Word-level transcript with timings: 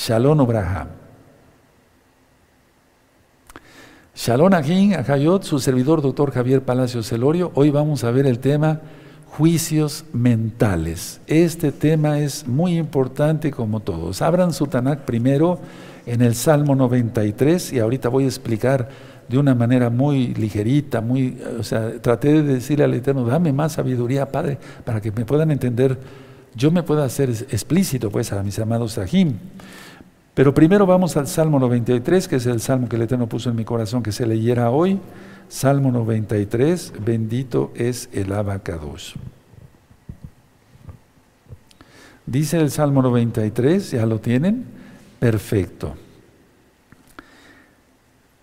Shalom 0.00 0.40
Abraham. 0.40 0.88
Shalom 4.14 4.54
Ajin, 4.54 4.94
Ajayot, 4.94 5.42
su 5.42 5.58
servidor 5.58 6.00
doctor 6.00 6.32
Javier 6.32 6.62
Palacio 6.62 7.02
Celorio. 7.02 7.52
Hoy 7.54 7.68
vamos 7.68 8.02
a 8.02 8.10
ver 8.10 8.24
el 8.24 8.38
tema 8.38 8.80
juicios 9.26 10.06
mentales. 10.14 11.20
Este 11.26 11.70
tema 11.70 12.18
es 12.18 12.48
muy 12.48 12.78
importante 12.78 13.50
como 13.50 13.80
todos. 13.80 14.22
Abran 14.22 14.54
su 14.54 14.68
Tanakh 14.68 15.00
primero 15.00 15.58
en 16.06 16.22
el 16.22 16.34
Salmo 16.34 16.74
93 16.74 17.74
y 17.74 17.78
ahorita 17.78 18.08
voy 18.08 18.24
a 18.24 18.28
explicar 18.28 18.88
de 19.28 19.36
una 19.36 19.54
manera 19.54 19.90
muy 19.90 20.28
ligerita, 20.32 21.02
muy, 21.02 21.38
o 21.58 21.62
sea, 21.62 22.00
traté 22.00 22.42
de 22.42 22.54
decirle 22.54 22.84
al 22.84 22.94
Eterno, 22.94 23.26
dame 23.26 23.52
más 23.52 23.72
sabiduría, 23.72 24.32
Padre, 24.32 24.56
para 24.82 25.02
que 25.02 25.12
me 25.12 25.26
puedan 25.26 25.50
entender, 25.50 25.98
yo 26.54 26.70
me 26.70 26.82
pueda 26.82 27.04
hacer 27.04 27.28
explícito, 27.28 28.10
pues, 28.10 28.32
a 28.32 28.42
mis 28.42 28.58
amados 28.58 28.92
Sahim. 28.92 29.34
Pero 30.40 30.54
primero 30.54 30.86
vamos 30.86 31.18
al 31.18 31.26
Salmo 31.26 31.58
93, 31.58 32.26
que 32.26 32.36
es 32.36 32.46
el 32.46 32.62
salmo 32.62 32.88
que 32.88 32.96
el 32.96 33.02
Eterno 33.02 33.28
puso 33.28 33.50
en 33.50 33.56
mi 33.56 33.66
corazón 33.66 34.02
que 34.02 34.10
se 34.10 34.24
leyera 34.24 34.70
hoy. 34.70 34.98
Salmo 35.50 35.92
93, 35.92 36.94
bendito 37.04 37.72
es 37.74 38.08
el 38.14 38.32
abacados. 38.32 39.16
Dice 42.24 42.56
el 42.56 42.70
Salmo 42.70 43.02
93, 43.02 43.90
¿ya 43.90 44.06
lo 44.06 44.18
tienen? 44.18 44.64
Perfecto. 45.18 45.94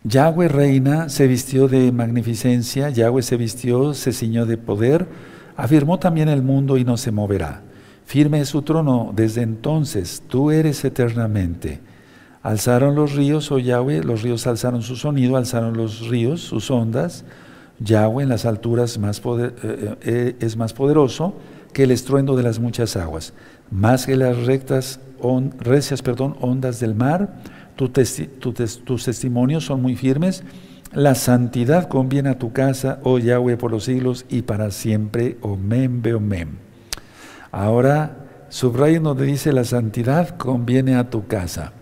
Yahweh 0.03 0.50
reina, 0.50 1.09
se 1.09 1.25
vistió 1.25 1.67
de 1.67 1.91
magnificencia, 1.91 2.91
Yahweh 2.91 3.23
se 3.23 3.38
vistió, 3.38 3.95
se 3.95 4.14
ciñó 4.14 4.45
de 4.45 4.58
poder, 4.58 5.08
afirmó 5.55 5.98
también 5.98 6.30
el 6.30 6.44
mundo 6.44 6.77
y 6.77 6.86
no 6.86 6.95
se 6.95 7.11
moverá. 7.11 7.64
Firme 8.05 8.41
es 8.41 8.50
su 8.50 8.61
trono 8.61 9.11
desde 9.16 9.41
entonces, 9.41 10.22
tú 10.27 10.52
eres 10.52 10.86
eternamente. 10.86 11.87
Alzaron 12.48 12.96
los 12.96 13.14
ríos, 13.14 13.52
oh 13.52 13.60
Yahweh, 13.60 14.06
los 14.06 14.22
ríos 14.22 14.48
alzaron 14.48 14.82
su 14.82 14.96
sonido, 14.96 15.36
alzaron 15.36 15.76
los 15.76 16.08
ríos 16.08 16.40
sus 16.40 16.72
ondas. 16.72 17.26
Yahweh 17.80 18.23
en 18.23 18.30
las 18.30 18.45
alturas 18.45 18.98
más 19.00 19.20
poder, 19.20 19.54
eh, 19.64 19.95
eh, 20.02 20.36
es 20.39 20.56
más 20.56 20.72
poderoso 20.72 21.34
que 21.73 21.84
el 21.84 21.92
estruendo 21.92 22.38
de 22.38 22.44
las 22.44 22.59
muchas 22.59 22.95
aguas, 22.95 23.34
más 23.70 24.06
que 24.06 24.16
las 24.16 24.45
rectas, 24.45 25.02
recias 25.59 26.02
ondas 26.39 26.80
del 26.80 26.95
mar. 26.95 27.42
tus 27.76 29.04
testimonios 29.04 29.66
son 29.66 29.82
muy 29.82 29.98
firmes. 29.98 30.45
La 30.94 31.16
santidad 31.16 31.89
conviene 31.89 32.30
a 32.30 32.39
tu 32.39 32.54
casa, 32.54 33.02
oh 33.04 33.20
Yahweh, 33.20 33.58
por 33.58 33.72
los 33.72 33.84
siglos 33.84 34.23
y 34.30 34.44
para 34.44 34.72
siempre. 34.72 35.38
Omen, 35.42 36.02
beomen. 36.02 36.59
Ahora, 37.52 38.20
subrayo 38.48 39.02
donde 39.02 39.26
dice 39.26 39.52
la 39.52 39.66
santidad 39.66 40.38
conviene 40.38 40.95
a 40.95 41.09
tu 41.09 41.28
casa. 41.28 41.73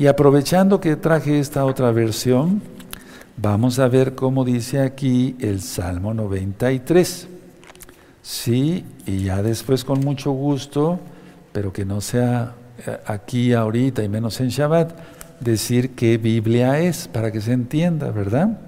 Y 0.00 0.06
aprovechando 0.06 0.80
que 0.80 0.96
traje 0.96 1.40
esta 1.40 1.66
otra 1.66 1.92
versión, 1.92 2.62
vamos 3.36 3.78
a 3.78 3.86
ver 3.86 4.14
cómo 4.14 4.46
dice 4.46 4.80
aquí 4.80 5.36
el 5.40 5.60
Salmo 5.60 6.14
93. 6.14 7.28
Sí, 8.22 8.86
y 9.04 9.24
ya 9.24 9.42
después 9.42 9.84
con 9.84 10.00
mucho 10.00 10.30
gusto, 10.30 10.98
pero 11.52 11.74
que 11.74 11.84
no 11.84 12.00
sea 12.00 12.54
eh, 12.86 12.98
aquí 13.04 13.52
ahorita 13.52 14.02
y 14.02 14.08
menos 14.08 14.40
en 14.40 14.48
Shabbat, 14.48 14.90
decir 15.38 15.90
qué 15.90 16.16
Biblia 16.16 16.80
es, 16.80 17.06
para 17.06 17.30
que 17.30 17.42
se 17.42 17.52
entienda, 17.52 18.10
¿verdad? 18.10 18.58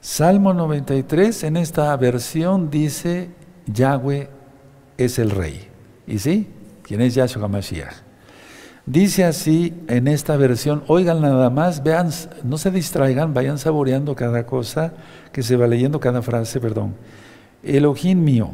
Salmo 0.00 0.52
93, 0.52 1.44
en 1.44 1.56
esta 1.56 1.96
versión 1.96 2.68
dice, 2.68 3.30
Yahweh 3.68 4.28
es 4.98 5.20
el 5.20 5.30
rey. 5.30 5.68
¿Y 6.04 6.18
sí? 6.18 6.48
¿Quién 6.82 7.00
es 7.00 7.14
Yahshua 7.14 7.44
HaMashiach? 7.44 8.05
Dice 8.86 9.24
así 9.24 9.74
en 9.88 10.06
esta 10.06 10.36
versión, 10.36 10.84
oigan 10.86 11.20
nada 11.20 11.50
más, 11.50 11.82
vean, 11.82 12.10
no 12.44 12.56
se 12.56 12.70
distraigan, 12.70 13.34
vayan 13.34 13.58
saboreando 13.58 14.14
cada 14.14 14.46
cosa 14.46 14.92
que 15.32 15.42
se 15.42 15.56
va 15.56 15.66
leyendo, 15.66 15.98
cada 15.98 16.22
frase, 16.22 16.60
perdón. 16.60 16.94
Elohim 17.64 18.22
mío, 18.22 18.52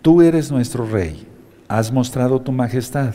tú 0.00 0.22
eres 0.22 0.52
nuestro 0.52 0.86
rey, 0.86 1.26
has 1.66 1.90
mostrado 1.90 2.40
tu 2.40 2.52
majestad, 2.52 3.14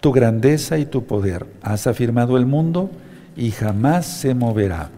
tu 0.00 0.10
grandeza 0.10 0.76
y 0.76 0.86
tu 0.86 1.04
poder, 1.04 1.46
has 1.62 1.86
afirmado 1.86 2.36
el 2.36 2.46
mundo 2.46 2.90
y 3.36 3.52
jamás 3.52 4.04
se 4.04 4.34
moverá. 4.34 4.90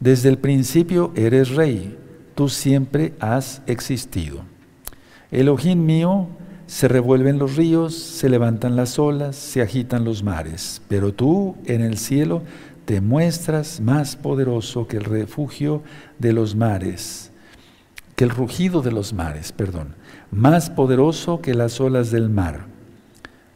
Desde 0.00 0.30
el 0.30 0.38
principio 0.38 1.12
eres 1.16 1.50
rey, 1.50 1.98
tú 2.34 2.48
siempre 2.48 3.12
has 3.20 3.60
existido. 3.66 4.38
Elohim 5.30 5.84
mío, 5.84 6.28
se 6.68 6.86
revuelven 6.86 7.38
los 7.38 7.56
ríos, 7.56 7.94
se 7.94 8.28
levantan 8.28 8.76
las 8.76 8.98
olas, 8.98 9.36
se 9.36 9.62
agitan 9.62 10.04
los 10.04 10.22
mares, 10.22 10.82
pero 10.86 11.14
tú 11.14 11.56
en 11.64 11.80
el 11.80 11.96
cielo 11.96 12.42
te 12.84 13.00
muestras 13.00 13.80
más 13.80 14.16
poderoso 14.16 14.86
que 14.86 14.98
el 14.98 15.04
refugio 15.04 15.82
de 16.18 16.34
los 16.34 16.54
mares, 16.54 17.32
que 18.14 18.24
el 18.24 18.30
rugido 18.30 18.82
de 18.82 18.92
los 18.92 19.14
mares, 19.14 19.50
perdón, 19.50 19.94
más 20.30 20.68
poderoso 20.68 21.40
que 21.40 21.54
las 21.54 21.80
olas 21.80 22.10
del 22.10 22.28
mar. 22.28 22.66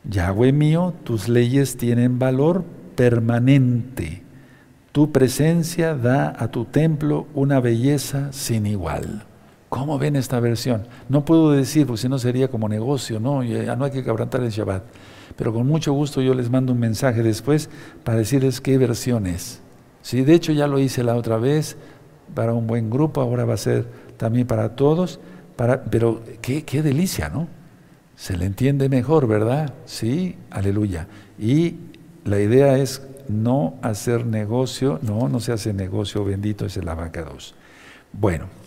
Yahweh 0.04 0.52
mío, 0.52 0.94
tus 1.04 1.28
leyes 1.28 1.76
tienen 1.76 2.18
valor 2.18 2.64
permanente. 2.96 4.22
Tu 4.90 5.12
presencia 5.12 5.94
da 5.94 6.34
a 6.36 6.50
tu 6.50 6.64
templo 6.64 7.26
una 7.34 7.60
belleza 7.60 8.32
sin 8.32 8.64
igual. 8.64 9.26
¿Cómo 9.72 9.98
ven 9.98 10.16
esta 10.16 10.38
versión? 10.38 10.86
No 11.08 11.24
puedo 11.24 11.50
decir, 11.50 11.86
porque 11.86 12.02
si 12.02 12.06
no 12.06 12.18
sería 12.18 12.48
como 12.48 12.68
negocio, 12.68 13.18
¿no? 13.18 13.42
Ya 13.42 13.74
no 13.74 13.86
hay 13.86 13.90
que 13.90 14.04
quebrantar 14.04 14.42
el 14.42 14.50
Shabbat. 14.50 14.82
Pero 15.34 15.54
con 15.54 15.66
mucho 15.66 15.94
gusto 15.94 16.20
yo 16.20 16.34
les 16.34 16.50
mando 16.50 16.74
un 16.74 16.78
mensaje 16.78 17.22
después 17.22 17.70
para 18.04 18.18
decirles 18.18 18.60
qué 18.60 18.76
versión 18.76 19.26
es. 19.26 19.62
Sí, 20.02 20.24
de 20.24 20.34
hecho 20.34 20.52
ya 20.52 20.66
lo 20.66 20.78
hice 20.78 21.02
la 21.02 21.14
otra 21.14 21.38
vez 21.38 21.78
para 22.34 22.52
un 22.52 22.66
buen 22.66 22.90
grupo, 22.90 23.22
ahora 23.22 23.46
va 23.46 23.54
a 23.54 23.56
ser 23.56 23.86
también 24.18 24.46
para 24.46 24.76
todos. 24.76 25.20
Pero 25.90 26.20
qué, 26.42 26.66
qué 26.66 26.82
delicia, 26.82 27.30
¿no? 27.30 27.48
Se 28.14 28.36
le 28.36 28.44
entiende 28.44 28.90
mejor, 28.90 29.26
¿verdad? 29.26 29.72
Sí, 29.86 30.36
aleluya. 30.50 31.06
Y 31.38 31.76
la 32.26 32.38
idea 32.40 32.76
es 32.76 33.00
no 33.26 33.76
hacer 33.80 34.26
negocio, 34.26 34.98
no, 35.00 35.30
no 35.30 35.40
se 35.40 35.52
hace 35.52 35.72
negocio, 35.72 36.26
bendito 36.26 36.66
es 36.66 36.76
el 36.76 36.86
abacados. 36.90 37.54
Bueno. 38.12 38.61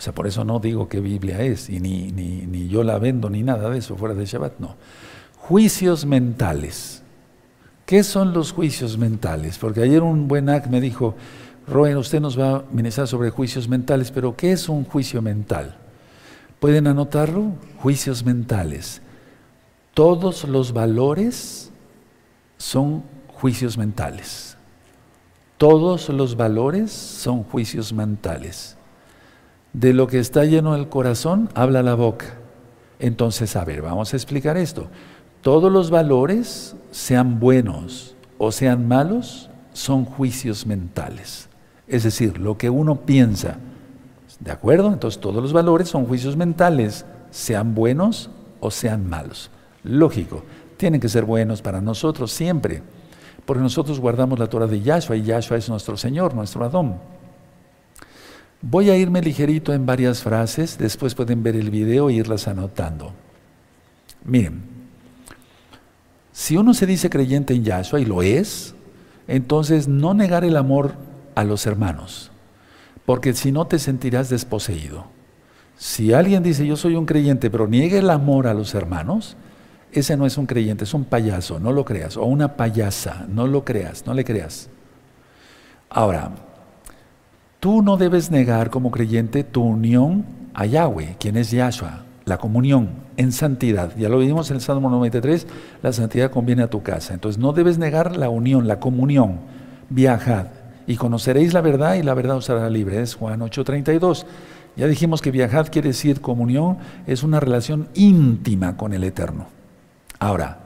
O 0.00 0.02
sea, 0.02 0.14
por 0.14 0.26
eso 0.26 0.46
no 0.46 0.60
digo 0.60 0.88
qué 0.88 0.98
Biblia 0.98 1.42
es, 1.42 1.68
y 1.68 1.78
ni, 1.78 2.10
ni, 2.10 2.46
ni 2.46 2.68
yo 2.68 2.82
la 2.82 2.98
vendo, 2.98 3.28
ni 3.28 3.42
nada 3.42 3.68
de 3.68 3.76
eso 3.76 3.96
fuera 3.96 4.14
de 4.14 4.24
Shabbat, 4.24 4.58
no. 4.58 4.76
Juicios 5.36 6.06
mentales. 6.06 7.02
¿Qué 7.84 8.02
son 8.02 8.32
los 8.32 8.52
juicios 8.52 8.96
mentales? 8.96 9.58
Porque 9.58 9.82
ayer 9.82 10.00
un 10.00 10.26
buen 10.26 10.48
ac 10.48 10.68
me 10.68 10.80
dijo, 10.80 11.16
Roen, 11.68 11.98
usted 11.98 12.18
nos 12.18 12.40
va 12.40 12.56
a 12.56 12.64
ministrar 12.72 13.08
sobre 13.08 13.28
juicios 13.28 13.68
mentales, 13.68 14.10
pero 14.10 14.34
¿qué 14.34 14.52
es 14.52 14.70
un 14.70 14.86
juicio 14.86 15.20
mental? 15.20 15.76
¿Pueden 16.60 16.86
anotarlo? 16.86 17.52
Juicios 17.76 18.24
mentales. 18.24 19.02
Todos 19.92 20.44
los 20.44 20.72
valores 20.72 21.70
son 22.56 23.02
juicios 23.28 23.76
mentales. 23.76 24.56
Todos 25.58 26.08
los 26.08 26.38
valores 26.38 26.90
son 26.90 27.42
juicios 27.44 27.92
mentales. 27.92 28.78
De 29.72 29.92
lo 29.92 30.06
que 30.06 30.18
está 30.18 30.44
lleno 30.44 30.74
el 30.74 30.88
corazón, 30.88 31.48
habla 31.54 31.82
la 31.82 31.94
boca. 31.94 32.26
Entonces, 32.98 33.56
a 33.56 33.64
ver, 33.64 33.82
vamos 33.82 34.12
a 34.12 34.16
explicar 34.16 34.56
esto. 34.56 34.88
Todos 35.42 35.72
los 35.72 35.90
valores, 35.90 36.76
sean 36.90 37.40
buenos 37.40 38.14
o 38.38 38.52
sean 38.52 38.88
malos, 38.88 39.48
son 39.72 40.04
juicios 40.04 40.66
mentales. 40.66 41.48
Es 41.86 42.02
decir, 42.02 42.38
lo 42.38 42.58
que 42.58 42.70
uno 42.70 42.96
piensa. 43.02 43.56
¿De 44.38 44.50
acuerdo? 44.50 44.92
Entonces 44.92 45.20
todos 45.20 45.42
los 45.42 45.52
valores 45.52 45.88
son 45.88 46.06
juicios 46.06 46.36
mentales, 46.36 47.04
sean 47.30 47.74
buenos 47.74 48.30
o 48.60 48.70
sean 48.70 49.08
malos. 49.08 49.50
Lógico, 49.82 50.44
tienen 50.76 51.00
que 51.00 51.08
ser 51.08 51.24
buenos 51.24 51.62
para 51.62 51.80
nosotros 51.80 52.32
siempre, 52.32 52.82
porque 53.44 53.62
nosotros 53.62 54.00
guardamos 54.00 54.38
la 54.38 54.48
Torah 54.48 54.66
de 54.66 54.80
Yahshua 54.80 55.16
y 55.16 55.22
Yahshua 55.22 55.58
es 55.58 55.68
nuestro 55.68 55.96
Señor, 55.96 56.34
nuestro 56.34 56.64
Adón. 56.64 56.96
Voy 58.62 58.90
a 58.90 58.96
irme 58.96 59.22
ligerito 59.22 59.72
en 59.72 59.86
varias 59.86 60.22
frases, 60.22 60.76
después 60.76 61.14
pueden 61.14 61.42
ver 61.42 61.56
el 61.56 61.70
video 61.70 62.10
e 62.10 62.14
irlas 62.14 62.46
anotando. 62.46 63.12
Miren, 64.24 64.62
si 66.32 66.56
uno 66.56 66.74
se 66.74 66.86
dice 66.86 67.08
creyente 67.08 67.54
en 67.54 67.64
Yahshua 67.64 68.00
y 68.00 68.04
lo 68.04 68.22
es, 68.22 68.74
entonces 69.28 69.88
no 69.88 70.12
negar 70.12 70.44
el 70.44 70.56
amor 70.56 70.94
a 71.34 71.44
los 71.44 71.66
hermanos, 71.66 72.30
porque 73.06 73.32
si 73.32 73.50
no 73.50 73.66
te 73.66 73.78
sentirás 73.78 74.28
desposeído. 74.28 75.06
Si 75.78 76.12
alguien 76.12 76.42
dice 76.42 76.66
yo 76.66 76.76
soy 76.76 76.96
un 76.96 77.06
creyente, 77.06 77.50
pero 77.50 77.66
niega 77.66 77.98
el 77.98 78.10
amor 78.10 78.46
a 78.46 78.52
los 78.52 78.74
hermanos, 78.74 79.38
ese 79.92 80.18
no 80.18 80.26
es 80.26 80.36
un 80.36 80.44
creyente, 80.44 80.84
es 80.84 80.92
un 80.92 81.04
payaso, 81.04 81.58
no 81.58 81.72
lo 81.72 81.86
creas, 81.86 82.18
o 82.18 82.24
una 82.24 82.56
payasa, 82.56 83.26
no 83.28 83.46
lo 83.46 83.64
creas, 83.64 84.04
no 84.06 84.12
le 84.12 84.24
creas. 84.24 84.68
Ahora, 85.88 86.32
Tú 87.60 87.82
no 87.82 87.98
debes 87.98 88.30
negar 88.30 88.70
como 88.70 88.90
creyente 88.90 89.44
tu 89.44 89.62
unión 89.62 90.24
a 90.54 90.64
Yahweh, 90.64 91.16
quien 91.20 91.36
es 91.36 91.50
Yahshua, 91.50 92.04
la 92.24 92.38
comunión 92.38 92.88
en 93.18 93.32
santidad. 93.32 93.94
Ya 93.98 94.08
lo 94.08 94.18
vimos 94.18 94.50
en 94.50 94.56
el 94.56 94.62
Salmo 94.62 94.88
93, 94.88 95.46
la 95.82 95.92
santidad 95.92 96.30
conviene 96.30 96.62
a 96.62 96.70
tu 96.70 96.82
casa. 96.82 97.12
Entonces 97.12 97.38
no 97.38 97.52
debes 97.52 97.76
negar 97.76 98.16
la 98.16 98.30
unión, 98.30 98.66
la 98.66 98.80
comunión. 98.80 99.40
Viajad 99.90 100.46
y 100.86 100.96
conoceréis 100.96 101.52
la 101.52 101.60
verdad 101.60 101.96
y 101.96 102.02
la 102.02 102.14
verdad 102.14 102.38
os 102.38 102.48
hará 102.48 102.70
libre. 102.70 103.02
Es 103.02 103.14
Juan 103.14 103.40
8:32. 103.40 104.24
Ya 104.76 104.86
dijimos 104.86 105.20
que 105.20 105.30
viajad 105.30 105.68
quiere 105.70 105.88
decir 105.88 106.22
comunión, 106.22 106.78
es 107.06 107.22
una 107.22 107.40
relación 107.40 107.88
íntima 107.92 108.78
con 108.78 108.94
el 108.94 109.04
Eterno. 109.04 109.48
Ahora, 110.18 110.59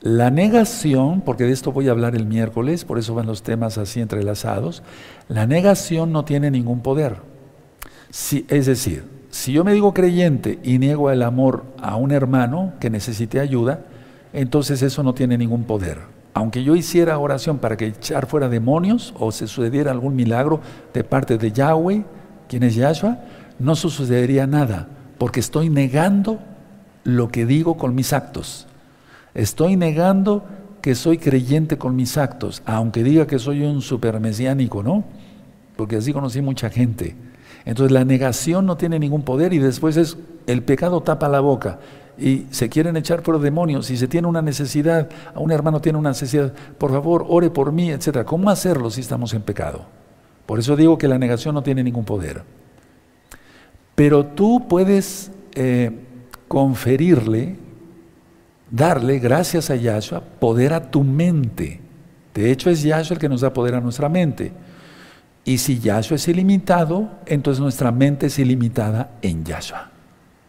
la 0.00 0.30
negación, 0.30 1.22
porque 1.22 1.44
de 1.44 1.52
esto 1.52 1.72
voy 1.72 1.88
a 1.88 1.92
hablar 1.92 2.14
el 2.14 2.26
miércoles, 2.26 2.84
por 2.84 2.98
eso 2.98 3.14
van 3.14 3.26
los 3.26 3.42
temas 3.42 3.78
así 3.78 4.00
entrelazados, 4.00 4.82
la 5.28 5.46
negación 5.46 6.12
no 6.12 6.24
tiene 6.24 6.50
ningún 6.50 6.80
poder. 6.80 7.16
es 8.48 8.66
decir, 8.66 9.04
si 9.30 9.52
yo 9.52 9.64
me 9.64 9.72
digo 9.72 9.92
creyente 9.92 10.58
y 10.62 10.78
niego 10.78 11.10
el 11.10 11.22
amor 11.22 11.64
a 11.80 11.96
un 11.96 12.12
hermano 12.12 12.74
que 12.80 12.90
necesite 12.90 13.40
ayuda, 13.40 13.80
entonces 14.32 14.82
eso 14.82 15.02
no 15.02 15.14
tiene 15.14 15.38
ningún 15.38 15.64
poder. 15.64 15.98
Aunque 16.34 16.62
yo 16.62 16.76
hiciera 16.76 17.18
oración 17.18 17.58
para 17.58 17.76
que 17.76 17.86
echar 17.86 18.26
fuera 18.26 18.48
demonios 18.48 19.14
o 19.18 19.32
se 19.32 19.46
sucediera 19.46 19.90
algún 19.90 20.14
milagro 20.14 20.60
de 20.92 21.02
parte 21.02 21.38
de 21.38 21.50
Yahweh, 21.50 22.04
quien 22.48 22.62
es 22.62 22.74
Yahshua, 22.74 23.18
no 23.58 23.74
sucedería 23.74 24.46
nada, 24.46 24.88
porque 25.18 25.40
estoy 25.40 25.70
negando 25.70 26.38
lo 27.04 27.28
que 27.28 27.46
digo 27.46 27.76
con 27.76 27.94
mis 27.94 28.12
actos. 28.12 28.65
Estoy 29.36 29.76
negando 29.76 30.44
que 30.80 30.94
soy 30.94 31.18
creyente 31.18 31.76
con 31.76 31.94
mis 31.94 32.16
actos, 32.16 32.62
aunque 32.64 33.04
diga 33.04 33.26
que 33.26 33.38
soy 33.38 33.62
un 33.62 33.82
supermesiánico, 33.82 34.82
¿no? 34.82 35.04
Porque 35.76 35.96
así 35.96 36.14
conocí 36.14 36.40
mucha 36.40 36.70
gente. 36.70 37.14
Entonces 37.66 37.92
la 37.92 38.06
negación 38.06 38.64
no 38.64 38.78
tiene 38.78 38.98
ningún 38.98 39.24
poder 39.24 39.52
y 39.52 39.58
después 39.58 39.98
es 39.98 40.16
el 40.46 40.62
pecado 40.62 41.02
tapa 41.02 41.28
la 41.28 41.40
boca 41.40 41.80
y 42.16 42.46
se 42.50 42.70
quieren 42.70 42.96
echar 42.96 43.22
por 43.22 43.38
demonios. 43.38 43.86
Si 43.86 43.98
se 43.98 44.08
tiene 44.08 44.26
una 44.26 44.40
necesidad, 44.40 45.10
a 45.34 45.38
un 45.38 45.52
hermano 45.52 45.82
tiene 45.82 45.98
una 45.98 46.10
necesidad, 46.10 46.54
por 46.78 46.90
favor, 46.90 47.26
ore 47.28 47.50
por 47.50 47.72
mí, 47.72 47.90
etc. 47.90 48.24
¿Cómo 48.24 48.48
hacerlo 48.48 48.90
si 48.90 49.02
estamos 49.02 49.34
en 49.34 49.42
pecado? 49.42 49.84
Por 50.46 50.58
eso 50.58 50.76
digo 50.76 50.96
que 50.96 51.08
la 51.08 51.18
negación 51.18 51.54
no 51.54 51.62
tiene 51.62 51.84
ningún 51.84 52.06
poder. 52.06 52.42
Pero 53.94 54.24
tú 54.24 54.66
puedes 54.66 55.30
eh, 55.52 55.90
conferirle 56.48 57.65
darle, 58.70 59.18
gracias 59.18 59.70
a 59.70 59.76
Yahshua, 59.76 60.20
poder 60.20 60.72
a 60.72 60.90
tu 60.90 61.04
mente. 61.04 61.80
De 62.34 62.50
hecho, 62.50 62.70
es 62.70 62.82
Yahshua 62.82 63.14
el 63.14 63.20
que 63.20 63.28
nos 63.28 63.40
da 63.40 63.52
poder 63.52 63.74
a 63.74 63.80
nuestra 63.80 64.08
mente. 64.08 64.52
Y 65.44 65.58
si 65.58 65.78
Yahshua 65.78 66.16
es 66.16 66.28
ilimitado, 66.28 67.08
entonces 67.24 67.60
nuestra 67.60 67.92
mente 67.92 68.26
es 68.26 68.38
ilimitada 68.38 69.10
en 69.22 69.44
Yahshua. 69.44 69.90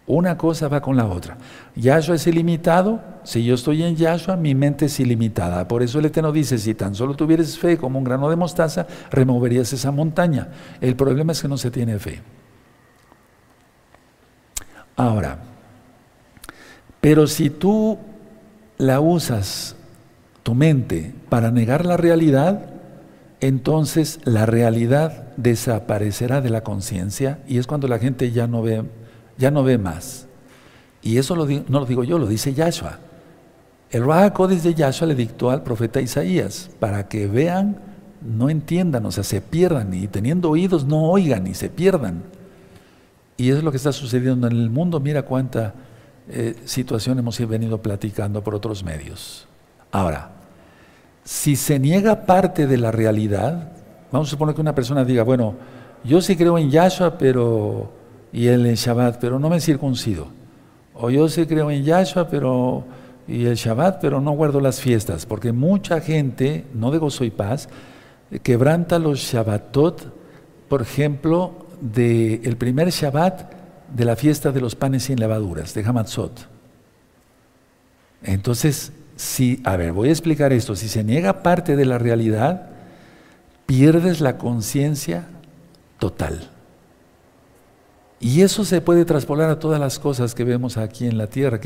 Una 0.07 0.37
cosa 0.37 0.69
va 0.69 0.81
con 0.81 0.95
la 0.95 1.05
otra. 1.05 1.37
Yahshua 1.75 2.15
es 2.15 2.25
ilimitado, 2.27 3.01
si 3.23 3.43
yo 3.43 3.55
estoy 3.55 3.83
en 3.83 3.95
Yahshua, 3.97 4.37
mi 4.37 4.55
mente 4.55 4.85
es 4.85 4.99
ilimitada. 5.01 5.67
Por 5.67 5.83
eso 5.83 5.99
el 5.99 6.05
Eterno 6.05 6.31
dice, 6.31 6.57
si 6.57 6.73
tan 6.73 6.95
solo 6.95 7.13
tuvieras 7.13 7.57
fe 7.57 7.77
como 7.77 7.99
un 7.99 8.05
grano 8.05 8.29
de 8.29 8.37
mostaza, 8.37 8.87
removerías 9.11 9.71
esa 9.73 9.91
montaña. 9.91 10.47
El 10.79 10.95
problema 10.95 11.33
es 11.33 11.41
que 11.41 11.49
no 11.49 11.57
se 11.57 11.71
tiene 11.71 11.99
fe. 11.99 12.21
Ahora, 14.95 15.39
pero 17.07 17.25
si 17.25 17.49
tú 17.49 17.97
la 18.77 18.99
usas, 18.99 19.77
tu 20.43 20.55
mente, 20.55 21.13
para 21.29 21.51
negar 21.51 21.85
la 21.85 21.95
realidad, 21.95 22.65
entonces 23.39 24.19
la 24.25 24.45
realidad 24.45 25.29
desaparecerá 25.37 26.41
de 26.41 26.49
la 26.49 26.65
conciencia 26.65 27.39
y 27.47 27.59
es 27.59 27.65
cuando 27.65 27.87
la 27.87 27.97
gente 27.97 28.33
ya 28.33 28.45
no 28.47 28.61
ve, 28.61 28.83
ya 29.37 29.51
no 29.51 29.63
ve 29.63 29.77
más. 29.77 30.27
Y 31.01 31.17
eso 31.17 31.37
no 31.37 31.45
lo 31.79 31.85
digo 31.85 32.03
yo, 32.03 32.19
lo 32.19 32.27
dice 32.27 32.53
Yahshua. 32.53 32.99
El 33.89 34.03
Raja 34.05 34.33
de 34.45 34.73
Yahshua 34.73 35.07
le 35.07 35.15
dictó 35.15 35.49
al 35.49 35.63
profeta 35.63 36.01
Isaías 36.01 36.71
para 36.77 37.07
que 37.07 37.27
vean, 37.27 37.77
no 38.21 38.49
entiendan, 38.49 39.05
o 39.05 39.13
sea, 39.13 39.23
se 39.23 39.39
pierdan 39.39 39.93
y 39.93 40.09
teniendo 40.09 40.49
oídos 40.49 40.83
no 40.83 41.03
oigan 41.03 41.47
y 41.47 41.53
se 41.53 41.69
pierdan. 41.69 42.23
Y 43.37 43.47
eso 43.47 43.59
es 43.59 43.63
lo 43.63 43.71
que 43.71 43.77
está 43.77 43.93
sucediendo 43.93 44.47
en 44.47 44.57
el 44.57 44.69
mundo. 44.69 44.99
Mira 44.99 45.21
cuánta 45.21 45.73
eh, 46.29 46.55
situación 46.65 47.19
hemos 47.19 47.39
venido 47.47 47.81
platicando 47.81 48.43
por 48.43 48.53
otros 48.55 48.83
medios. 48.83 49.47
Ahora, 49.91 50.31
si 51.23 51.55
se 51.55 51.79
niega 51.79 52.25
parte 52.25 52.67
de 52.67 52.77
la 52.77 52.91
realidad, 52.91 53.71
vamos 54.11 54.27
a 54.27 54.31
suponer 54.31 54.55
que 54.55 54.61
una 54.61 54.75
persona 54.75 55.05
diga, 55.05 55.23
bueno, 55.23 55.55
yo 56.03 56.21
sí 56.21 56.35
creo 56.35 56.57
en 56.57 56.69
Yahshua 56.69 57.17
pero, 57.17 57.91
y 58.31 58.47
en 58.47 58.63
Shabbat, 58.73 59.19
pero 59.19 59.39
no 59.39 59.49
me 59.49 59.59
circuncido. 59.59 60.27
O 60.93 61.09
yo 61.09 61.29
sí 61.29 61.45
creo 61.45 61.71
en 61.71 61.83
Yahshua 61.83 62.27
pero, 62.27 62.83
y 63.27 63.45
el 63.45 63.55
Shabbat, 63.55 63.99
pero 64.01 64.21
no 64.21 64.31
guardo 64.31 64.59
las 64.59 64.81
fiestas. 64.81 65.25
Porque 65.25 65.51
mucha 65.51 66.01
gente, 66.01 66.65
no 66.73 66.91
de 66.91 66.97
gozo 66.97 67.23
y 67.23 67.31
paz, 67.31 67.69
quebranta 68.43 68.99
los 68.99 69.19
Shabbatot, 69.19 70.13
por 70.67 70.81
ejemplo, 70.81 71.67
del 71.79 72.41
el 72.43 72.57
primer 72.57 72.89
Shabbat 72.89 73.56
de 73.93 74.05
la 74.05 74.15
fiesta 74.15 74.51
de 74.51 74.61
los 74.61 74.75
panes 74.75 75.03
sin 75.03 75.19
levaduras, 75.19 75.73
de 75.73 75.83
Hamatzot. 75.83 76.47
Entonces, 78.23 78.91
si, 79.15 79.61
a 79.63 79.77
ver, 79.77 79.93
voy 79.93 80.09
a 80.09 80.11
explicar 80.11 80.53
esto, 80.53 80.75
si 80.75 80.87
se 80.87 81.03
niega 81.03 81.43
parte 81.43 81.75
de 81.75 81.85
la 81.85 81.97
realidad, 81.97 82.69
pierdes 83.65 84.21
la 84.21 84.37
conciencia 84.37 85.27
total. 85.99 86.49
Y 88.19 88.41
eso 88.41 88.65
se 88.65 88.81
puede 88.81 89.05
traspolar 89.05 89.49
a 89.49 89.59
todas 89.59 89.79
las 89.79 89.99
cosas 89.99 90.33
que 90.33 90.43
vemos 90.43 90.77
aquí 90.77 91.05
en 91.05 91.17
la 91.17 91.27
tierra, 91.27 91.59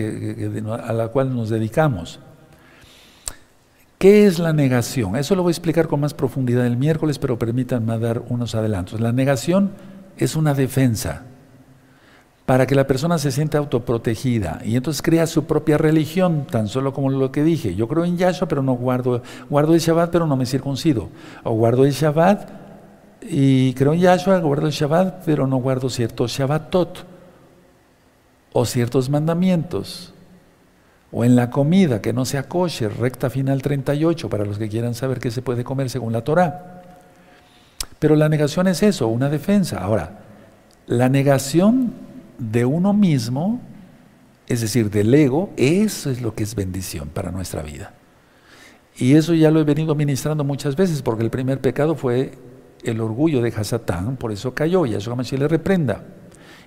a 0.83 0.93
la 0.93 1.07
cual 1.07 1.33
nos 1.33 1.49
dedicamos. 1.49 2.19
¿Qué 3.97 4.25
es 4.25 4.39
la 4.39 4.51
negación? 4.51 5.15
Eso 5.15 5.35
lo 5.35 5.43
voy 5.43 5.51
a 5.51 5.53
explicar 5.53 5.87
con 5.87 5.99
más 5.99 6.13
profundidad 6.13 6.65
el 6.65 6.75
miércoles, 6.75 7.19
pero 7.19 7.37
permítanme 7.37 7.97
dar 7.99 8.23
unos 8.27 8.55
adelantos. 8.55 8.99
La 8.99 9.11
negación 9.11 9.71
es 10.17 10.35
una 10.35 10.53
defensa 10.53 11.25
para 12.51 12.67
que 12.67 12.75
la 12.75 12.85
persona 12.85 13.17
se 13.17 13.31
sienta 13.31 13.59
autoprotegida 13.59 14.59
y 14.65 14.75
entonces 14.75 15.01
crea 15.01 15.25
su 15.25 15.45
propia 15.45 15.77
religión, 15.77 16.45
tan 16.51 16.67
solo 16.67 16.91
como 16.91 17.09
lo 17.09 17.31
que 17.31 17.45
dije. 17.45 17.75
Yo 17.75 17.87
creo 17.87 18.03
en 18.03 18.17
Yahshua, 18.17 18.49
pero 18.49 18.61
no 18.61 18.73
guardo, 18.73 19.23
guardo 19.49 19.73
el 19.73 19.79
Shabbat, 19.79 20.11
pero 20.11 20.27
no 20.27 20.35
me 20.35 20.45
circuncido. 20.45 21.07
O 21.45 21.53
guardo 21.53 21.85
el 21.85 21.93
Shabbat 21.93 22.49
y 23.21 23.73
creo 23.75 23.93
en 23.93 24.01
Yahshua, 24.01 24.41
guardo 24.41 24.67
el 24.67 24.73
Shabbat, 24.73 25.23
pero 25.23 25.47
no 25.47 25.61
guardo 25.61 25.89
ciertos 25.89 26.33
Shabbatot 26.33 27.05
o 28.51 28.65
ciertos 28.65 29.09
mandamientos. 29.09 30.13
O 31.09 31.23
en 31.23 31.37
la 31.37 31.51
comida, 31.51 32.01
que 32.01 32.11
no 32.11 32.25
sea 32.25 32.49
kosher, 32.49 32.91
recta 32.99 33.29
final 33.29 33.61
38, 33.61 34.27
para 34.27 34.43
los 34.43 34.57
que 34.57 34.67
quieran 34.67 34.93
saber 34.93 35.21
qué 35.21 35.31
se 35.31 35.41
puede 35.41 35.63
comer 35.63 35.89
según 35.89 36.11
la 36.11 36.25
Torah. 36.25 36.81
Pero 37.97 38.17
la 38.17 38.27
negación 38.27 38.67
es 38.67 38.83
eso, 38.83 39.07
una 39.07 39.29
defensa. 39.29 39.79
Ahora, 39.79 40.19
la 40.87 41.07
negación 41.07 42.10
de 42.41 42.65
uno 42.65 42.91
mismo, 42.91 43.61
es 44.47 44.61
decir, 44.61 44.89
del 44.89 45.13
ego, 45.13 45.51
eso 45.57 46.09
es 46.09 46.21
lo 46.21 46.33
que 46.33 46.43
es 46.43 46.55
bendición 46.55 47.07
para 47.09 47.31
nuestra 47.31 47.61
vida. 47.61 47.93
Y 48.97 49.13
eso 49.13 49.35
ya 49.35 49.51
lo 49.51 49.59
he 49.59 49.63
venido 49.63 49.93
ministrando 49.93 50.43
muchas 50.43 50.75
veces, 50.75 51.03
porque 51.03 51.23
el 51.23 51.29
primer 51.29 51.61
pecado 51.61 51.95
fue 51.95 52.31
el 52.83 52.99
orgullo 52.99 53.41
de 53.41 53.53
Hasatán, 53.55 54.17
por 54.17 54.31
eso 54.31 54.55
cayó, 54.55 54.87
y 54.87 54.95
a 54.95 54.97
eso 54.97 55.15
le 55.15 55.47
reprenda. 55.47 56.03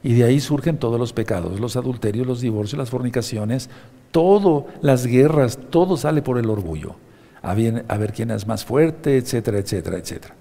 Y 0.04 0.14
de 0.14 0.24
ahí 0.24 0.38
surgen 0.38 0.78
todos 0.78 0.98
los 0.98 1.12
pecados, 1.12 1.58
los 1.58 1.76
adulterios, 1.76 2.26
los 2.26 2.40
divorcios, 2.40 2.78
las 2.78 2.90
fornicaciones, 2.90 3.68
todo, 4.12 4.68
las 4.80 5.06
guerras, 5.06 5.58
todo 5.70 5.96
sale 5.96 6.22
por 6.22 6.38
el 6.38 6.50
orgullo. 6.50 6.94
A 7.42 7.54
ver, 7.54 7.84
a 7.88 7.98
ver 7.98 8.12
quién 8.12 8.30
es 8.30 8.46
más 8.46 8.64
fuerte, 8.64 9.16
etcétera, 9.16 9.58
etcétera, 9.58 9.98
etcétera. 9.98 10.36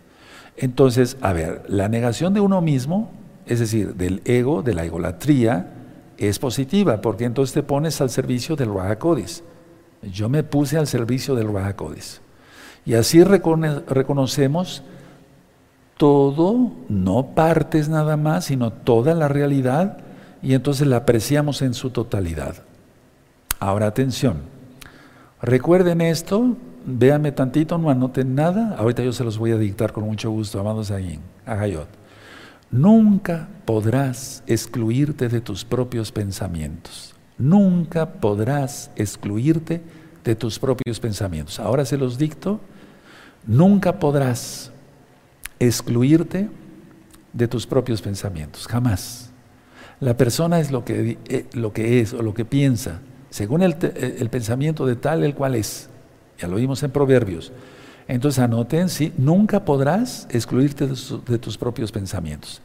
Entonces, 0.57 1.17
a 1.21 1.33
ver, 1.33 1.63
la 1.67 1.89
negación 1.89 2.35
de 2.35 2.39
uno 2.39 2.61
mismo 2.61 3.22
es 3.45 3.59
decir, 3.59 3.95
del 3.95 4.21
ego, 4.25 4.61
de 4.61 4.73
la 4.73 4.85
egolatría, 4.85 5.73
es 6.17 6.39
positiva, 6.39 7.01
porque 7.01 7.25
entonces 7.25 7.53
te 7.53 7.63
pones 7.63 7.99
al 8.01 8.09
servicio 8.09 8.55
del 8.55 8.73
Rahakodis. 8.73 9.43
Yo 10.03 10.29
me 10.29 10.43
puse 10.43 10.77
al 10.77 10.87
servicio 10.87 11.35
del 11.35 11.51
Rahakodis. 11.51 12.21
Y 12.85 12.95
así 12.95 13.23
reconocemos 13.23 14.83
todo, 15.97 16.71
no 16.89 17.27
partes 17.35 17.89
nada 17.89 18.17
más, 18.17 18.45
sino 18.45 18.71
toda 18.73 19.13
la 19.13 19.27
realidad, 19.27 19.99
y 20.41 20.53
entonces 20.53 20.87
la 20.87 20.97
apreciamos 20.97 21.61
en 21.61 21.73
su 21.73 21.91
totalidad. 21.91 22.55
Ahora 23.59 23.87
atención, 23.87 24.41
recuerden 25.41 26.01
esto, 26.01 26.57
véanme 26.85 27.31
tantito, 27.31 27.77
no 27.77 27.89
anoten 27.89 28.35
nada, 28.35 28.75
ahorita 28.77 29.03
yo 29.03 29.13
se 29.13 29.23
los 29.23 29.37
voy 29.37 29.51
a 29.51 29.57
dictar 29.57 29.93
con 29.93 30.03
mucho 30.03 30.29
gusto, 30.31 30.59
amados 30.59 30.91
ahí, 30.91 31.19
a. 31.45 32.02
Nunca 32.73 33.49
podrás 33.65 34.41
excluirte 34.47 35.29
de 35.29 35.41
tus 35.41 35.63
propios 35.63 36.11
pensamientos. 36.11 37.13
Nunca 37.37 38.13
podrás 38.13 38.89
excluirte 38.95 39.83
de 40.23 40.35
tus 40.35 40.57
propios 40.57 40.99
pensamientos. 40.99 41.59
Ahora 41.59 41.85
se 41.85 41.97
los 41.97 42.17
dicto. 42.17 42.59
Nunca 43.45 43.99
podrás 43.99 44.71
excluirte 45.59 46.49
de 47.31 47.47
tus 47.47 47.67
propios 47.67 48.01
pensamientos. 48.01 48.67
Jamás. 48.67 49.29
La 49.99 50.17
persona 50.17 50.59
es 50.59 50.71
lo 50.71 50.83
que, 50.83 51.19
eh, 51.29 51.45
lo 51.53 51.73
que 51.73 52.01
es 52.01 52.11
o 52.11 52.23
lo 52.23 52.33
que 52.33 52.43
piensa, 52.43 53.01
según 53.29 53.61
el, 53.61 53.75
el, 53.95 54.29
pensamiento 54.31 54.87
de 54.87 54.95
tal 54.95 55.23
el 55.23 55.35
cual 55.35 55.53
es. 55.53 55.89
Ya 56.39 56.47
lo 56.47 56.55
vimos 56.55 56.81
en 56.81 56.89
Proverbios. 56.89 57.51
Entonces 58.07 58.39
anoten, 58.39 58.89
sí, 58.89 59.13
nunca 59.17 59.63
podrás 59.63 60.27
excluirte 60.29 60.87
de, 60.87 61.37
tus 61.37 61.57
propios 61.57 61.91
pensamientos. 61.91 62.61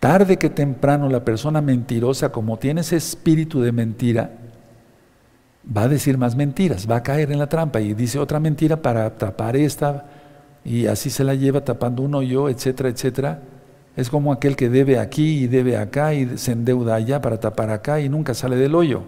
Tarde 0.00 0.36
que 0.36 0.50
temprano 0.50 1.08
la 1.08 1.24
persona 1.24 1.60
mentirosa, 1.60 2.32
como 2.32 2.58
tiene 2.58 2.80
ese 2.80 2.96
espíritu 2.96 3.60
de 3.60 3.70
mentira, 3.70 4.32
va 5.64 5.82
a 5.82 5.88
decir 5.88 6.18
más 6.18 6.34
mentiras, 6.34 6.90
va 6.90 6.96
a 6.96 7.02
caer 7.02 7.30
en 7.30 7.38
la 7.38 7.48
trampa 7.48 7.80
y 7.80 7.94
dice 7.94 8.18
otra 8.18 8.40
mentira 8.40 8.82
para 8.82 9.16
tapar 9.16 9.54
esta 9.54 10.06
y 10.64 10.86
así 10.86 11.10
se 11.10 11.22
la 11.22 11.34
lleva 11.34 11.64
tapando 11.64 12.02
uno 12.02 12.22
yo, 12.22 12.48
etcétera, 12.48 12.88
etcétera. 12.88 13.42
Es 13.96 14.10
como 14.10 14.32
aquel 14.32 14.56
que 14.56 14.68
debe 14.68 14.98
aquí 14.98 15.44
y 15.44 15.46
debe 15.46 15.76
acá 15.76 16.14
y 16.14 16.38
se 16.38 16.52
endeuda 16.52 16.96
allá 16.96 17.20
para 17.20 17.38
tapar 17.38 17.70
acá 17.70 18.00
y 18.00 18.08
nunca 18.08 18.34
sale 18.34 18.56
del 18.56 18.74
hoyo. 18.74 19.02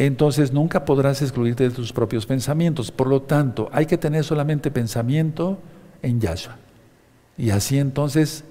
Entonces 0.00 0.50
nunca 0.50 0.86
podrás 0.86 1.20
excluirte 1.20 1.64
de 1.64 1.74
tus 1.74 1.92
propios 1.92 2.24
pensamientos. 2.24 2.90
Por 2.90 3.06
lo 3.06 3.20
tanto, 3.20 3.68
hay 3.70 3.84
que 3.84 3.98
tener 3.98 4.24
solamente 4.24 4.70
pensamiento 4.70 5.58
en 6.00 6.22
Yahshua. 6.22 6.56
Y 7.36 7.50
así 7.50 7.78
entonces 7.78 8.44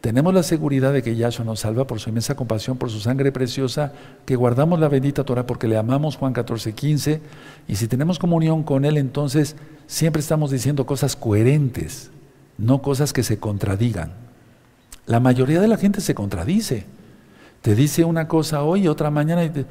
tenemos 0.00 0.32
la 0.32 0.44
seguridad 0.44 0.92
de 0.92 1.02
que 1.02 1.16
Yahshua 1.16 1.44
nos 1.44 1.58
salva 1.58 1.88
por 1.88 1.98
su 1.98 2.10
inmensa 2.10 2.36
compasión, 2.36 2.78
por 2.78 2.90
su 2.90 3.00
sangre 3.00 3.32
preciosa, 3.32 3.92
que 4.24 4.36
guardamos 4.36 4.78
la 4.78 4.86
bendita 4.86 5.24
Torah 5.24 5.46
porque 5.46 5.66
le 5.66 5.76
amamos, 5.76 6.14
Juan 6.14 6.32
14, 6.32 6.74
15, 6.74 7.20
y 7.66 7.74
si 7.74 7.88
tenemos 7.88 8.20
comunión 8.20 8.62
con 8.62 8.84
Él, 8.84 8.96
entonces 8.96 9.56
siempre 9.88 10.20
estamos 10.20 10.52
diciendo 10.52 10.86
cosas 10.86 11.16
coherentes, 11.16 12.12
no 12.56 12.82
cosas 12.82 13.12
que 13.12 13.24
se 13.24 13.40
contradigan. 13.40 14.12
La 15.06 15.18
mayoría 15.18 15.60
de 15.60 15.66
la 15.66 15.76
gente 15.76 16.00
se 16.00 16.14
contradice. 16.14 16.86
Te 17.62 17.74
dice 17.74 18.04
una 18.04 18.28
cosa 18.28 18.62
hoy, 18.62 18.86
otra 18.86 19.10
mañana, 19.10 19.42
y 19.42 19.50
te, 19.50 19.66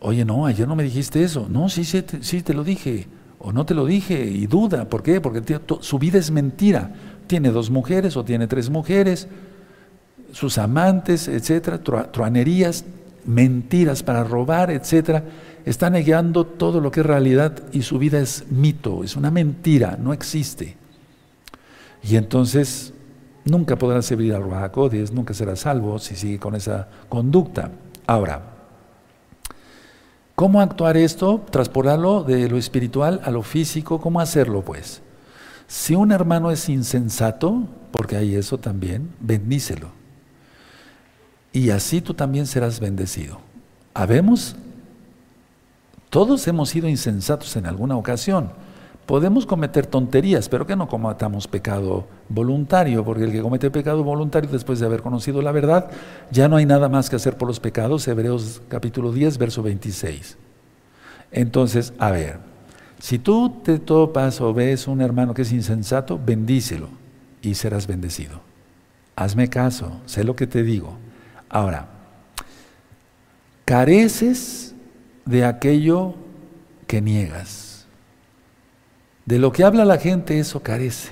oye, 0.00 0.24
no, 0.24 0.46
ayer 0.46 0.66
no 0.66 0.76
me 0.76 0.84
dijiste 0.84 1.22
eso. 1.22 1.46
No, 1.50 1.68
sí, 1.68 1.84
sí, 1.84 2.04
sí 2.20 2.42
te 2.42 2.54
lo 2.54 2.64
dije, 2.64 3.08
o 3.38 3.52
no 3.52 3.66
te 3.66 3.74
lo 3.74 3.86
dije, 3.86 4.24
y 4.24 4.46
duda. 4.46 4.88
¿Por 4.88 5.02
qué? 5.02 5.20
Porque 5.20 5.42
su 5.80 5.98
vida 5.98 6.18
es 6.18 6.30
mentira. 6.30 6.92
Tiene 7.26 7.50
dos 7.50 7.70
mujeres 7.70 8.16
o 8.16 8.24
tiene 8.24 8.46
tres 8.46 8.70
mujeres 8.70 9.28
sus 10.32 10.58
amantes, 10.58 11.28
etcétera, 11.28 11.82
truanerías, 12.12 12.84
mentiras 13.24 14.02
para 14.02 14.24
robar, 14.24 14.70
etcétera, 14.70 15.24
está 15.64 15.90
negando 15.90 16.46
todo 16.46 16.80
lo 16.80 16.90
que 16.90 17.00
es 17.00 17.06
realidad 17.06 17.62
y 17.72 17.82
su 17.82 17.98
vida 17.98 18.18
es 18.20 18.44
mito, 18.50 19.04
es 19.04 19.16
una 19.16 19.30
mentira, 19.30 19.98
no 20.00 20.12
existe. 20.12 20.76
Y 22.02 22.16
entonces 22.16 22.92
nunca 23.44 23.76
podrá 23.76 24.02
servir 24.02 24.34
al 24.34 24.42
Ruajacodes, 24.42 25.12
nunca 25.12 25.34
será 25.34 25.56
salvo 25.56 25.98
si 25.98 26.14
sigue 26.14 26.38
con 26.38 26.54
esa 26.54 26.88
conducta. 27.08 27.70
Ahora, 28.06 28.57
¿cómo 30.38 30.60
actuar 30.60 30.96
esto? 30.96 31.44
Transportarlo 31.50 32.22
de 32.22 32.48
lo 32.48 32.58
espiritual 32.58 33.20
a 33.24 33.32
lo 33.32 33.42
físico, 33.42 34.00
¿cómo 34.00 34.20
hacerlo 34.20 34.62
pues? 34.62 35.02
Si 35.66 35.96
un 35.96 36.12
hermano 36.12 36.52
es 36.52 36.68
insensato, 36.68 37.64
porque 37.90 38.14
hay 38.14 38.36
eso 38.36 38.56
también, 38.56 39.10
bendícelo 39.18 39.98
y 41.52 41.70
así 41.70 42.00
tú 42.00 42.14
también 42.14 42.46
serás 42.46 42.78
bendecido. 42.78 43.40
Habemos, 43.94 44.54
todos 46.08 46.46
hemos 46.46 46.68
sido 46.68 46.88
insensatos 46.88 47.56
en 47.56 47.66
alguna 47.66 47.96
ocasión. 47.96 48.52
Podemos 49.08 49.46
cometer 49.46 49.86
tonterías, 49.86 50.50
pero 50.50 50.66
que 50.66 50.76
no 50.76 50.86
cometamos 50.86 51.48
pecado 51.48 52.06
voluntario, 52.28 53.02
porque 53.06 53.24
el 53.24 53.32
que 53.32 53.40
comete 53.40 53.70
pecado 53.70 54.04
voluntario 54.04 54.50
después 54.50 54.80
de 54.80 54.84
haber 54.84 55.00
conocido 55.00 55.40
la 55.40 55.50
verdad, 55.50 55.90
ya 56.30 56.46
no 56.46 56.56
hay 56.56 56.66
nada 56.66 56.90
más 56.90 57.08
que 57.08 57.16
hacer 57.16 57.38
por 57.38 57.48
los 57.48 57.58
pecados. 57.58 58.06
Hebreos 58.06 58.60
capítulo 58.68 59.10
10, 59.10 59.38
verso 59.38 59.62
26. 59.62 60.36
Entonces, 61.32 61.94
a 61.98 62.10
ver, 62.10 62.36
si 62.98 63.18
tú 63.18 63.48
te 63.64 63.78
topas 63.78 64.42
o 64.42 64.52
ves 64.52 64.86
un 64.86 65.00
hermano 65.00 65.32
que 65.32 65.40
es 65.40 65.52
insensato, 65.52 66.20
bendícelo 66.22 66.90
y 67.40 67.54
serás 67.54 67.86
bendecido. 67.86 68.42
Hazme 69.16 69.48
caso, 69.48 70.02
sé 70.04 70.22
lo 70.22 70.36
que 70.36 70.46
te 70.46 70.62
digo. 70.62 70.98
Ahora, 71.48 71.88
careces 73.64 74.74
de 75.24 75.46
aquello 75.46 76.12
que 76.86 77.00
niegas. 77.00 77.67
De 79.28 79.38
lo 79.38 79.52
que 79.52 79.62
habla 79.62 79.84
la 79.84 79.98
gente, 79.98 80.38
eso 80.38 80.62
carece. 80.62 81.10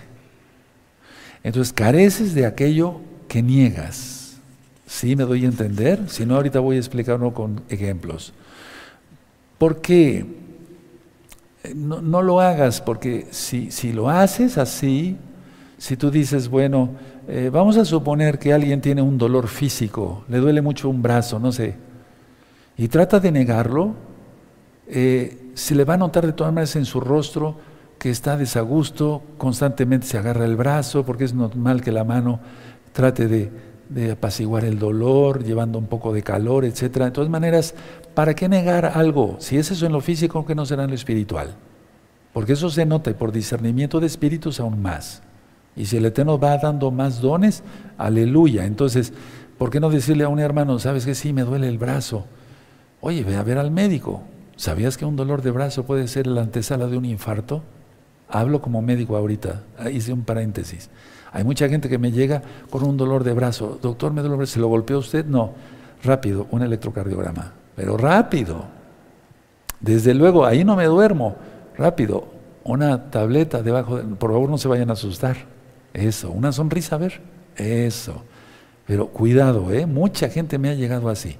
Entonces, 1.44 1.70
careces 1.70 2.32
de 2.32 2.46
aquello 2.46 3.02
que 3.28 3.42
niegas. 3.42 4.38
¿Sí 4.87 5.14
me 5.14 5.25
doy 5.25 5.44
a 5.44 5.49
entender? 5.49 6.00
Si 6.08 6.25
no, 6.25 6.37
ahorita 6.37 6.61
voy 6.61 6.76
a 6.76 6.78
explicarlo 6.78 7.35
con 7.35 7.61
ejemplos. 7.68 8.32
¿Por 9.58 9.82
qué? 9.82 10.25
No, 11.75 12.00
no 12.00 12.23
lo 12.23 12.40
hagas, 12.40 12.80
porque 12.80 13.26
si, 13.32 13.70
si 13.70 13.92
lo 13.92 14.08
haces 14.08 14.56
así, 14.56 15.18
si 15.76 15.99
tú 15.99 16.11
dices, 16.11 16.49
bueno, 16.49 16.92
eh, 17.28 17.50
vamos 17.52 17.76
a 17.76 17.85
suponer 17.85 18.38
que 18.38 18.54
alguien 18.54 18.80
tiene 18.80 19.02
un 19.02 19.18
dolor 19.18 19.46
físico, 19.46 20.25
le 20.30 20.38
duele 20.38 20.62
mucho 20.62 20.88
un 20.88 21.02
brazo, 21.02 21.38
no 21.38 21.52
sé, 21.52 21.75
y 22.78 22.88
trata 22.88 23.20
de 23.20 23.30
negarlo, 23.30 23.94
eh, 24.88 25.50
se 25.52 25.75
le 25.75 25.85
va 25.85 25.94
a 25.94 25.99
notar 25.99 26.25
de 26.25 26.32
todas 26.32 26.54
maneras 26.54 26.76
en 26.76 26.87
su 26.87 26.99
rostro 26.99 27.75
que 28.06 28.12
está 28.12 28.36
desagusto, 28.36 29.20
constantemente 29.36 30.06
se 30.06 30.16
agarra 30.16 30.44
el 30.44 30.54
brazo, 30.54 31.04
porque 31.04 31.25
es 31.25 31.34
normal 31.34 31.82
que 31.82 31.90
la 31.90 32.04
mano 32.04 32.38
trate 32.92 33.26
de, 33.26 33.50
de 33.88 34.12
apaciguar 34.12 34.64
el 34.64 34.78
dolor, 34.78 35.42
llevando 35.42 35.76
un 35.76 35.86
poco 35.86 36.12
de 36.12 36.22
calor, 36.22 36.64
etc. 36.64 36.82
De 36.98 37.10
todas 37.10 37.28
maneras, 37.28 37.75
¿para 38.14 38.34
qué 38.34 38.48
negar 38.48 38.84
algo? 38.94 39.34
Si 39.40 39.58
es 39.58 39.72
eso 39.72 39.86
en 39.86 39.92
lo 39.92 40.00
físico, 40.00 40.46
que 40.46 40.54
no 40.54 40.64
será 40.66 40.84
en 40.84 40.90
lo 40.90 40.94
espiritual? 40.94 41.56
Porque 42.32 42.52
eso 42.52 42.70
se 42.70 42.86
nota 42.86 43.10
y 43.10 43.14
por 43.14 43.32
discernimiento 43.32 43.98
de 43.98 44.06
espíritus 44.06 44.60
aún 44.60 44.80
más. 44.80 45.25
Y 45.75 45.86
si 45.86 45.96
el 45.96 46.06
Eterno 46.06 46.38
va 46.38 46.58
dando 46.58 46.92
más 46.92 47.20
dones, 47.20 47.64
aleluya. 47.98 48.66
Entonces, 48.66 49.12
¿por 49.58 49.70
qué 49.70 49.80
no 49.80 49.90
decirle 49.90 50.22
a 50.22 50.28
un 50.28 50.38
hermano, 50.38 50.78
sabes 50.78 51.04
que 51.04 51.16
sí, 51.16 51.32
me 51.32 51.42
duele 51.42 51.66
el 51.66 51.78
brazo? 51.78 52.25
Oye, 53.00 53.25
ve 53.25 53.34
a 53.34 53.42
ver 53.42 53.58
al 53.58 53.72
médico. 53.72 54.22
¿Sabías 54.54 54.96
que 54.96 55.04
un 55.04 55.16
dolor 55.16 55.42
de 55.42 55.50
brazo 55.50 55.84
puede 55.86 56.06
ser 56.06 56.28
la 56.28 56.42
antesala 56.42 56.86
de 56.86 56.98
un 56.98 57.04
infarto? 57.04 57.64
Hablo 58.28 58.61
como 58.61 58.83
médico 58.83 59.16
ahorita, 59.16 59.62
hice 59.92 60.12
un 60.12 60.23
paréntesis. 60.23 60.90
Hay 61.33 61.45
mucha 61.45 61.68
gente 61.68 61.88
que 61.88 61.99
me 61.99 62.12
llega 62.12 62.42
con 62.71 62.83
un 62.83 62.97
dolor 62.97 63.23
de 63.23 63.33
brazo. 63.33 63.78
Doctor, 63.80 64.12
¿me 64.12 64.23
brazo? 64.23 64.47
¿Se 64.47 64.61
lo 64.61 64.68
golpeó 64.68 64.99
usted? 64.99 65.26
No. 65.26 65.52
Rápido, 66.02 66.47
un 66.50 66.62
electrocardiograma. 66.62 67.52
Pero 67.75 67.97
rápido. 67.97 68.64
Desde 69.80 70.14
luego, 70.14 70.47
ahí 70.47 70.64
no 70.64 70.76
me 70.76 70.87
duermo. 70.87 71.37
Rápido, 71.76 72.28
una 72.64 73.11
tableta 73.11 73.62
debajo. 73.62 73.99
De, 73.99 74.02
por 74.16 74.33
favor, 74.33 74.49
no 74.49 74.59
se 74.59 74.68
vayan 74.68 74.90
a 74.90 74.95
asustar. 74.95 75.37
Eso, 75.92 76.30
una 76.30 76.52
sonrisa, 76.52 76.97
a 76.97 76.99
ver. 76.99 77.21
Eso. 77.56 78.23
Pero 78.87 79.09
cuidado, 79.09 79.73
¿eh? 79.73 79.85
Mucha 79.85 80.28
gente 80.28 80.59
me 80.59 80.71
ha 80.71 80.75
llegado 80.75 81.09
así. 81.09 81.37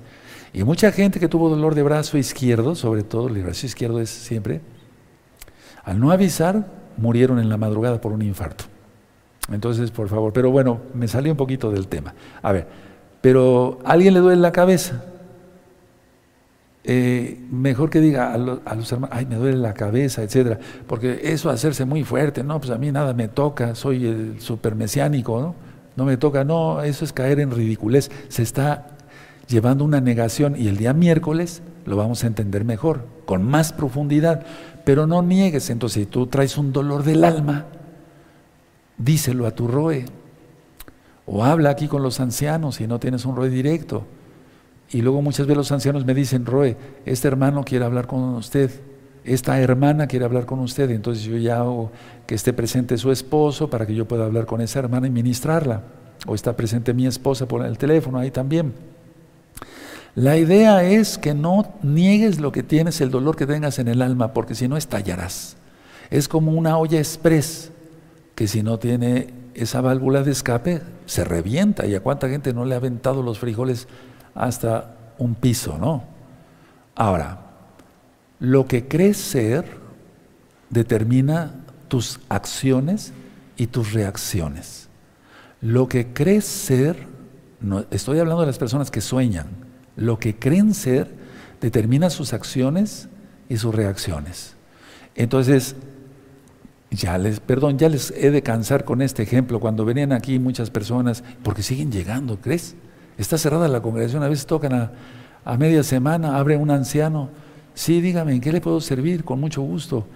Y 0.53 0.65
mucha 0.65 0.93
gente 0.93 1.21
que 1.21 1.29
tuvo 1.29 1.49
dolor 1.49 1.75
de 1.75 1.83
brazo 1.83 2.19
izquierdo, 2.19 2.75
sobre 2.75 3.03
todo 3.03 3.29
el 3.29 3.43
brazo 3.43 3.67
izquierdo 3.67 4.01
es 4.01 4.11
siempre, 4.11 4.61
al 5.87 5.99
no 6.01 6.11
avisar, 6.11 6.67
murieron 6.99 7.39
en 7.39 7.49
la 7.49 7.57
madrugada 7.57 8.01
por 8.01 8.13
un 8.13 8.21
infarto. 8.21 8.65
Entonces, 9.51 9.93
por 9.93 10.09
favor, 10.09 10.33
pero 10.33 10.51
bueno, 10.51 10.81
me 10.93 11.07
salió 11.07 11.33
un 11.33 11.39
poquito 11.39 11.71
del 11.71 11.87
tema. 11.87 12.13
A 12.43 12.53
ver, 12.53 12.67
pero 13.21 13.79
¿a 13.85 13.93
alguien 13.93 14.13
le 14.13 14.21
duele 14.21 14.43
la 14.43 14.51
cabeza? 14.51 15.05
Eh, 16.83 17.41
mejor 17.51 17.89
que 17.89 18.01
diga 18.01 18.33
a, 18.33 18.39
los 18.39 18.93
hermanos, 18.93 19.17
ay, 19.17 19.27
me 19.27 19.37
duele 19.37 19.59
la 19.59 19.75
cabeza, 19.75 20.23
etcétera, 20.23 20.59
porque 20.89 21.21
eso 21.23 21.51
hacerse 21.51 21.85
muy 21.85 22.03
fuerte, 22.05 22.45
no, 22.45 22.61
pues 22.61 22.71
a 22.71 22.79
mí 22.79 22.93
nada 22.93 23.15
me 23.15 23.29
toca, 23.29 23.75
soy 23.75 24.07
el 24.07 24.41
super 24.41 24.75
mesiánico, 24.75 25.41
¿no? 25.41 25.55
No 25.97 26.05
me 26.05 26.17
toca, 26.17 26.45
no, 26.45 26.83
eso 26.83 27.05
es 27.05 27.13
caer 27.13 27.41
en 27.41 27.53
ridiculez. 27.53 28.11
Se 28.29 28.43
está 28.43 28.89
llevando 29.47 29.85
una 29.85 30.01
negación 30.01 30.55
y 30.57 30.67
el 30.67 30.77
día 30.77 30.93
miércoles 30.93 31.63
lo 31.87 31.97
vamos 31.97 32.25
a 32.25 32.27
entender 32.27 32.65
mejor, 32.65 33.07
con 33.25 33.43
más 33.43 33.73
profundidad, 33.73 34.45
pero 34.87 35.07
no 35.07 35.21
niegues, 35.21 35.69
entonces 35.69 36.05
si 36.05 36.07
tú 36.07 36.29
traes 36.29 36.57
un 36.57 36.73
dolor 36.73 37.03
del 37.03 37.25
alma, 37.25 37.67
díselo 38.97 39.47
a 39.47 39.51
tu 39.51 39.69
roe, 39.69 40.07
o 41.27 41.45
habla 41.45 41.69
aquí 41.69 41.89
con 41.89 42.03
los 42.03 42.21
ancianos 42.21 42.77
si 42.77 42.87
no 42.87 42.99
tienes 42.99 43.27
un 43.27 43.37
roe 43.37 43.51
directo 43.51 44.07
y 44.91 45.03
luego 45.03 45.21
muchas 45.23 45.47
veces 45.47 45.57
los 45.57 45.73
ancianos 45.73 46.05
me 46.05 46.15
dicen, 46.15 46.47
Roe, 46.47 46.77
este 47.05 47.29
hermano 47.29 47.65
quiere 47.65 47.85
hablar 47.85 48.07
con 48.07 48.21
usted, 48.37 48.71
esta 49.25 49.61
hermana 49.61 50.07
quiere 50.07 50.25
hablar 50.25 50.47
con 50.47 50.61
usted, 50.61 50.91
entonces 50.91 51.25
yo 51.25 51.37
ya 51.37 51.59
hago 51.59 51.91
que 52.27 52.37
esté 52.37 52.53
presente 52.53 52.97
su 52.97 53.11
esposo 53.11 53.69
para 53.69 53.87
que 53.87 53.95
yo 53.95 54.07
pueda 54.07 54.25
hablar 54.25 54.47
con 54.47 54.61
esa 54.61 54.79
hermana 54.79 55.09
y 55.09 55.11
ministrarla. 55.11 55.83
O 56.27 56.35
está 56.35 56.57
presente 56.57 56.95
mi 56.95 57.07
esposa 57.07 57.47
por 57.47 57.65
el 57.65 57.77
teléfono 57.79 58.19
ahí 58.19 58.31
también. 58.31 58.73
La 60.17 60.39
idea 60.39 60.83
es 60.83 61.19
que 61.19 61.35
no 61.35 61.75
niegues 61.83 62.41
lo 62.41 62.51
que 62.51 62.63
tienes, 62.63 63.03
el 63.03 63.11
dolor 63.11 63.37
que 63.37 63.47
tengas 63.47 63.79
en 63.79 63.87
el 63.87 64.01
alma, 64.01 64.33
porque 64.33 64.55
si 64.55 64.67
no 64.67 64.79
estallarás. 64.79 65.59
Es 66.09 66.27
como 66.27 66.53
una 66.53 66.79
olla 66.79 66.99
express, 66.99 67.71
que 68.35 68.49
si 68.49 68.63
no 68.63 68.79
tiene 68.79 69.35
esa 69.53 69.83
válvula 69.83 70.23
de 70.23 70.33
escape, 70.33 70.81
se 71.05 71.23
revienta. 71.23 71.85
¿Y 71.85 71.95
a 71.95 72.01
cuánta 72.01 72.31
gente 72.31 72.55
no 72.55 72.65
le 72.65 72.75
ha 72.75 72.79
aventado 72.79 73.23
los 73.23 73.39
frijoles 73.39 73.89
hasta 74.35 74.97
un 75.19 75.35
piso, 75.35 75.77
¿no? 75.77 76.05
Ahora, 76.95 77.41
lo 78.39 78.67
que 78.67 78.89
crees 78.89 79.19
ser 79.19 79.67
determina 80.71 81.57
tus 81.89 82.21
acciones 82.31 83.13
y 83.59 83.67
tus 83.67 83.93
reacciones. 83.93 84.89
Lo 85.61 85.89
que 85.89 86.15
crees 86.15 86.47
ser, 86.47 86.97
no, 87.61 87.85
estoy 87.91 88.19
hablando 88.19 88.41
de 88.41 88.47
las 88.47 88.59
personas 88.59 88.91
que 88.91 89.03
sueñan, 89.03 89.66
lo 89.97 90.19
que 90.19 90.37
creen 90.37 90.75
ser 90.75 91.11
determina 91.61 92.11
sus 92.11 92.33
acciones 92.33 93.09
y 93.49 93.57
sus 93.57 93.75
reacciones. 93.75 94.55
Entonces, 95.15 95.75
ya 96.91 97.19
les, 97.19 97.41
perdón, 97.41 97.79
ya 97.79 97.89
les 97.89 98.11
he 98.13 98.31
de 98.31 98.43
cansar 98.43 98.85
con 98.85 99.03
este 99.03 99.23
ejemplo. 99.23 99.61
Cuando 99.61 99.85
venían 99.85 100.13
aquí 100.13 100.39
muchas 100.39 100.71
personas, 100.71 101.25
porque 101.43 101.63
siguen 101.63 101.91
llegando, 101.91 102.39
¿crees? 102.41 102.75
Está 103.19 103.39
cerrada 103.39 103.69
la 103.69 103.81
congregación, 103.81 104.23
a 104.23 104.29
veces 104.29 104.47
tocan 104.47 104.75
a, 104.75 104.93
a 105.45 105.57
media 105.57 105.83
semana, 105.83 106.39
abre 106.39 106.57
un 106.57 106.71
anciano. 106.71 107.31
Sí, 107.75 108.01
dígame, 108.01 108.35
¿en 108.35 108.41
qué 108.41 108.53
le 108.53 108.61
puedo 108.61 108.81
servir? 108.81 109.25
Con 109.25 109.41
mucho 109.41 109.63
gusto. 109.63 110.07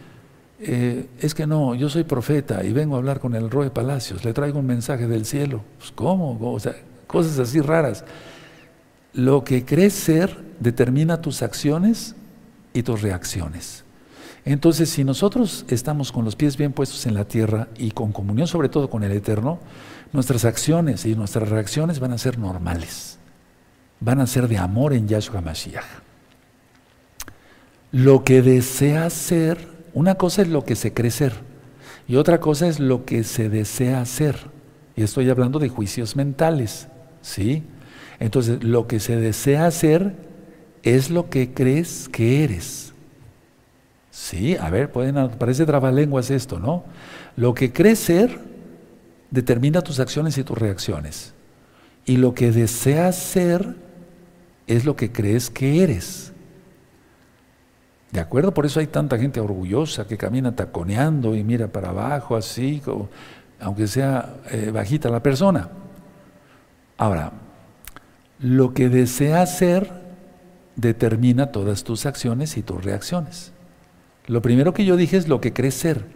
Eh, 0.63 1.07
es 1.21 1.35
que 1.35 1.47
no, 1.47 1.75
yo 1.75 1.89
soy 1.89 2.05
profeta 2.05 2.63
y 2.63 2.73
vengo 2.73 2.95
a 2.95 2.99
hablar 2.99 3.19
con 3.19 3.35
el 3.35 3.51
Roe 3.51 3.71
Palacios, 3.71 4.25
le 4.27 4.35
traigo 4.35 4.59
un 4.59 4.67
mensaje 4.67 5.07
del 5.07 5.25
cielo. 5.25 5.63
Pues, 5.79 5.91
¿Cómo? 5.93 6.39
O 6.41 6.61
sea, 6.61 6.75
cosas 7.07 7.39
así 7.39 7.61
raras. 7.61 8.05
Lo 9.13 9.45
que 9.45 9.65
crees 9.65 9.95
ser 9.95 10.37
determina 10.61 11.21
tus 11.21 11.43
acciones 11.43 12.15
y 12.73 12.83
tus 12.83 13.03
reacciones. 13.03 13.85
Entonces, 14.45 14.89
si 14.89 15.05
nosotros 15.05 15.65
estamos 15.69 16.13
con 16.13 16.25
los 16.25 16.37
pies 16.37 16.57
bien 16.57 16.73
puestos 16.73 17.07
en 17.07 17.15
la 17.15 17.27
tierra 17.27 17.69
y 17.77 17.91
con 17.91 18.13
comunión 18.13 18.47
sobre 18.47 18.69
todo 18.69 18.89
con 18.89 19.03
el 19.03 19.13
Eterno, 19.13 19.59
nuestras 20.13 20.45
acciones 20.45 21.05
y 21.05 21.15
nuestras 21.15 21.49
reacciones 21.49 22.01
van 22.01 22.13
a 22.13 22.19
ser 22.19 22.39
normales, 22.39 23.19
van 24.01 24.21
a 24.21 24.27
ser 24.27 24.49
de 24.49 24.59
amor 24.59 24.93
en 24.93 25.09
Yahshua 25.09 25.41
Mashiach. 25.41 25.85
Lo 27.93 28.25
que 28.25 28.41
desea 28.41 29.11
ser, 29.11 29.69
una 29.93 30.15
cosa 30.15 30.43
es 30.43 30.49
lo 30.49 30.65
que 30.65 30.77
se 30.77 30.95
cree 30.95 31.11
ser 31.11 31.35
y 32.07 32.17
otra 32.17 32.41
cosa 32.41 32.67
es 32.67 32.81
lo 32.81 33.05
que 33.05 33.25
se 33.25 33.49
desea 33.49 34.01
hacer. 34.01 34.37
Y 34.97 35.03
estoy 35.03 35.29
hablando 35.29 35.59
de 35.59 35.69
juicios 35.69 36.17
mentales, 36.17 36.89
¿sí? 37.23 37.65
Entonces, 38.21 38.63
lo 38.63 38.87
que 38.87 39.01
se 39.01 39.17
desea 39.17 39.67
hacer 39.67 40.15
es 40.83 41.11
lo 41.11 41.31
que 41.31 41.53
crees 41.53 42.09
que 42.09 42.45
eres. 42.45 42.93
Sí, 44.11 44.57
a 44.57 44.69
ver, 44.71 44.93
pueden, 44.93 45.31
parece 45.31 45.65
trabalenguas 45.65 46.31
esto, 46.31 46.59
¿no? 46.59 46.85
Lo 47.37 47.55
que 47.55 47.73
crees 47.73 47.99
ser 47.99 48.39
determina 49.31 49.81
tus 49.81 50.01
acciones 50.01 50.37
y 50.37 50.45
tus 50.45 50.59
reacciones. 50.59 51.33
Y 52.05 52.19
lo 52.19 52.35
que 52.35 52.53
deseas 52.53 53.17
ser 53.17 53.77
es 54.67 54.85
lo 54.85 54.97
que 54.97 55.11
crees 55.11 55.49
que 55.49 55.83
eres. 55.83 56.33
¿De 58.13 58.21
acuerdo? 58.21 58.53
Por 58.53 58.67
eso 58.67 58.81
hay 58.81 58.89
tanta 58.89 59.17
gente 59.19 59.41
orgullosa 59.41 60.07
que 60.07 60.19
camina 60.19 60.55
taconeando 60.55 61.37
y 61.37 61.45
mira 61.45 61.69
para 61.69 61.91
abajo 61.91 62.37
así, 62.37 62.83
aunque 63.61 63.87
sea 63.87 64.35
eh, 64.51 64.71
bajita 64.73 65.09
la 65.09 65.23
persona. 65.23 65.69
Ahora, 66.99 67.33
lo 68.41 68.73
que 68.73 68.89
deseas 68.89 69.59
ser 69.59 69.93
determina 70.77 71.53
todas 71.53 71.85
tus 71.85 72.07
acciones 72.07 72.57
y 72.57 72.63
tus 72.63 72.83
reacciones. 72.83 73.53
Lo 74.27 74.43
primero 74.43 74.73
que 74.73 74.85
yo 74.85 74.97
dije 74.97 75.17
es 75.17 75.29
lo 75.29 75.41
que 75.41 75.53
crees 75.53 75.75
ser, 75.75 76.07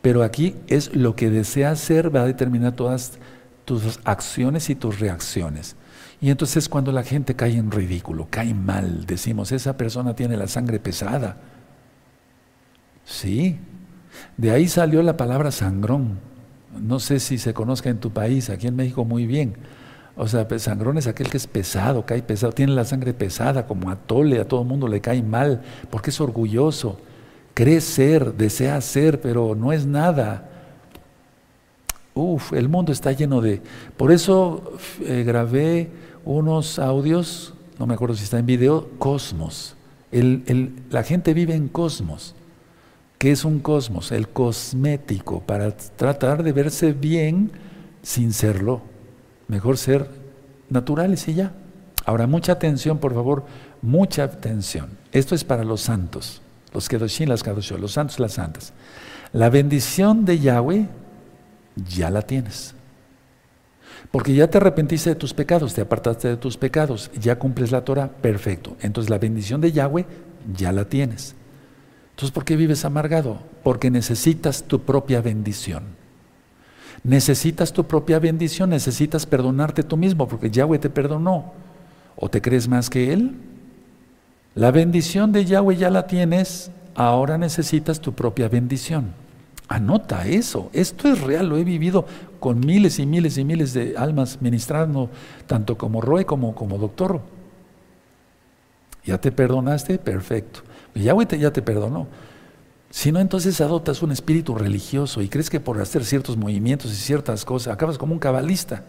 pero 0.00 0.22
aquí 0.22 0.56
es 0.66 0.94
lo 0.94 1.14
que 1.14 1.30
deseas 1.30 1.78
ser 1.78 2.14
va 2.14 2.22
a 2.22 2.26
determinar 2.26 2.72
todas 2.72 3.18
tus 3.64 4.00
acciones 4.04 4.70
y 4.70 4.74
tus 4.74 4.98
reacciones. 4.98 5.76
Y 6.20 6.30
entonces 6.30 6.68
cuando 6.68 6.92
la 6.92 7.02
gente 7.02 7.36
cae 7.36 7.56
en 7.56 7.70
ridículo, 7.70 8.26
cae 8.30 8.54
mal, 8.54 9.06
decimos, 9.06 9.52
esa 9.52 9.76
persona 9.76 10.14
tiene 10.14 10.36
la 10.36 10.48
sangre 10.48 10.80
pesada. 10.80 11.36
Sí, 13.04 13.58
de 14.36 14.50
ahí 14.50 14.68
salió 14.68 15.02
la 15.02 15.16
palabra 15.16 15.50
sangrón. 15.50 16.18
No 16.80 17.00
sé 17.00 17.20
si 17.20 17.38
se 17.38 17.54
conozca 17.54 17.90
en 17.90 17.98
tu 17.98 18.12
país, 18.12 18.50
aquí 18.50 18.66
en 18.66 18.76
México 18.76 19.04
muy 19.04 19.26
bien. 19.26 19.56
O 20.16 20.28
sea, 20.28 20.46
sangrón 20.58 20.98
es 20.98 21.06
aquel 21.06 21.30
que 21.30 21.38
es 21.38 21.46
pesado, 21.46 22.04
cae 22.04 22.22
pesado, 22.22 22.52
tiene 22.52 22.72
la 22.72 22.84
sangre 22.84 23.14
pesada, 23.14 23.66
como 23.66 23.90
atole, 23.90 24.40
a 24.40 24.46
todo 24.46 24.62
el 24.62 24.68
mundo 24.68 24.86
le 24.88 25.00
cae 25.00 25.22
mal, 25.22 25.62
porque 25.90 26.10
es 26.10 26.20
orgulloso 26.20 26.98
cree 27.54 27.80
ser, 27.80 28.34
desea 28.34 28.80
ser, 28.80 29.20
pero 29.20 29.54
no 29.54 29.72
es 29.72 29.86
nada. 29.86 30.48
Uf, 32.14 32.52
el 32.52 32.68
mundo 32.68 32.92
está 32.92 33.12
lleno 33.12 33.40
de... 33.40 33.62
Por 33.96 34.12
eso 34.12 34.78
eh, 35.00 35.24
grabé 35.26 35.90
unos 36.24 36.78
audios, 36.78 37.54
no 37.78 37.86
me 37.86 37.94
acuerdo 37.94 38.14
si 38.14 38.24
está 38.24 38.38
en 38.38 38.46
video, 38.46 38.90
cosmos. 38.98 39.76
la 40.10 41.02
gente 41.02 41.34
vive 41.34 41.54
en 41.54 41.68
cosmos. 41.68 42.34
¿Qué 43.18 43.30
es 43.30 43.44
un 43.44 43.60
cosmos? 43.60 44.12
El 44.12 44.28
cosmético, 44.28 45.40
para 45.40 45.76
tratar 45.76 46.42
de 46.42 46.52
verse 46.52 46.92
bien 46.92 47.52
sin 48.02 48.32
serlo. 48.32 48.82
Mejor 49.48 49.78
ser 49.78 50.08
naturales 50.70 51.26
y 51.28 51.34
ya. 51.34 51.52
Ahora, 52.04 52.26
mucha 52.26 52.52
atención, 52.52 52.98
por 52.98 53.14
favor, 53.14 53.44
mucha 53.80 54.24
atención. 54.24 54.90
Esto 55.12 55.34
es 55.34 55.44
para 55.44 55.64
los 55.64 55.80
santos 55.80 56.42
los 56.72 56.88
Kedoshim, 56.88 57.28
las 57.28 57.42
Kadoshim, 57.42 57.78
los 57.78 57.92
santos, 57.92 58.18
las 58.18 58.32
santas. 58.32 58.72
La 59.32 59.50
bendición 59.50 60.24
de 60.24 60.38
Yahweh 60.38 60.88
ya 61.76 62.10
la 62.10 62.22
tienes. 62.22 62.74
Porque 64.10 64.34
ya 64.34 64.48
te 64.48 64.58
arrepentiste 64.58 65.10
de 65.10 65.16
tus 65.16 65.32
pecados, 65.32 65.74
te 65.74 65.80
apartaste 65.80 66.28
de 66.28 66.36
tus 66.36 66.56
pecados, 66.56 67.10
ya 67.18 67.38
cumples 67.38 67.70
la 67.70 67.84
Torah, 67.84 68.08
perfecto. 68.08 68.76
Entonces 68.80 69.10
la 69.10 69.18
bendición 69.18 69.60
de 69.60 69.72
Yahweh 69.72 70.06
ya 70.54 70.72
la 70.72 70.86
tienes. 70.86 71.34
Entonces, 72.10 72.32
¿por 72.32 72.44
qué 72.44 72.56
vives 72.56 72.84
amargado? 72.84 73.38
Porque 73.62 73.90
necesitas 73.90 74.64
tu 74.64 74.82
propia 74.82 75.22
bendición. 75.22 76.01
Necesitas 77.04 77.72
tu 77.72 77.84
propia 77.84 78.18
bendición, 78.18 78.70
necesitas 78.70 79.26
perdonarte 79.26 79.82
tú 79.82 79.96
mismo, 79.96 80.28
porque 80.28 80.50
Yahweh 80.50 80.78
te 80.78 80.90
perdonó. 80.90 81.52
¿O 82.16 82.28
te 82.28 82.40
crees 82.40 82.68
más 82.68 82.88
que 82.88 83.12
Él? 83.12 83.34
La 84.54 84.70
bendición 84.70 85.32
de 85.32 85.44
Yahweh 85.44 85.76
ya 85.76 85.90
la 85.90 86.06
tienes, 86.06 86.70
ahora 86.94 87.38
necesitas 87.38 88.00
tu 88.00 88.12
propia 88.12 88.48
bendición. 88.48 89.14
Anota 89.66 90.26
eso, 90.26 90.68
esto 90.74 91.08
es 91.08 91.20
real, 91.22 91.48
lo 91.48 91.56
he 91.56 91.64
vivido 91.64 92.04
con 92.38 92.60
miles 92.60 92.98
y 92.98 93.06
miles 93.06 93.38
y 93.38 93.44
miles 93.44 93.72
de 93.72 93.94
almas 93.96 94.38
ministrando, 94.42 95.08
tanto 95.46 95.78
como 95.78 96.00
Roy 96.02 96.24
como 96.24 96.54
como 96.54 96.76
doctor. 96.76 97.22
¿Ya 99.04 99.18
te 99.18 99.32
perdonaste? 99.32 99.98
Perfecto. 99.98 100.60
Yahweh 100.94 101.26
ya 101.38 101.52
te 101.52 101.62
perdonó. 101.62 102.06
Si 102.92 103.10
no, 103.10 103.20
entonces 103.20 103.58
adoptas 103.62 104.02
un 104.02 104.12
espíritu 104.12 104.54
religioso 104.54 105.22
y 105.22 105.30
crees 105.30 105.48
que 105.48 105.60
por 105.60 105.80
hacer 105.80 106.04
ciertos 106.04 106.36
movimientos 106.36 106.92
y 106.92 106.94
ciertas 106.94 107.46
cosas 107.46 107.72
acabas 107.72 107.96
como 107.96 108.12
un 108.12 108.18
cabalista. 108.18 108.84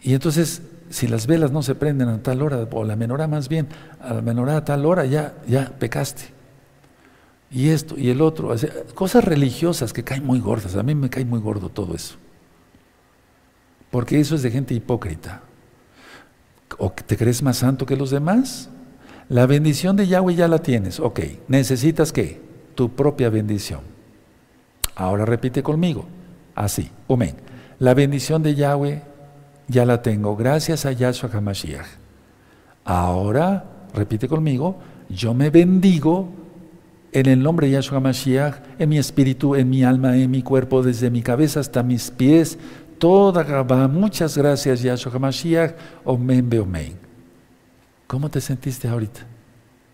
Y 0.00 0.14
entonces 0.14 0.62
si 0.88 1.08
las 1.08 1.26
velas 1.26 1.50
no 1.50 1.64
se 1.64 1.74
prenden 1.74 2.08
a 2.08 2.22
tal 2.22 2.42
hora, 2.42 2.68
o 2.70 2.84
la 2.84 2.94
menorá 2.94 3.26
más 3.26 3.48
bien, 3.48 3.66
a 4.00 4.14
la 4.14 4.22
menorá 4.22 4.58
a 4.58 4.64
tal 4.64 4.86
hora, 4.86 5.04
ya, 5.04 5.34
ya 5.48 5.72
pecaste. 5.80 6.32
Y 7.50 7.70
esto 7.70 7.96
y 7.98 8.10
el 8.10 8.20
otro, 8.20 8.54
cosas 8.94 9.24
religiosas 9.24 9.92
que 9.92 10.04
caen 10.04 10.24
muy 10.24 10.38
gordas. 10.38 10.76
A 10.76 10.84
mí 10.84 10.94
me 10.94 11.10
cae 11.10 11.24
muy 11.24 11.40
gordo 11.40 11.70
todo 11.70 11.96
eso. 11.96 12.14
Porque 13.90 14.20
eso 14.20 14.36
es 14.36 14.42
de 14.42 14.52
gente 14.52 14.74
hipócrita. 14.74 15.42
¿O 16.78 16.90
te 16.92 17.16
crees 17.16 17.42
más 17.42 17.58
santo 17.58 17.84
que 17.84 17.96
los 17.96 18.10
demás? 18.10 18.70
La 19.28 19.46
bendición 19.46 19.96
de 19.96 20.06
Yahweh 20.06 20.36
ya 20.36 20.46
la 20.46 20.60
tienes. 20.60 21.00
Ok, 21.00 21.20
necesitas 21.48 22.12
qué? 22.12 22.43
Tu 22.74 22.90
propia 22.90 23.30
bendición. 23.30 23.80
Ahora 24.96 25.24
repite 25.24 25.62
conmigo. 25.62 26.06
Así. 26.54 26.90
Amén. 27.08 27.36
La 27.78 27.94
bendición 27.94 28.42
de 28.42 28.54
Yahweh 28.54 29.02
ya 29.68 29.84
la 29.84 30.02
tengo, 30.02 30.36
gracias 30.36 30.86
a 30.86 30.92
Yahshua 30.92 31.30
HaMashiach. 31.32 31.86
Ahora, 32.84 33.64
repite 33.94 34.28
conmigo, 34.28 34.78
yo 35.08 35.34
me 35.34 35.50
bendigo 35.50 36.28
en 37.12 37.26
el 37.26 37.42
nombre 37.42 37.66
de 37.66 37.74
Yahshua 37.74 37.98
HaMashiach, 37.98 38.54
en 38.78 38.88
mi 38.88 38.98
espíritu, 38.98 39.54
en 39.54 39.70
mi 39.70 39.84
alma, 39.84 40.16
en 40.16 40.30
mi 40.30 40.42
cuerpo, 40.42 40.82
desde 40.82 41.10
mi 41.10 41.22
cabeza 41.22 41.60
hasta 41.60 41.82
mis 41.82 42.10
pies, 42.10 42.58
toda 42.98 43.42
Gabá. 43.42 43.88
Muchas 43.88 44.36
gracias, 44.36 44.82
Yahshua 44.82 45.12
HaMashiach, 45.12 45.74
Omen 46.04 46.48
Beomen. 46.48 46.94
¿Cómo 48.06 48.30
te 48.30 48.40
sentiste 48.40 48.86
ahorita? 48.86 49.20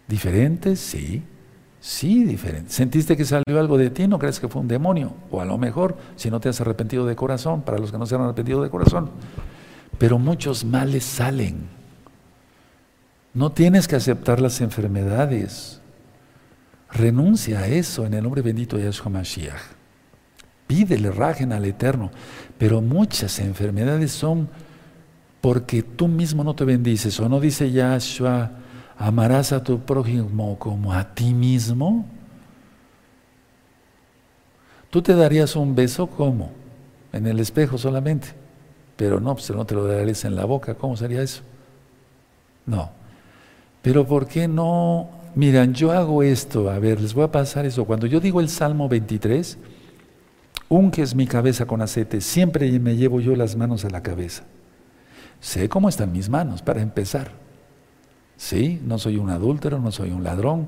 ¿Diferente? 0.08 0.74
Sí. 0.76 1.22
Sí, 1.80 2.24
diferente. 2.24 2.70
¿Sentiste 2.70 3.16
que 3.16 3.24
salió 3.24 3.58
algo 3.58 3.78
de 3.78 3.90
ti? 3.90 4.06
¿No 4.06 4.18
crees 4.18 4.38
que 4.38 4.48
fue 4.48 4.60
un 4.60 4.68
demonio? 4.68 5.14
O 5.30 5.40
a 5.40 5.44
lo 5.44 5.56
mejor, 5.56 5.96
si 6.16 6.30
no 6.30 6.38
te 6.38 6.50
has 6.50 6.60
arrepentido 6.60 7.06
de 7.06 7.16
corazón, 7.16 7.62
para 7.62 7.78
los 7.78 7.90
que 7.90 7.98
no 7.98 8.06
se 8.06 8.14
han 8.14 8.20
arrepentido 8.20 8.62
de 8.62 8.68
corazón 8.70 9.10
pero 10.00 10.18
muchos 10.18 10.64
males 10.64 11.04
salen. 11.04 11.68
No 13.34 13.52
tienes 13.52 13.86
que 13.86 13.96
aceptar 13.96 14.40
las 14.40 14.62
enfermedades. 14.62 15.82
Renuncia 16.90 17.60
a 17.60 17.66
eso 17.66 18.06
en 18.06 18.14
el 18.14 18.22
nombre 18.22 18.40
bendito 18.40 18.78
de 18.78 18.84
Yahshua 18.84 19.10
Mashiach. 19.10 19.60
Pídele 20.66 21.10
rajen 21.10 21.52
al 21.52 21.66
Eterno. 21.66 22.10
Pero 22.56 22.80
muchas 22.80 23.40
enfermedades 23.40 24.10
son 24.10 24.48
porque 25.42 25.82
tú 25.82 26.08
mismo 26.08 26.44
no 26.44 26.54
te 26.54 26.64
bendices, 26.64 27.20
o 27.20 27.28
no 27.28 27.38
dice 27.38 27.70
Yahshua, 27.70 28.52
amarás 29.00 29.52
a 29.52 29.64
tu 29.64 29.80
prójimo 29.80 30.58
como 30.58 30.92
a 30.92 31.14
ti 31.14 31.32
mismo. 31.32 32.04
¿Tú 34.90 35.00
te 35.00 35.14
darías 35.14 35.56
un 35.56 35.74
beso 35.74 36.06
como? 36.06 36.50
En 37.12 37.26
el 37.26 37.40
espejo 37.40 37.78
solamente. 37.78 38.28
Pero 38.96 39.18
no, 39.18 39.34
pues 39.34 39.50
no 39.50 39.64
te 39.64 39.74
lo 39.74 39.86
darías 39.86 40.24
en 40.26 40.36
la 40.36 40.44
boca. 40.44 40.74
¿Cómo 40.74 40.98
sería 40.98 41.22
eso? 41.22 41.40
No. 42.66 42.90
Pero 43.80 44.06
¿por 44.06 44.28
qué 44.28 44.46
no? 44.46 45.08
Miran, 45.34 45.72
yo 45.72 45.92
hago 45.92 46.22
esto. 46.22 46.70
A 46.70 46.78
ver, 46.78 47.00
les 47.00 47.14
voy 47.14 47.24
a 47.24 47.32
pasar 47.32 47.64
eso. 47.64 47.86
Cuando 47.86 48.06
yo 48.06 48.20
digo 48.20 48.38
el 48.38 48.50
Salmo 48.50 48.86
23, 48.86 49.56
unges 50.68 51.14
mi 51.14 51.26
cabeza 51.26 51.64
con 51.64 51.80
aceite. 51.80 52.20
Siempre 52.20 52.70
me 52.78 52.96
llevo 52.96 53.20
yo 53.20 53.34
las 53.34 53.56
manos 53.56 53.86
a 53.86 53.90
la 53.90 54.02
cabeza. 54.02 54.42
Sé 55.40 55.70
cómo 55.70 55.88
están 55.88 56.12
mis 56.12 56.28
manos, 56.28 56.60
para 56.60 56.82
empezar. 56.82 57.30
Sí, 58.40 58.80
no 58.86 58.96
soy 58.96 59.18
un 59.18 59.28
adúltero, 59.28 59.80
no 59.80 59.92
soy 59.92 60.12
un 60.12 60.24
ladrón. 60.24 60.66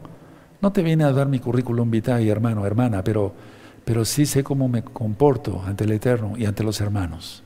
No 0.61 0.73
te 0.73 0.83
viene 0.83 1.05
a 1.05 1.13
dar 1.13 1.27
mi 1.27 1.39
currículum 1.39 1.91
vitae, 1.91 2.29
hermano, 2.29 2.67
hermana, 2.67 3.03
pero, 3.03 3.33
pero 3.87 4.05
sí 4.05 4.27
sé 4.27 4.45
cómo 4.45 4.69
me 4.69 4.83
comporto 4.83 5.63
ante 5.65 5.85
el 5.85 5.93
Eterno 5.93 6.35
y 6.37 6.45
ante 6.45 6.65
los 6.65 6.83
hermanos. 6.83 7.43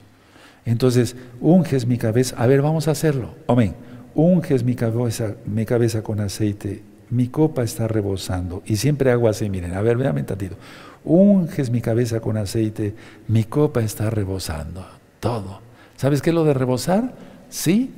Entonces, 0.65 1.15
unges 1.41 1.87
mi 1.87 1.97
cabeza. 1.97 2.35
A 2.39 2.49
ver, 2.49 2.61
vamos 2.61 2.89
a 2.89 2.91
hacerlo. 2.91 3.37
Amén. 3.47 3.77
Unges 4.17 4.65
mi 4.65 4.75
cabeza, 4.75 6.03
con 6.03 6.19
aceite. 6.19 6.83
Mi 7.09 7.29
copa 7.29 7.62
está 7.62 7.87
rebosando. 7.87 8.65
Y 8.67 8.79
siempre 8.79 9.12
hago 9.12 9.29
así, 9.29 9.49
miren. 9.49 9.75
A 9.75 9.81
ver, 9.81 9.97
véanme 9.97 10.25
tantito. 10.25 10.57
Unges 11.05 11.71
mi 11.71 11.81
cabeza 11.81 12.19
con 12.19 12.37
aceite. 12.37 12.97
Mi 13.29 13.45
copa 13.45 13.81
está 13.81 14.11
rebosando. 14.11 14.85
Todo. 15.21 15.61
¿Sabes 15.97 16.21
qué 16.21 16.31
es 16.31 16.35
lo 16.35 16.43
de 16.43 16.53
rebosar? 16.53 17.15
Sí. 17.49 17.95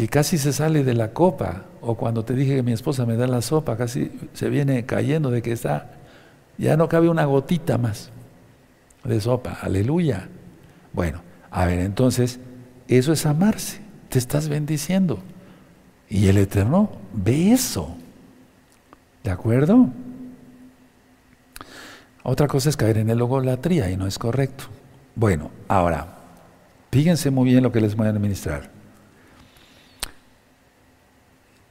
Que 0.00 0.08
casi 0.08 0.38
se 0.38 0.54
sale 0.54 0.82
de 0.82 0.94
la 0.94 1.12
copa. 1.12 1.66
O 1.82 1.94
cuando 1.94 2.24
te 2.24 2.32
dije 2.32 2.56
que 2.56 2.62
mi 2.62 2.72
esposa 2.72 3.04
me 3.04 3.16
da 3.16 3.26
la 3.26 3.42
sopa, 3.42 3.76
casi 3.76 4.10
se 4.32 4.48
viene 4.48 4.86
cayendo 4.86 5.30
de 5.30 5.42
que 5.42 5.52
está. 5.52 5.90
Ya 6.56 6.78
no 6.78 6.88
cabe 6.88 7.10
una 7.10 7.26
gotita 7.26 7.76
más 7.76 8.10
de 9.04 9.20
sopa. 9.20 9.58
Aleluya. 9.60 10.26
Bueno, 10.94 11.20
a 11.50 11.66
ver, 11.66 11.80
entonces, 11.80 12.40
eso 12.88 13.12
es 13.12 13.26
amarse, 13.26 13.82
te 14.08 14.18
estás 14.18 14.48
bendiciendo. 14.48 15.18
Y 16.08 16.28
el 16.28 16.38
Eterno 16.38 16.92
ve 17.12 17.52
eso. 17.52 17.94
¿De 19.22 19.30
acuerdo? 19.30 19.90
Otra 22.22 22.48
cosa 22.48 22.70
es 22.70 22.76
caer 22.78 22.96
en 22.96 23.10
el 23.10 23.18
logolatría 23.18 23.90
y 23.90 23.98
no 23.98 24.06
es 24.06 24.18
correcto. 24.18 24.64
Bueno, 25.14 25.50
ahora, 25.68 26.16
fíjense 26.90 27.30
muy 27.30 27.50
bien 27.50 27.62
lo 27.62 27.70
que 27.70 27.82
les 27.82 27.94
voy 27.94 28.06
a 28.06 28.10
administrar. 28.10 28.79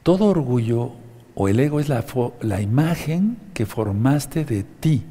Todo 0.03 0.25
orgullo 0.25 0.93
o 1.35 1.47
el 1.47 1.59
ego 1.59 1.79
es 1.79 1.89
la, 1.89 2.05
la 2.41 2.61
imagen 2.61 3.37
que 3.53 3.65
formaste 3.65 4.45
de 4.45 4.63
ti. 4.63 5.03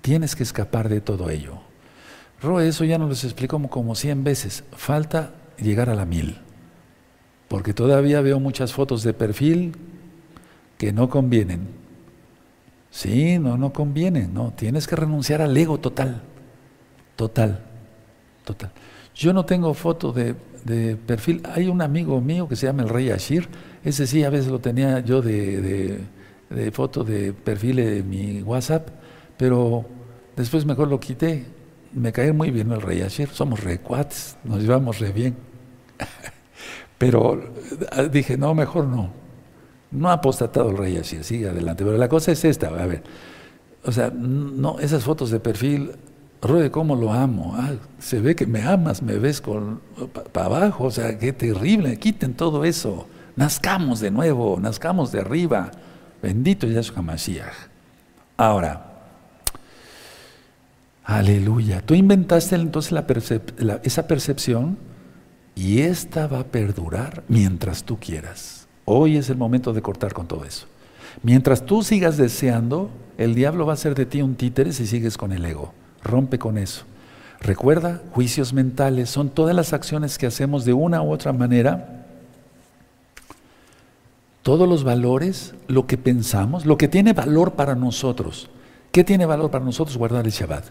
Tienes 0.00 0.36
que 0.36 0.42
escapar 0.42 0.88
de 0.88 1.00
todo 1.00 1.30
ello. 1.30 1.58
Ro, 2.40 2.60
eso 2.60 2.84
ya 2.84 2.98
nos 2.98 3.08
lo 3.08 3.28
explicó 3.28 3.60
como, 3.68 3.94
cien 3.94 4.22
veces. 4.22 4.64
Falta 4.72 5.34
llegar 5.58 5.90
a 5.90 5.94
la 5.94 6.04
mil. 6.04 6.38
Porque 7.48 7.74
todavía 7.74 8.20
veo 8.20 8.38
muchas 8.38 8.72
fotos 8.72 9.02
de 9.02 9.12
perfil 9.12 9.74
que 10.76 10.92
no 10.92 11.08
convienen. 11.08 11.68
Sí, 12.90 13.38
no, 13.38 13.56
no 13.58 13.72
convienen, 13.72 14.32
no. 14.32 14.52
Tienes 14.52 14.86
que 14.86 14.96
renunciar 14.96 15.42
al 15.42 15.56
ego 15.56 15.78
total. 15.78 16.22
Total. 17.16 17.64
Total. 18.44 18.70
Yo 19.14 19.32
no 19.32 19.44
tengo 19.44 19.74
foto 19.74 20.12
de, 20.12 20.34
perfil. 21.06 21.42
Hay 21.52 21.66
un 21.66 21.82
amigo 21.82 22.20
mío 22.20 22.48
que 22.48 22.54
se 22.54 22.66
llama 22.66 22.82
el 22.82 22.88
Rey 22.88 23.10
Ashir. 23.10 23.48
Ese 23.88 24.06
sí, 24.06 24.24
a 24.24 24.30
veces 24.30 24.48
lo 24.50 24.58
tenía 24.58 25.00
yo 25.00 25.22
de, 25.22 25.60
de, 25.60 25.98
de 26.50 26.70
foto 26.72 27.04
de 27.04 27.32
perfil 27.32 27.78
en 27.78 28.08
mi 28.08 28.42
WhatsApp, 28.42 28.88
pero 29.36 29.86
después 30.36 30.66
mejor 30.66 30.88
lo 30.88 31.00
quité 31.00 31.46
me 31.92 32.12
cae 32.12 32.32
muy 32.32 32.50
bien 32.50 32.70
el 32.70 32.80
rey 32.80 33.02
Ashir, 33.02 33.28
somos 33.28 33.62
recuates, 33.62 34.36
nos 34.44 34.60
llevamos 34.60 34.98
re 34.98 35.12
bien. 35.12 35.36
Pero 36.98 37.40
eh, 37.96 38.08
dije, 38.10 38.36
no, 38.36 38.54
mejor 38.54 38.84
no. 38.84 39.10
No 39.90 40.10
ha 40.10 40.14
apostatado 40.14 40.70
el 40.70 40.76
rey 40.76 40.96
Ashir, 40.96 41.24
sigue 41.24 41.48
adelante. 41.48 41.84
Pero 41.84 41.96
la 41.96 42.08
cosa 42.08 42.32
es 42.32 42.44
esta, 42.44 42.68
a 42.68 42.86
ver. 42.86 43.02
O 43.84 43.92
sea, 43.92 44.10
no, 44.10 44.78
esas 44.80 45.04
fotos 45.04 45.30
de 45.30 45.40
perfil, 45.40 45.92
Rode, 46.42 46.70
cómo 46.70 46.94
lo 46.94 47.12
amo. 47.12 47.54
Ah, 47.56 47.72
se 47.98 48.20
ve 48.20 48.36
que 48.36 48.46
me 48.46 48.62
amas, 48.62 49.02
me 49.02 49.18
ves 49.18 49.40
con 49.40 49.80
para 50.32 50.46
abajo, 50.46 50.84
o 50.84 50.90
sea, 50.90 51.18
qué 51.18 51.32
terrible. 51.32 51.98
Quiten 51.98 52.34
todo 52.34 52.64
eso. 52.64 53.06
Nazcamos 53.38 54.00
de 54.00 54.10
nuevo, 54.10 54.58
nazcamos 54.60 55.12
de 55.12 55.20
arriba. 55.20 55.70
Bendito 56.20 56.66
Yahshua 56.66 57.02
Mashiach. 57.02 57.54
Ahora, 58.36 58.84
Aleluya. 61.04 61.80
Tú 61.80 61.94
inventaste 61.94 62.56
entonces 62.56 62.92
esa 63.84 64.06
percepción 64.08 64.76
y 65.54 65.82
esta 65.82 66.26
va 66.26 66.40
a 66.40 66.44
perdurar 66.44 67.22
mientras 67.28 67.84
tú 67.84 67.96
quieras. 68.00 68.66
Hoy 68.84 69.16
es 69.16 69.30
el 69.30 69.36
momento 69.36 69.72
de 69.72 69.82
cortar 69.82 70.12
con 70.12 70.26
todo 70.26 70.44
eso. 70.44 70.66
Mientras 71.22 71.64
tú 71.64 71.84
sigas 71.84 72.16
deseando, 72.16 72.90
el 73.18 73.36
diablo 73.36 73.66
va 73.66 73.72
a 73.72 73.74
hacer 73.74 73.94
de 73.94 74.04
ti 74.04 74.20
un 74.20 74.34
títere 74.34 74.72
si 74.72 74.84
sigues 74.84 75.16
con 75.16 75.30
el 75.30 75.44
ego. 75.44 75.72
Rompe 76.02 76.40
con 76.40 76.58
eso. 76.58 76.84
Recuerda, 77.40 78.02
juicios 78.10 78.52
mentales 78.52 79.08
son 79.10 79.30
todas 79.30 79.54
las 79.54 79.72
acciones 79.72 80.18
que 80.18 80.26
hacemos 80.26 80.64
de 80.64 80.72
una 80.72 81.02
u 81.02 81.12
otra 81.12 81.32
manera. 81.32 81.97
Todos 84.48 84.66
los 84.66 84.82
valores, 84.82 85.54
lo 85.66 85.86
que 85.86 85.98
pensamos, 85.98 86.64
lo 86.64 86.78
que 86.78 86.88
tiene 86.88 87.12
valor 87.12 87.52
para 87.52 87.74
nosotros. 87.74 88.48
¿Qué 88.92 89.04
tiene 89.04 89.26
valor 89.26 89.50
para 89.50 89.62
nosotros? 89.62 89.98
Guardar 89.98 90.24
el 90.24 90.32
Shabbat. 90.32 90.70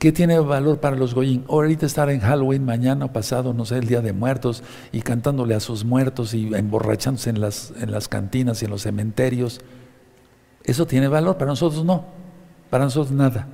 ¿Qué 0.00 0.10
tiene 0.10 0.36
valor 0.40 0.80
para 0.80 0.96
los 0.96 1.14
goyim? 1.14 1.44
Ahorita 1.48 1.86
estar 1.86 2.10
en 2.10 2.18
Halloween, 2.18 2.64
mañana 2.64 3.12
pasado, 3.12 3.54
no 3.54 3.66
sé, 3.66 3.78
el 3.78 3.86
Día 3.86 4.00
de 4.00 4.12
Muertos, 4.12 4.64
y 4.90 5.02
cantándole 5.02 5.54
a 5.54 5.60
sus 5.60 5.84
muertos 5.84 6.34
y 6.34 6.52
emborrachándose 6.56 7.30
en 7.30 7.40
las, 7.40 7.72
en 7.80 7.92
las 7.92 8.08
cantinas 8.08 8.60
y 8.62 8.64
en 8.64 8.72
los 8.72 8.82
cementerios. 8.82 9.60
¿Eso 10.64 10.84
tiene 10.84 11.06
valor? 11.06 11.38
Para 11.38 11.50
nosotros 11.50 11.84
no. 11.84 12.06
Para 12.68 12.82
nosotros 12.82 13.14
nada. 13.14 13.46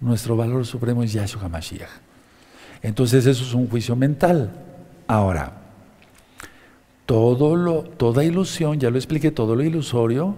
Nuestro 0.00 0.36
valor 0.36 0.66
supremo 0.66 1.04
es 1.04 1.12
Yahshua 1.12 1.42
HaMashiach. 1.44 1.88
Entonces 2.82 3.26
eso 3.26 3.44
es 3.44 3.54
un 3.54 3.68
juicio 3.68 3.94
mental. 3.94 4.50
Ahora, 5.06 5.61
todo 7.12 7.56
lo, 7.56 7.82
toda 7.82 8.24
ilusión, 8.24 8.80
ya 8.80 8.88
lo 8.88 8.96
expliqué, 8.96 9.30
todo 9.30 9.54
lo 9.54 9.62
ilusorio 9.62 10.34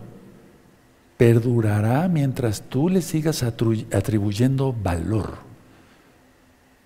perdurará 1.16 2.08
mientras 2.08 2.62
tú 2.62 2.88
le 2.88 3.00
sigas 3.00 3.44
atribuyendo 3.44 4.72
valor. 4.82 5.34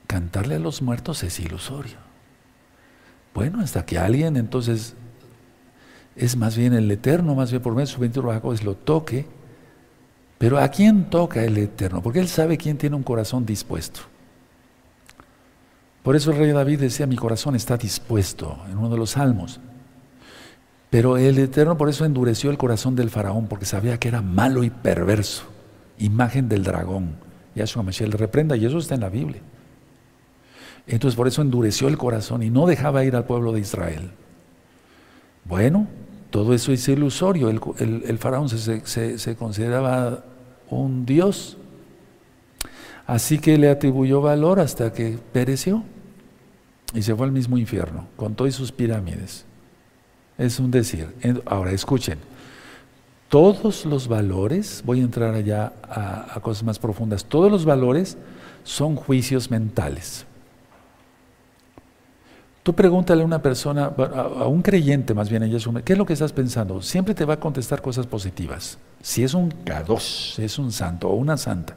Cantarle 0.07 0.57
a 0.57 0.59
los 0.59 0.83
muertos 0.83 1.23
es 1.23 1.41
ilusorio. 1.41 1.97
Bueno, 3.33 3.63
hasta 3.63 3.87
que 3.87 3.97
alguien 3.97 4.37
entonces 4.37 4.95
es 6.17 6.37
más 6.37 6.55
bien 6.55 6.75
el 6.75 6.91
Eterno, 6.91 7.35
más 7.35 7.51
bien 7.51 7.63
por 7.63 7.73
medio 7.73 7.87
de 7.87 7.93
su 7.93 7.99
bendito 7.99 8.53
es 8.53 8.65
lo 8.65 8.75
toque. 8.75 9.25
Pero 10.37 10.59
¿a 10.59 10.69
quién 10.69 11.09
toca 11.09 11.43
el 11.43 11.57
Eterno? 11.57 12.03
Porque 12.03 12.21
Él 12.21 12.29
sabe 12.29 12.59
quién 12.59 12.77
tiene 12.77 12.95
un 12.95 13.03
corazón 13.03 13.47
dispuesto. 13.47 14.01
Por 16.03 16.15
eso 16.15 16.31
el 16.31 16.37
rey 16.37 16.53
David 16.53 16.81
decía, 16.81 17.07
mi 17.07 17.17
corazón 17.17 17.57
está 17.57 17.79
dispuesto, 17.79 18.59
en 18.71 18.77
uno 18.77 18.91
de 18.91 18.99
los 18.99 19.13
salmos. 19.13 19.63
Pero 20.91 21.17
el 21.19 21.39
Eterno 21.39 21.77
por 21.77 21.89
eso 21.89 22.05
endureció 22.05 22.51
el 22.51 22.59
corazón 22.59 22.97
del 22.97 23.11
faraón, 23.11 23.47
porque 23.47 23.67
sabía 23.67 23.99
que 23.99 24.09
era 24.09 24.23
malo 24.23 24.65
y 24.65 24.71
perverso, 24.71 25.45
imagen 25.99 26.49
del 26.49 26.65
dragón. 26.65 27.17
Yahshua 27.55 27.83
Mashiach 27.83 28.11
le 28.11 28.17
reprenda, 28.17 28.57
y 28.57 28.65
eso 28.65 28.79
está 28.79 28.95
en 28.95 29.03
la 29.03 29.11
Biblia. 29.11 29.41
Entonces 30.87 31.17
por 31.17 31.29
eso 31.29 31.43
endureció 31.43 31.89
el 31.89 31.99
corazón 31.99 32.43
y 32.43 32.49
no 32.49 32.67
dejaba 32.67 33.05
ir 33.05 33.15
al 33.15 33.25
pueblo 33.25 33.53
de 33.53 33.61
Israel. 33.61 34.11
Bueno, 35.45 35.87
todo 36.31 36.55
eso 36.55 36.73
es 36.73 36.89
ilusorio. 36.89 37.51
El, 37.51 38.19
faraón 38.19 38.49
se, 38.49 39.19
se 39.19 39.37
consideraba 39.37 40.25
un 40.71 41.05
dios. 41.05 41.59
Así 43.07 43.39
que 43.39 43.59
le 43.59 43.69
atribuyó 43.69 44.23
valor 44.23 44.61
hasta 44.61 44.93
que 44.93 45.19
pereció 45.33 45.83
y 46.95 47.03
se 47.03 47.15
fue 47.15 47.27
al 47.27 47.33
mismo 47.33 47.59
infierno, 47.59 48.07
con 48.17 48.35
todas 48.35 48.55
sus 48.55 48.73
pirámides. 48.73 49.45
Es 50.39 50.61
un 50.61 50.71
decir. 50.71 51.09
Ahora, 51.45 51.73
escuchen. 51.73 52.19
Todos 53.29 53.85
los 53.85 54.09
valores, 54.09 54.83
voy 54.87 55.01
a 55.01 55.03
entrar 55.03 55.35
allá 55.35 55.75
a, 55.83 56.41
cosas 56.41 56.63
más 56.63 56.79
profundas, 56.79 57.25
todos 57.27 57.53
los 57.53 57.67
valores 57.67 58.17
son 58.65 58.97
juicios 58.97 59.51
mentales. 59.51 60.25
Tú 62.63 62.75
pregúntale 62.75 63.23
a 63.23 63.27
una 63.27 63.43
persona, 63.43 63.87
a, 63.87 64.47
un 64.47 64.63
creyente 64.63 65.13
más 65.13 65.29
bien, 65.29 65.43
¿qué 65.85 65.93
es 65.93 65.99
lo 65.99 66.07
que 66.07 66.15
estás 66.15 66.33
pensando? 66.33 66.81
Siempre 66.81 67.15
te 67.15 67.27
va 67.27 67.35
a 67.35 67.41
contestar 67.41 67.83
cosas 67.83 68.07
positivas. 68.07 68.79
Si 69.03 69.23
es 69.23 69.35
un 69.35 69.51
kadosh, 69.51 70.37
si 70.37 70.45
es 70.45 70.59
un 70.59 70.73
santo 70.73 71.09
o 71.09 71.15
una 71.15 71.37
santa. 71.37 71.77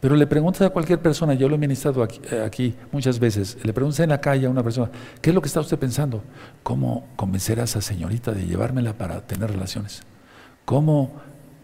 Pero 0.00 0.14
le 0.14 0.26
preguntas 0.26 0.62
a 0.62 0.70
cualquier 0.70 1.00
persona, 1.00 1.34
yo 1.34 1.48
lo 1.48 1.54
he 1.54 1.58
ministrado 1.58 2.02
aquí, 2.02 2.20
eh, 2.30 2.42
aquí, 2.44 2.74
muchas 2.92 3.18
veces, 3.18 3.56
le 3.62 3.72
preguntas 3.72 4.00
en 4.00 4.10
la 4.10 4.20
calle 4.20 4.46
a 4.46 4.50
una 4.50 4.62
persona, 4.62 4.90
¿qué 5.22 5.30
es 5.30 5.34
lo 5.34 5.40
que 5.40 5.48
está 5.48 5.60
usted 5.60 5.78
pensando? 5.78 6.22
¿Cómo 6.62 7.06
convencer 7.16 7.60
a 7.60 7.64
esa 7.64 7.80
señorita 7.80 8.32
de 8.32 8.46
llevármela 8.46 8.92
para 8.92 9.26
tener 9.26 9.50
relaciones? 9.50 10.02
¿Cómo 10.66 11.12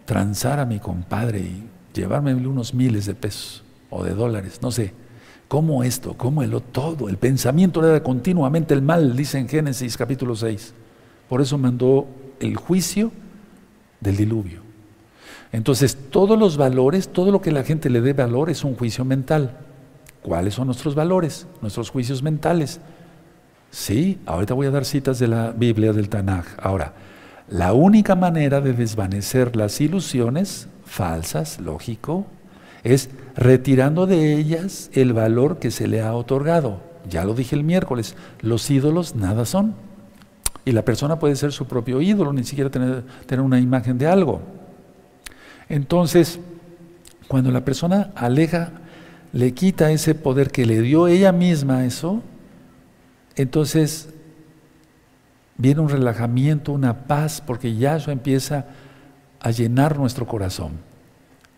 transar 0.05 0.59
a 0.59 0.65
mi 0.65 0.79
compadre 0.79 1.39
y 1.39 1.69
llevarme 1.93 2.33
unos 2.33 2.73
miles 2.73 3.05
de 3.05 3.13
pesos 3.13 3.63
o 3.89 4.03
de 4.03 4.13
dólares? 4.15 4.59
No 4.61 4.71
sé. 4.71 4.93
¿Cómo 5.47 5.83
esto? 5.83 6.15
¿Cómo 6.17 6.41
el 6.41 6.59
todo? 6.63 7.09
El 7.09 7.17
pensamiento 7.17 7.87
era 7.87 8.01
continuamente 8.01 8.73
el 8.73 8.81
mal, 8.81 9.15
dice 9.15 9.37
en 9.37 9.47
Génesis 9.47 9.95
capítulo 9.95 10.35
6. 10.35 10.73
Por 11.29 11.41
eso 11.41 11.59
mandó 11.59 12.07
el 12.39 12.55
juicio 12.55 13.11
del 13.99 14.17
diluvio. 14.17 14.62
Entonces, 15.53 15.95
todos 16.09 16.37
los 16.37 16.57
valores, 16.57 17.07
todo 17.07 17.31
lo 17.31 17.39
que 17.39 17.51
la 17.51 17.63
gente 17.63 17.89
le 17.89 18.01
dé 18.01 18.13
valor 18.13 18.49
es 18.49 18.63
un 18.63 18.75
juicio 18.75 19.05
mental. 19.05 19.51
¿Cuáles 20.23 20.55
son 20.55 20.65
nuestros 20.65 20.95
valores? 20.95 21.47
Nuestros 21.61 21.91
juicios 21.91 22.23
mentales. 22.23 22.81
Sí, 23.69 24.19
ahorita 24.25 24.55
voy 24.55 24.65
a 24.65 24.71
dar 24.71 24.83
citas 24.83 25.19
de 25.19 25.27
la 25.27 25.51
Biblia 25.51 25.93
del 25.93 26.09
Tanaj. 26.09 26.45
Ahora, 26.57 26.93
la 27.49 27.73
única 27.73 28.15
manera 28.15 28.61
de 28.61 28.73
desvanecer 28.73 29.55
las 29.55 29.79
ilusiones 29.79 30.67
falsas, 30.85 31.59
lógico, 31.59 32.25
es 32.83 33.11
retirando 33.35 34.07
de 34.07 34.33
ellas 34.33 34.89
el 34.93 35.13
valor 35.13 35.59
que 35.59 35.69
se 35.69 35.87
le 35.87 36.01
ha 36.01 36.15
otorgado. 36.15 36.81
Ya 37.07 37.25
lo 37.25 37.35
dije 37.35 37.55
el 37.55 37.63
miércoles, 37.63 38.15
los 38.41 38.71
ídolos 38.71 39.15
nada 39.15 39.45
son. 39.45 39.75
Y 40.65 40.71
la 40.71 40.83
persona 40.83 41.19
puede 41.19 41.35
ser 41.35 41.51
su 41.51 41.67
propio 41.67 42.01
ídolo, 42.01 42.33
ni 42.33 42.43
siquiera 42.43 42.71
tener, 42.71 43.03
tener 43.27 43.45
una 43.45 43.59
imagen 43.59 43.99
de 43.99 44.07
algo. 44.07 44.41
Entonces, 45.69 46.39
cuando 47.27 47.51
la 47.51 47.65
persona 47.65 48.11
aleja, 48.15 48.71
le 49.31 49.53
quita 49.53 49.91
ese 49.91 50.15
poder 50.15 50.51
que 50.51 50.65
le 50.65 50.81
dio 50.81 51.07
ella 51.07 51.31
misma 51.31 51.85
eso, 51.85 52.21
entonces 53.35 54.09
viene 55.57 55.81
un 55.81 55.89
relajamiento, 55.89 56.71
una 56.71 57.05
paz, 57.05 57.41
porque 57.45 57.75
ya 57.75 57.95
eso 57.95 58.11
empieza 58.11 58.67
a 59.39 59.51
llenar 59.51 59.97
nuestro 59.97 60.27
corazón, 60.27 60.73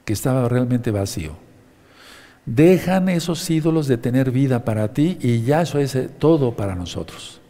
que 0.05 0.13
estaba 0.13 0.47
realmente 0.47 0.91
vacío. 0.91 1.33
Dejan 2.45 3.09
esos 3.09 3.49
ídolos 3.49 3.87
de 3.87 3.97
tener 3.97 4.31
vida 4.31 4.63
para 4.63 4.93
ti 4.93 5.17
y 5.21 5.41
ya 5.41 5.61
eso 5.61 5.79
es 5.79 5.97
todo 6.19 6.55
para 6.55 6.75
nosotros. 6.75 7.41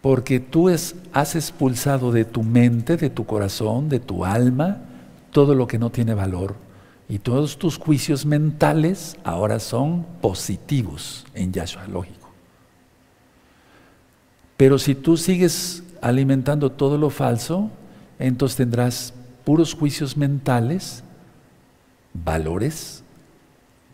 Porque 0.00 0.40
tú 0.40 0.68
has 0.68 1.36
expulsado 1.36 2.10
de 2.10 2.24
tu 2.24 2.42
mente, 2.42 2.96
de 2.96 3.10
tu 3.10 3.24
corazón, 3.24 3.88
de 3.88 4.00
tu 4.00 4.24
alma, 4.24 4.78
todo 5.32 5.54
lo 5.56 5.66
que 5.66 5.78
no 5.78 5.90
tiene 5.90 6.14
valor. 6.14 6.54
Y 7.08 7.18
todos 7.18 7.58
tus 7.58 7.78
juicios 7.78 8.24
mentales 8.24 9.16
ahora 9.24 9.58
son 9.58 10.06
positivos 10.20 11.26
en 11.34 11.52
Yahshua, 11.52 11.86
lógico. 11.88 12.30
Pero 14.56 14.78
si 14.78 14.94
tú 14.94 15.16
sigues 15.16 15.82
alimentando 16.00 16.70
todo 16.70 16.96
lo 16.96 17.10
falso, 17.10 17.70
entonces 18.18 18.56
tendrás 18.56 19.12
puros 19.44 19.74
juicios 19.74 20.16
mentales, 20.16 21.02
valores 22.14 23.02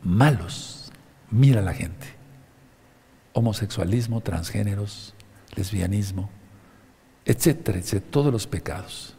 malos. 0.02 0.92
Mira 1.30 1.62
la 1.62 1.72
gente. 1.72 2.06
Homosexualismo, 3.32 4.20
transgéneros, 4.20 5.14
lesbianismo, 5.54 6.28
etcétera, 7.24 7.78
etcétera, 7.78 8.10
todos 8.10 8.32
los 8.32 8.46
pecados. 8.46 9.17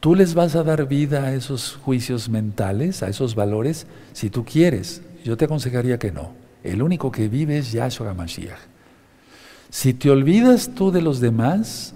Tú 0.00 0.14
les 0.14 0.34
vas 0.34 0.54
a 0.54 0.62
dar 0.62 0.86
vida 0.86 1.24
a 1.24 1.34
esos 1.34 1.76
juicios 1.82 2.28
mentales, 2.28 3.02
a 3.02 3.08
esos 3.08 3.34
valores, 3.34 3.86
si 4.12 4.30
tú 4.30 4.44
quieres. 4.44 5.02
Yo 5.24 5.36
te 5.36 5.46
aconsejaría 5.46 5.98
que 5.98 6.12
no. 6.12 6.32
El 6.62 6.82
único 6.82 7.10
que 7.10 7.28
vive 7.28 7.58
es 7.58 7.72
Yahshua 7.72 8.14
Mashiach. 8.14 8.58
Si 9.70 9.94
te 9.94 10.10
olvidas 10.10 10.70
tú 10.74 10.92
de 10.92 11.02
los 11.02 11.20
demás, 11.20 11.94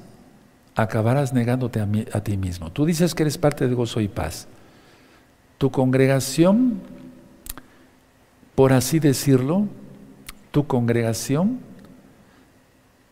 acabarás 0.74 1.32
negándote 1.32 1.80
a, 1.80 1.88
a, 2.12 2.24
ti 2.24 2.36
mismo. 2.36 2.72
Tú 2.72 2.84
dices 2.84 3.14
que 3.14 3.22
eres 3.22 3.38
parte 3.38 3.68
de 3.68 3.74
gozo 3.74 4.00
y 4.00 4.08
paz. 4.08 4.48
Tu 5.58 5.70
congregación, 5.70 6.80
por 8.56 8.72
así 8.72 8.98
decirlo, 8.98 9.68
tu 10.50 10.66
congregación 10.66 11.60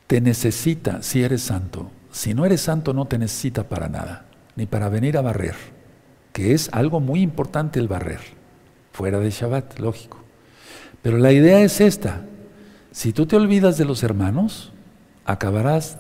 te 0.09 0.21
necesita 0.21 1.01
si 1.03 1.23
eres 1.23 1.43
santo. 1.43 1.91
Si 2.11 2.35
no 2.35 2.45
eres 2.45 2.61
santo, 2.61 2.93
no 2.93 3.05
te 3.05 3.19
necesita 3.19 3.63
para 3.69 3.89
nada 3.89 4.30
ni 4.61 4.67
para 4.67 4.91
venir 4.91 5.17
a 5.17 5.23
barrer, 5.23 5.55
que 6.35 6.53
es 6.53 6.69
algo 6.75 7.01
muy 7.01 7.23
importante 7.23 7.81
el 7.81 7.89
barrer, 7.89 8.21
fuera 8.93 9.19
de 9.19 9.31
Shabbat, 9.31 9.79
lógico. 9.79 10.19
Pero 11.01 11.17
la 11.17 11.33
idea 11.33 11.61
es 11.63 11.81
esta, 11.81 12.27
si 12.93 13.15
tú 13.15 13.25
te 13.25 13.37
olvidas 13.37 13.79
de 13.79 13.87
los 13.87 14.03
hermanos, 14.03 14.71
acabarás 15.25 15.97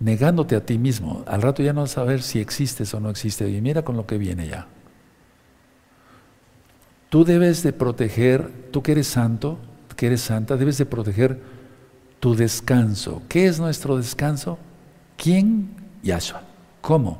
negándote 0.00 0.54
a 0.54 0.66
ti 0.66 0.76
mismo. 0.76 1.24
Al 1.26 1.40
rato 1.40 1.62
ya 1.62 1.72
no 1.72 1.80
vas 1.80 1.92
a 1.92 1.94
saber 1.94 2.20
si 2.20 2.40
existes 2.40 2.92
o 2.92 3.00
no 3.00 3.08
existes. 3.08 3.48
Y 3.48 3.62
mira 3.62 3.80
con 3.80 3.96
lo 3.96 4.06
que 4.06 4.18
viene 4.18 4.46
ya. 4.46 4.66
Tú 7.08 7.24
debes 7.24 7.62
de 7.62 7.72
proteger, 7.72 8.50
tú 8.70 8.82
que 8.82 8.92
eres 8.92 9.06
santo, 9.06 9.58
que 9.96 10.08
eres 10.08 10.20
santa, 10.20 10.58
debes 10.58 10.76
de 10.76 10.84
proteger 10.84 11.40
tu 12.20 12.34
descanso. 12.34 13.22
¿Qué 13.30 13.46
es 13.46 13.58
nuestro 13.58 13.96
descanso? 13.96 14.58
¿Quién? 15.16 15.70
Yahshua. 16.02 16.53
¿Cómo? 16.84 17.16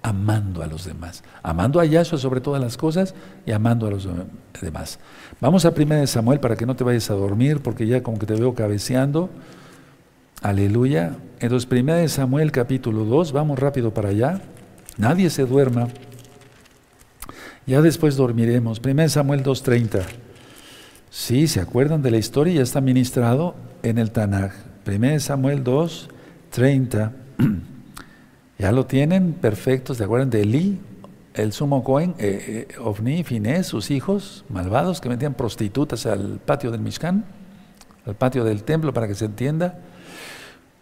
Amando 0.00 0.62
a 0.62 0.68
los 0.68 0.84
demás. 0.84 1.24
Amando 1.42 1.80
a 1.80 1.84
Yahshua 1.84 2.20
sobre 2.20 2.40
todas 2.40 2.62
las 2.62 2.76
cosas 2.76 3.16
y 3.44 3.50
amando 3.50 3.88
a 3.88 3.90
los 3.90 4.08
demás. 4.62 5.00
Vamos 5.40 5.64
a 5.64 5.70
1 5.76 6.06
Samuel 6.06 6.38
para 6.38 6.54
que 6.54 6.64
no 6.64 6.76
te 6.76 6.84
vayas 6.84 7.10
a 7.10 7.14
dormir, 7.14 7.58
porque 7.60 7.84
ya 7.88 8.00
como 8.00 8.16
que 8.20 8.26
te 8.26 8.34
veo 8.34 8.54
cabeceando. 8.54 9.28
Aleluya. 10.40 11.16
Entonces, 11.40 11.68
1 11.68 12.06
Samuel 12.06 12.52
capítulo 12.52 13.04
2, 13.06 13.32
vamos 13.32 13.58
rápido 13.58 13.92
para 13.92 14.10
allá. 14.10 14.40
Nadie 14.98 15.30
se 15.30 15.44
duerma. 15.44 15.88
Ya 17.66 17.82
después 17.82 18.14
dormiremos. 18.14 18.80
1 18.80 19.08
Samuel 19.08 19.42
2.30. 19.42 20.04
Sí, 21.10 21.48
¿se 21.48 21.60
acuerdan 21.60 22.02
de 22.02 22.12
la 22.12 22.18
historia? 22.18 22.54
Ya 22.54 22.62
está 22.62 22.80
ministrado 22.80 23.56
en 23.82 23.98
el 23.98 24.12
Tanaj. 24.12 24.52
1 24.86 25.18
Samuel 25.18 25.64
2.30. 25.64 27.10
Ya 28.58 28.72
lo 28.72 28.86
tienen 28.86 29.34
perfectos, 29.34 29.98
¿se 29.98 30.04
acuerdan 30.04 30.30
de 30.30 30.42
Eli, 30.42 30.80
el 31.34 31.52
sumo 31.52 31.84
Cohen, 31.84 32.16
eh, 32.18 32.66
eh, 32.68 32.78
Ofni, 32.80 33.22
Finés, 33.22 33.68
sus 33.68 33.92
hijos 33.92 34.44
malvados 34.48 35.00
que 35.00 35.08
metían 35.08 35.34
prostitutas 35.34 36.06
al 36.06 36.40
patio 36.44 36.72
del 36.72 36.80
Mishkan, 36.80 37.24
al 38.04 38.16
patio 38.16 38.42
del 38.42 38.64
templo 38.64 38.92
para 38.92 39.06
que 39.06 39.14
se 39.14 39.26
entienda? 39.26 39.78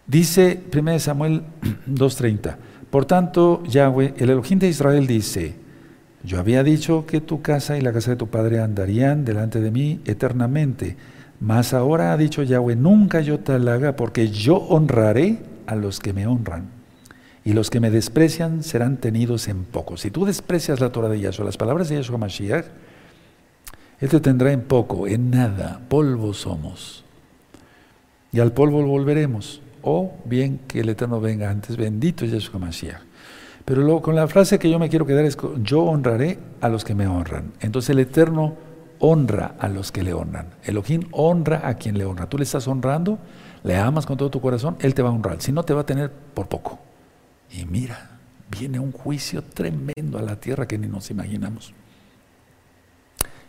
Dice 0.07 0.62
1 0.75 0.99
Samuel 1.01 1.43
2.30, 1.87 2.57
por 2.89 3.05
tanto, 3.05 3.62
Yahweh, 3.65 4.15
el 4.17 4.31
Elohim 4.31 4.59
de 4.59 4.69
Israel 4.69 5.07
dice, 5.07 5.57
yo 6.23 6.39
había 6.39 6.62
dicho 6.62 7.05
que 7.05 7.21
tu 7.21 7.43
casa 7.43 7.77
y 7.77 7.83
la 7.83 7.93
casa 7.93 8.12
de 8.12 8.17
tu 8.17 8.29
padre 8.29 8.61
andarían 8.61 9.27
delante 9.27 9.61
de 9.61 9.71
mí 9.71 10.01
eternamente, 10.07 10.97
mas 11.41 11.75
ahora 11.75 12.15
ha 12.15 12.17
dicho 12.17 12.43
Yahweh, 12.43 12.75
nunca 12.75 13.21
yo 13.21 13.41
te 13.41 13.53
halaga 13.53 13.97
porque 13.97 14.31
yo 14.31 14.57
honraré 14.57 15.41
a 15.67 15.75
los 15.75 16.01
que 16.01 16.15
me 16.15 16.27
honran 16.27 16.76
y 17.46 17.52
los 17.52 17.70
que 17.70 17.78
me 17.78 17.92
desprecian 17.92 18.64
serán 18.64 18.96
tenidos 18.96 19.46
en 19.46 19.62
poco. 19.62 19.96
Si 19.96 20.11
tú 20.11 20.24
desprecias 20.24 20.80
la 20.80 20.90
Torah 20.90 21.09
de 21.09 21.20
Yahshua, 21.20 21.44
las 21.44 21.56
palabras 21.56 21.88
de 21.88 21.94
Yahshua 21.94 22.18
Mashiach, 22.18 22.66
Él 24.00 24.09
te 24.09 24.18
tendrá 24.18 24.50
en 24.50 24.62
poco, 24.62 25.06
en 25.06 25.30
nada, 25.30 25.80
polvo 25.88 26.35
somos. 26.35 27.04
Y 28.32 28.40
al 28.40 28.50
polvo 28.50 28.85
volveremos. 28.85 29.62
O 29.82 30.14
bien 30.24 30.59
que 30.66 30.80
el 30.80 30.88
Eterno 30.88 31.20
venga 31.20 31.48
antes, 31.48 31.76
bendito 31.76 32.24
es 32.24 32.32
Yahshua 32.32 32.59
Mashiach. 32.59 33.00
Pero 33.64 33.82
luego, 33.82 34.02
con 34.02 34.16
la 34.16 34.26
frase 34.26 34.59
que 34.59 34.68
yo 34.68 34.80
me 34.80 34.88
quiero 34.88 35.06
quedar 35.06 35.24
es, 35.24 35.38
yo 35.62 35.85
honraré 35.85 36.40
a 36.61 36.68
los 36.68 36.85
que 36.85 36.96
me 36.96 37.06
honran. 37.06 37.52
Entonces 37.61 37.90
el 37.90 38.00
Eterno 38.00 38.56
honra 38.98 39.54
a 39.61 39.68
los 39.68 39.92
que 39.92 40.02
le 40.02 40.14
honran. 40.14 40.48
Elohim 40.64 41.02
honra 41.12 41.61
a 41.62 41.74
quien 41.74 41.96
le 41.96 42.06
honra. 42.06 42.28
Tú 42.28 42.38
le 42.38 42.42
estás 42.42 42.66
honrando, 42.66 43.20
le 43.62 43.76
amas 43.76 44.04
con 44.04 44.16
todo 44.16 44.30
tu 44.30 44.40
corazón, 44.40 44.76
Él 44.80 44.94
te 44.94 45.02
va 45.02 45.11
a 45.11 45.12
honrar. 45.12 45.40
Si 45.40 45.52
no, 45.52 45.62
te 45.62 45.74
va 45.74 45.82
a 45.82 45.87
tener 45.87 46.11
por 46.11 46.48
poco. 46.48 46.80
Y 47.50 47.64
mira, 47.64 48.18
viene 48.50 48.78
un 48.78 48.92
juicio 48.92 49.42
tremendo 49.42 50.18
a 50.18 50.22
la 50.22 50.37
tierra 50.37 50.66
que 50.66 50.78
ni 50.78 50.87
nos 50.87 51.11
imaginamos. 51.11 51.72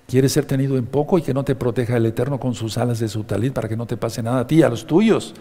¿Quieres 0.08 0.32
ser 0.32 0.46
tenido 0.46 0.78
en 0.78 0.86
poco 0.86 1.18
y 1.18 1.22
que 1.22 1.34
no 1.34 1.44
te 1.44 1.54
proteja 1.54 1.98
el 1.98 2.06
Eterno 2.06 2.40
con 2.40 2.56
sus 2.56 2.78
alas 2.78 3.00
de 3.00 3.10
su 3.10 3.24
talit 3.24 3.54
para 3.54 3.68
que 3.68 3.76
no 3.76 3.86
te 3.86 3.98
pase 3.98 4.24
nada 4.24 4.40
a 4.42 4.48
ti, 4.48 4.64
a 4.64 4.70
los 4.70 4.88
tuyos? 4.88 5.34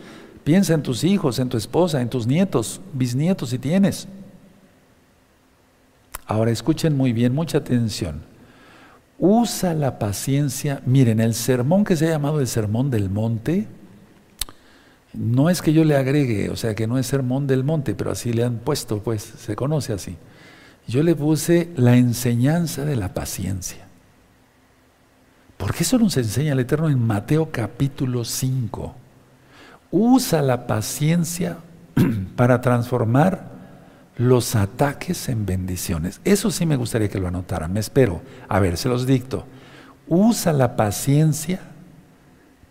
Piensa 0.43 0.75
en 0.75 0.83
tus 0.83 1.05
hijos, 1.05 1.39
en 1.39 1.49
tu 1.49 1.57
esposa, 1.57 2.01
en 2.01 2.09
tus 2.09 2.27
nietos, 2.27 2.81
bisnietos 2.93 3.51
si 3.51 3.59
tienes. 3.59 4.09
Ahora 6.27 6.51
escuchen 6.51 6.97
muy 6.97 7.13
bien, 7.13 7.33
mucha 7.33 7.59
atención. 7.59 8.23
Usa 9.19 9.73
la 9.75 9.99
paciencia. 9.99 10.83
Miren, 10.85 11.21
el 11.21 11.35
sermón 11.35 11.85
que 11.85 11.97
se 11.97 12.07
ha 12.07 12.11
llamado 12.11 12.41
el 12.41 12.49
sermón 12.49 12.91
del 12.91 13.09
monte, 13.09 13.69
no 15.17 15.51
es 15.51 15.63
que 15.63 15.73
yo 15.73 15.85
le 15.85 15.97
agregue, 15.97 16.51
o 16.51 16.57
sea, 16.57 16.75
que 16.75 16.87
no 16.87 16.99
es 16.99 17.07
sermón 17.07 17.47
del 17.47 17.65
monte, 17.65 17.95
pero 17.95 18.11
así 18.11 18.33
le 18.33 18.45
han 18.45 18.59
puesto, 18.59 19.03
pues, 19.03 19.23
se 19.23 19.57
conoce 19.57 19.93
así. 19.93 20.17
Yo 20.87 21.03
le 21.03 21.15
puse 21.17 21.71
la 21.77 21.97
enseñanza 21.97 22.85
de 22.85 22.97
la 22.97 23.13
paciencia. 23.15 23.87
Porque 25.57 25.85
eso 25.85 25.99
nos 25.99 26.17
enseña 26.17 26.53
el 26.53 26.61
Eterno 26.61 26.89
en 26.89 27.05
Mateo 27.05 27.51
capítulo 27.51 28.25
5. 28.25 28.95
Usa 29.91 30.43
la 30.43 30.67
paciencia 30.67 31.59
para 32.37 32.61
transformar 32.61 33.57
los 34.17 34.55
ataques 34.55 35.29
en 35.29 35.47
bendiciones. 35.47 36.21
Eso 36.25 36.51
sí 36.51 36.67
me 36.67 36.77
gustaría 36.77 37.09
que 37.09 37.19
lo 37.19 37.29
anotaran, 37.29 37.73
me 37.73 37.81
espero. 37.81 38.21
A 38.49 38.61
ver, 38.61 38.77
se 38.77 38.89
los 38.89 39.07
dicto. 39.07 39.45
Usa 40.09 40.53
la 40.53 40.77
paciencia 40.77 41.61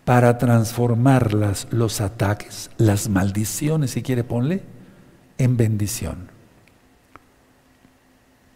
para 0.06 0.38
transformar 0.38 1.34
las, 1.34 1.66
los 1.72 2.00
ataques, 2.00 2.70
las 2.78 3.08
maldiciones, 3.08 3.90
si 3.90 4.02
quiere 4.02 4.22
ponle, 4.22 4.62
en 5.36 5.56
bendición. 5.56 6.28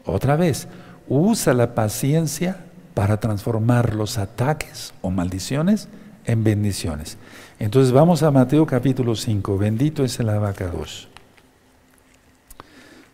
Otra 0.04 0.36
vez, 0.36 0.68
usa 1.08 1.52
la 1.52 1.74
paciencia 1.74 2.58
para 2.94 3.18
transformar 3.18 3.96
los 3.96 4.16
ataques 4.16 4.94
o 5.02 5.10
maldiciones 5.10 5.88
en 6.24 6.44
bendiciones. 6.44 7.18
Entonces 7.58 7.92
vamos 7.92 8.22
a 8.22 8.30
Mateo 8.30 8.64
capítulo 8.64 9.16
5. 9.16 9.58
Bendito 9.58 10.04
es 10.04 10.20
el 10.20 10.28
abacados. 10.28 11.08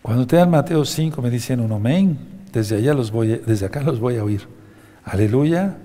Cuando 0.03 0.27
te 0.27 0.37
dan 0.37 0.51
Mateo 0.51 0.85
5 0.85 1.23
me 1.23 1.31
dicen 1.31 1.59
un 1.59 1.73
amén. 1.73 2.19
Desde 2.53 2.77
allá 2.77 2.93
los 2.93 3.11
voy, 3.11 3.41
desde 3.47 3.65
acá 3.65 3.81
los 3.81 3.99
voy 3.99 4.19
a 4.19 4.25
oír. 4.25 4.47
Aleluya. 5.05 5.79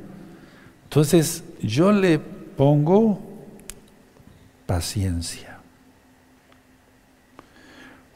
Entonces 0.83 1.45
yo 1.61 1.93
le 1.93 2.30
pongo 2.61 3.17
paciencia. 4.67 5.57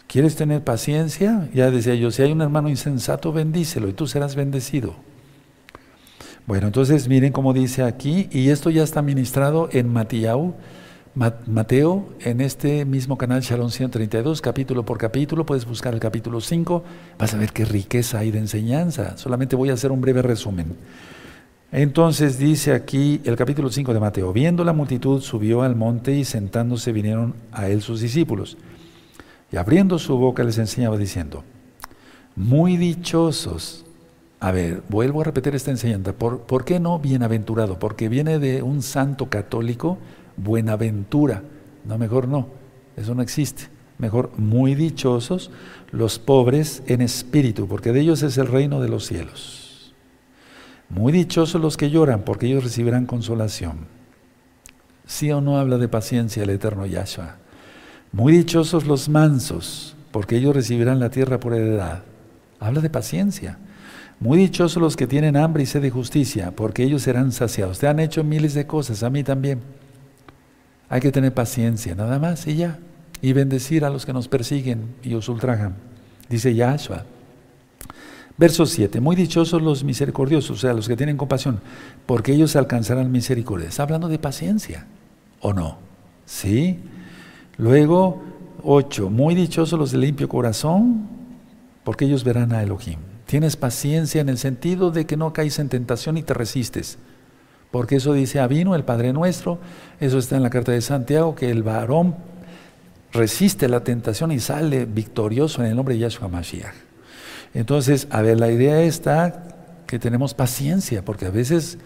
¿Quieres 0.06 0.36
tener 0.36 0.64
paciencia? 0.64 1.50
Ya 1.52 1.72
decía 1.72 1.96
yo, 1.96 2.12
si 2.12 2.22
hay 2.22 2.32
un 2.32 2.44
hermano 2.44 2.70
insensato, 2.70 3.34
bendícelo 3.34 3.90
y 3.90 3.94
tú 3.94 4.06
serás 4.06 4.36
bendecido. 4.36 4.94
Bueno, 6.46 6.68
entonces 6.68 7.08
miren 7.08 7.32
cómo 7.34 7.54
dice 7.54 7.82
aquí, 7.82 8.30
y 8.32 8.50
esto 8.50 8.70
ya 8.70 8.84
está 8.84 9.02
ministrado 9.02 9.68
en 9.72 9.92
Mateo, 9.92 10.54
Mateo, 11.48 12.10
en 12.20 12.40
este 12.40 12.86
mismo 12.86 13.18
canal 13.18 13.42
Shalom 13.42 13.72
132, 13.72 14.42
capítulo 14.42 14.86
por 14.86 15.00
capítulo, 15.00 15.44
puedes 15.48 15.66
buscar 15.66 15.96
el 15.96 16.00
capítulo 16.00 16.40
5, 16.40 16.84
vas 17.18 17.34
a 17.34 17.38
ver 17.38 17.52
qué 17.52 17.66
riqueza 17.66 18.20
hay 18.20 18.30
de 18.30 18.38
enseñanza. 18.38 19.18
Solamente 19.18 19.56
voy 19.56 19.72
a 19.72 19.74
hacer 19.74 19.92
un 19.92 20.02
breve 20.02 20.22
resumen. 20.22 20.76
Entonces 21.78 22.40
dice 22.40 22.72
aquí 22.72 23.20
el 23.26 23.36
capítulo 23.36 23.70
5 23.70 23.94
de 23.94 24.00
Mateo, 24.00 24.32
viendo 24.32 24.64
la 24.64 24.72
multitud 24.72 25.20
subió 25.20 25.62
al 25.62 25.76
monte 25.76 26.16
y 26.16 26.24
sentándose 26.24 26.94
vinieron 26.94 27.36
a 27.52 27.68
él 27.68 27.82
sus 27.82 28.00
discípulos. 28.00 28.56
Y 29.52 29.58
abriendo 29.58 30.00
su 30.00 30.16
boca 30.18 30.46
les 30.46 30.58
enseñaba 30.58 30.98
diciendo, 30.98 31.44
muy 32.34 32.78
dichosos 32.78 33.84
a 34.40 34.54
ver, 34.54 34.84
vuelvo 34.88 35.20
a 35.20 35.26
repetir 35.26 35.54
esta 35.54 35.72
enseñanza. 35.72 36.14
¿Por, 36.14 36.64
qué 36.64 36.80
no 36.80 36.98
bienaventurado? 36.98 37.78
Porque 37.78 38.08
viene 38.08 38.40
de 38.40 38.62
un 38.62 38.82
santo 38.82 39.30
católico, 39.30 39.98
buenaventura. 40.38 41.44
No, 41.84 41.98
mejor 41.98 42.30
no. 42.30 42.48
Eso 42.96 43.16
no 43.16 43.22
existe. 43.22 43.64
Mejor, 43.98 44.32
muy 44.38 44.76
dichosos 44.76 45.52
los 45.92 46.20
pobres 46.20 46.84
en 46.88 47.02
espíritu, 47.02 47.68
porque 47.68 47.92
de 47.92 48.00
ellos 48.00 48.24
es 48.24 48.38
el 48.38 48.48
reino 48.48 48.80
de 48.80 48.88
los 48.88 49.06
cielos. 49.06 49.65
Muy 50.90 51.12
dichosos 51.12 51.62
los 51.62 51.78
que 51.78 51.90
lloran, 51.90 52.22
porque 52.22 52.48
ellos 52.48 52.64
recibirán 52.64 53.06
consolación. 53.06 53.88
¿Sí 55.08 55.32
o 55.32 55.42
no 55.42 55.58
habla 55.58 55.78
de 55.78 55.88
paciencia 55.88 56.44
el 56.44 56.50
eterno 56.50 56.86
Yahshua? 56.86 57.36
Muy 58.12 58.34
dichosos 58.34 58.86
los 58.86 59.10
mansos, 59.10 59.96
porque 60.12 60.38
ellos 60.38 60.56
recibirán 60.56 61.00
la 61.00 61.10
tierra 61.10 61.40
por 61.40 61.54
heredad. 61.54 62.04
Habla 62.60 62.82
de 62.82 62.90
paciencia. 62.90 63.58
Muy 64.20 64.38
dichosos 64.38 64.82
los 64.82 64.96
que 64.96 65.08
tienen 65.08 65.36
hambre 65.36 65.64
y 65.64 65.66
sed 65.66 65.82
de 65.82 65.90
justicia, 65.90 66.52
porque 66.52 66.84
ellos 66.84 67.02
serán 67.02 67.32
saciados. 67.32 67.80
Te 67.80 67.88
han 67.88 68.00
hecho 68.00 68.24
miles 68.24 68.54
de 68.54 68.66
cosas, 68.66 69.04
a 69.04 69.10
mí 69.10 69.24
también. 69.24 69.60
Hay 70.88 71.02
que 71.02 71.12
tener 71.12 71.34
paciencia, 71.34 71.96
nada 71.96 72.20
más 72.20 72.48
y 72.48 72.56
ya. 72.56 72.80
Y 73.22 73.34
bendecir 73.34 73.84
a 73.86 73.90
los 73.90 74.06
que 74.06 74.14
nos 74.14 74.28
persiguen 74.28 74.96
y 75.04 75.14
os 75.16 75.28
ultrajan. 75.28 75.76
Dice 76.30 76.56
Yahshua. 76.56 77.06
Verso 78.38 78.66
7. 78.66 79.00
Muy 79.00 79.16
dichosos 79.16 79.62
los 79.62 79.84
misericordiosos, 79.84 80.58
o 80.58 80.60
sea, 80.60 80.74
los 80.74 80.88
que 80.88 80.98
tienen 80.98 81.18
compasión, 81.18 81.62
porque 82.06 82.34
ellos 82.34 82.56
alcanzarán 82.56 83.12
misericordia. 83.12 83.70
Está 83.70 83.84
hablando 83.84 84.10
de 84.10 84.20
paciencia, 84.20 84.88
¿o 85.40 85.54
no? 85.54 85.78
¿Sí? 86.26 86.80
Luego, 87.58 88.22
8. 88.64 89.10
Muy 89.10 89.36
dichosos 89.36 89.80
los 89.80 89.92
de 89.92 90.00
limpio 90.00 90.28
corazón, 90.28 91.08
porque 91.84 92.06
ellos 92.06 92.24
verán 92.24 92.52
a 92.52 92.62
Elohim. 92.62 93.00
Tienes 93.26 93.56
paciencia 93.56 94.22
en 94.22 94.30
el 94.30 94.38
sentido 94.38 94.92
de 94.92 95.06
que 95.06 95.18
no 95.18 95.32
caes 95.34 95.60
en 95.60 95.70
tentación 95.70 96.18
y 96.18 96.24
te 96.24 96.34
resistes. 96.34 96.98
Porque 97.72 97.98
eso 97.98 98.14
dice 98.14 98.40
Avino, 98.40 98.76
el 98.76 98.84
Padre 98.84 99.14
Nuestro, 99.14 99.60
eso 100.00 100.18
está 100.18 100.36
en 100.36 100.44
la 100.44 100.50
carta 100.50 100.72
de 100.72 100.82
Santiago, 100.82 101.36
que 101.36 101.50
el 101.50 101.64
varón 101.64 102.16
resiste 103.12 103.68
la 103.70 103.84
tentación 103.84 104.32
y 104.32 104.40
sale 104.40 104.86
victorioso 104.86 105.62
en 105.62 105.70
el 105.70 105.76
nombre 105.76 105.96
de 105.96 106.02
Yahshua 106.02 106.28
Mashiach. 106.28 106.85
Entonces, 107.56 108.08
a 108.12 108.22
ver, 108.22 108.38
la 108.38 108.52
idea 108.52 108.82
está 108.82 109.44
que 109.88 109.98
tenemos 109.98 110.34
paciencia, 110.34 111.06
porque 111.06 111.26
a 111.26 111.32
veces 111.32 111.78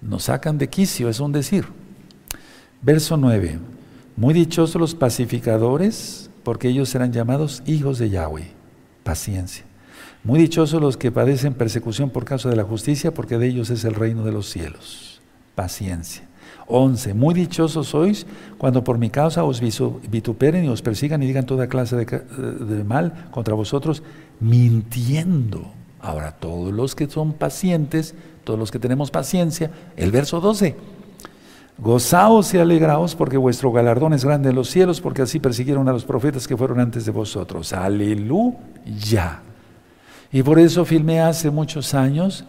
nos 0.00 0.24
sacan 0.24 0.56
de 0.56 0.70
quicio, 0.70 1.10
es 1.10 1.20
un 1.20 1.32
decir. 1.32 1.66
Verso 2.80 3.18
9. 3.18 3.58
Muy 4.16 4.32
dichosos 4.32 4.80
los 4.80 4.94
pacificadores, 4.94 6.30
porque 6.42 6.68
ellos 6.68 6.88
serán 6.88 7.12
llamados 7.12 7.62
hijos 7.66 7.98
de 7.98 8.08
Yahweh. 8.08 8.52
Paciencia. 9.04 9.64
Muy 10.24 10.40
dichosos 10.40 10.80
los 10.80 10.96
que 10.96 11.12
padecen 11.12 11.52
persecución 11.52 12.08
por 12.08 12.24
causa 12.24 12.48
de 12.48 12.56
la 12.56 12.64
justicia, 12.64 13.12
porque 13.12 13.36
de 13.36 13.48
ellos 13.48 13.68
es 13.68 13.84
el 13.84 13.94
reino 13.94 14.24
de 14.24 14.32
los 14.32 14.48
cielos. 14.48 15.20
Paciencia. 15.54 16.26
11. 16.72 17.14
Muy 17.14 17.34
dichosos 17.34 17.88
sois 17.88 18.26
cuando 18.56 18.82
por 18.82 18.98
mi 18.98 19.10
causa 19.10 19.44
os 19.44 19.60
vituperen 19.60 20.64
y 20.64 20.68
os 20.68 20.80
persigan 20.80 21.22
y 21.22 21.26
digan 21.26 21.44
toda 21.44 21.68
clase 21.68 21.96
de, 21.96 22.84
mal 22.84 23.28
contra 23.30 23.54
vosotros, 23.54 24.02
mintiendo. 24.40 25.70
Ahora, 26.00 26.32
todos 26.32 26.72
los 26.72 26.94
que 26.94 27.08
son 27.08 27.34
pacientes, 27.34 28.14
todos 28.42 28.58
los 28.58 28.70
que 28.70 28.78
tenemos 28.78 29.10
paciencia, 29.10 29.70
el 29.96 30.10
verso 30.10 30.40
12. 30.40 30.74
Gozaos 31.78 32.52
y 32.54 32.58
alegraos 32.58 33.14
porque 33.14 33.36
vuestro 33.36 33.72
galardón 33.72 34.12
es 34.12 34.24
grande 34.24 34.50
en 34.50 34.56
los 34.56 34.68
cielos, 34.68 35.00
porque 35.00 35.22
así 35.22 35.40
persiguieron 35.40 35.88
a 35.88 35.92
los 35.92 36.04
profetas 36.04 36.48
que 36.48 36.56
fueron 36.56 36.80
antes 36.80 37.04
de 37.04 37.12
vosotros. 37.12 37.72
Aleluya. 37.72 39.42
Y 40.32 40.42
por 40.42 40.58
eso 40.58 40.84
filmé 40.84 41.20
hace 41.20 41.50
muchos 41.50 41.92
años 41.92 42.44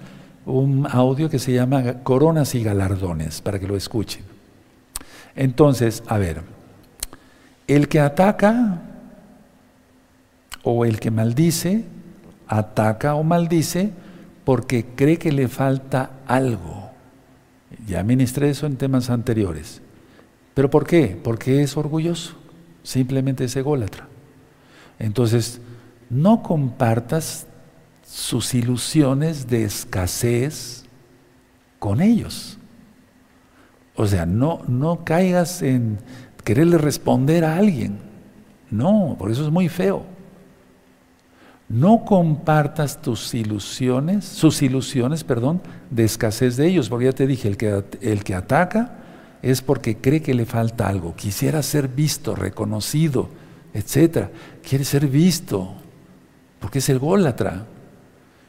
un 0.45 0.87
audio 0.89 1.29
que 1.29 1.39
se 1.39 1.53
llama 1.53 2.03
Coronas 2.03 2.55
y 2.55 2.63
Galardones, 2.63 3.41
para 3.41 3.59
que 3.59 3.67
lo 3.67 3.75
escuchen. 3.75 4.23
Entonces, 5.35 6.03
a 6.07 6.17
ver, 6.17 6.41
el 7.67 7.87
que 7.87 7.99
ataca 7.99 8.81
o 10.63 10.85
el 10.85 10.99
que 10.99 11.11
maldice, 11.11 11.85
ataca 12.47 13.15
o 13.15 13.23
maldice 13.23 13.91
porque 14.43 14.85
cree 14.95 15.17
que 15.17 15.31
le 15.31 15.47
falta 15.47 16.11
algo. 16.27 16.91
Ya 17.87 18.03
ministré 18.03 18.49
eso 18.49 18.65
en 18.65 18.77
temas 18.77 19.09
anteriores. 19.09 19.81
¿Pero 20.53 20.69
por 20.69 20.85
qué? 20.85 21.19
Porque 21.21 21.63
es 21.63 21.75
orgulloso, 21.77 22.35
simplemente 22.83 23.45
es 23.45 23.55
ególatra. 23.55 24.07
Entonces, 24.99 25.59
no 26.09 26.43
compartas 26.43 27.47
sus 28.13 28.53
ilusiones 28.53 29.47
de 29.47 29.63
escasez 29.63 30.83
con 31.79 31.99
ellos. 31.99 32.59
O 33.95 34.05
sea, 34.05 34.27
no, 34.27 34.61
no 34.67 35.03
caigas 35.03 35.63
en 35.63 35.97
quererle 36.43 36.77
responder 36.77 37.43
a 37.43 37.57
alguien. 37.57 37.97
No, 38.69 39.15
por 39.17 39.31
eso 39.31 39.43
es 39.43 39.51
muy 39.51 39.67
feo. 39.67 40.03
No 41.67 42.05
compartas 42.05 43.01
tus 43.01 43.33
ilusiones, 43.33 44.25
sus 44.25 44.61
ilusiones, 44.61 45.23
perdón, 45.23 45.59
de 45.89 46.03
escasez 46.03 46.55
de 46.55 46.67
ellos, 46.67 46.89
porque 46.89 47.05
ya 47.05 47.13
te 47.13 47.25
dije, 47.25 47.47
el 47.47 47.57
que, 47.57 47.83
el 48.01 48.23
que 48.23 48.35
ataca 48.35 48.99
es 49.41 49.63
porque 49.63 49.97
cree 49.97 50.21
que 50.21 50.35
le 50.35 50.45
falta 50.45 50.87
algo, 50.87 51.15
quisiera 51.15 51.63
ser 51.63 51.87
visto, 51.87 52.35
reconocido, 52.35 53.29
etc. 53.73 54.27
Quiere 54.61 54.85
ser 54.85 55.07
visto, 55.07 55.73
porque 56.59 56.77
es 56.77 56.89
el 56.89 56.99
gólatra. 56.99 57.65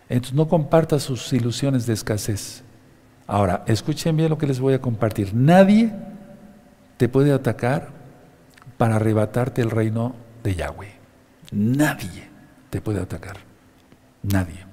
Entonces 0.08 0.34
no 0.34 0.48
comparta 0.48 0.98
sus 0.98 1.32
ilusiones 1.32 1.86
de 1.86 1.94
escasez. 1.94 2.62
Ahora, 3.26 3.64
escuchen 3.66 4.16
bien 4.16 4.30
lo 4.30 4.38
que 4.38 4.46
les 4.46 4.60
voy 4.60 4.74
a 4.74 4.80
compartir. 4.80 5.34
Nadie 5.34 5.92
te 6.96 7.08
puede 7.08 7.32
atacar 7.32 7.88
para 8.76 8.96
arrebatarte 8.96 9.62
el 9.62 9.70
reino 9.70 10.14
de 10.42 10.54
Yahweh. 10.54 10.92
Nadie 11.52 12.28
te 12.70 12.80
puede 12.80 13.00
atacar. 13.00 13.36
Nadie. 14.22 14.64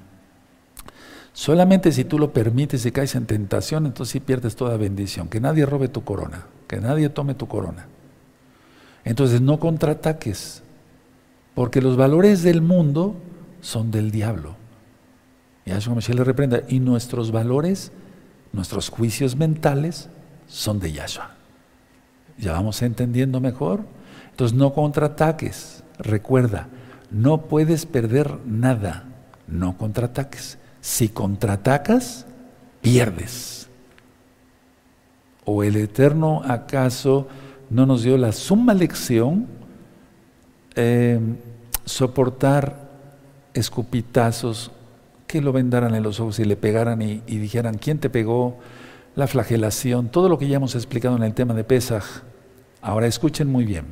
Solamente 1.33 1.91
si 1.91 2.03
tú 2.03 2.19
lo 2.19 2.33
permites 2.33 2.85
y 2.85 2.91
caes 2.91 3.15
en 3.15 3.25
tentación, 3.25 3.85
entonces 3.85 4.11
sí 4.11 4.19
pierdes 4.19 4.55
toda 4.55 4.75
bendición. 4.77 5.29
Que 5.29 5.39
nadie 5.39 5.65
robe 5.65 5.87
tu 5.87 6.03
corona, 6.03 6.45
que 6.67 6.81
nadie 6.81 7.09
tome 7.09 7.35
tu 7.35 7.47
corona. 7.47 7.87
Entonces 9.05 9.41
no 9.41 9.59
contraataques, 9.59 10.61
porque 11.55 11.81
los 11.81 11.95
valores 11.95 12.43
del 12.43 12.61
mundo 12.61 13.15
son 13.61 13.91
del 13.91 14.11
diablo. 14.11 14.55
Y 15.65 15.69
Yahshua 15.69 15.95
Mashiach 15.95 16.17
le 16.17 16.23
reprenda. 16.23 16.61
Y 16.67 16.79
nuestros 16.79 17.31
valores, 17.31 17.91
nuestros 18.53 18.89
juicios 18.89 19.35
mentales 19.35 20.09
son 20.47 20.79
de 20.79 20.91
Yahshua. 20.91 21.31
¿Ya 22.37 22.53
vamos 22.53 22.81
entendiendo 22.81 23.39
mejor? 23.39 23.81
Entonces 24.31 24.57
no 24.57 24.73
contraataques. 24.73 25.83
Recuerda, 25.99 26.67
no 27.11 27.43
puedes 27.43 27.85
perder 27.85 28.39
nada. 28.45 29.03
No 29.47 29.77
contraataques. 29.77 30.57
Si 30.81 31.09
contraatacas, 31.09 32.25
pierdes. 32.81 33.67
¿O 35.45 35.63
el 35.63 35.75
Eterno 35.75 36.41
acaso 36.45 37.27
no 37.69 37.85
nos 37.85 38.03
dio 38.03 38.17
la 38.17 38.31
suma 38.31 38.73
lección? 38.73 39.47
Eh, 40.75 41.19
soportar 41.85 42.89
escupitazos 43.53 44.71
que 45.31 45.41
lo 45.41 45.53
vendaran 45.53 45.95
en 45.95 46.03
los 46.03 46.19
ojos 46.19 46.39
y 46.39 46.45
le 46.45 46.57
pegaran 46.57 47.01
y, 47.01 47.21
dijeran, 47.25 47.77
¿quién 47.77 47.99
te 47.99 48.09
pegó? 48.09 48.59
La 49.15 49.27
flagelación, 49.27 50.09
todo 50.09 50.27
lo 50.27 50.37
que 50.37 50.47
ya 50.49 50.57
hemos 50.57 50.75
explicado 50.75 51.15
en 51.15 51.23
el 51.23 51.33
tema 51.33 51.53
de 51.53 51.63
Pesaj. 51.63 52.03
Ahora 52.81 53.07
escuchen 53.07 53.49
muy 53.49 53.63
bien. 53.63 53.85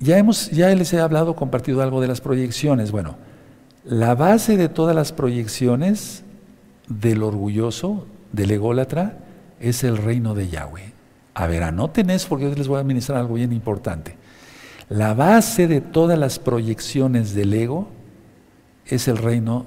Ya, 0.00 0.18
hemos, 0.18 0.50
ya 0.50 0.68
les 0.74 0.92
he 0.92 1.00
hablado, 1.00 1.34
compartido 1.34 1.80
algo 1.80 2.02
de 2.02 2.08
las 2.08 2.20
proyecciones. 2.20 2.92
Bueno, 2.92 3.16
la 3.84 4.14
base 4.14 4.58
de 4.58 4.68
todas 4.68 4.94
las 4.94 5.12
proyecciones 5.12 6.24
del 6.88 7.22
orgulloso, 7.22 8.06
del 8.32 8.50
ególatra, 8.50 9.18
es 9.60 9.82
el 9.82 9.96
reino 9.96 10.34
de 10.34 10.48
Yahweh. 10.48 10.92
A 11.32 11.46
ver, 11.46 11.62
anoten 11.62 12.10
eso 12.10 12.28
porque 12.28 12.46
hoy 12.46 12.54
les 12.54 12.68
voy 12.68 12.76
a 12.76 12.80
administrar 12.80 13.18
algo 13.18 13.34
bien 13.34 13.52
importante. 13.52 14.16
La 14.90 15.14
base 15.14 15.68
de 15.68 15.80
todas 15.80 16.18
las 16.18 16.38
proyecciones 16.38 17.34
del 17.34 17.54
ego 17.54 17.88
es 18.86 19.08
el 19.08 19.18
reino 19.18 19.66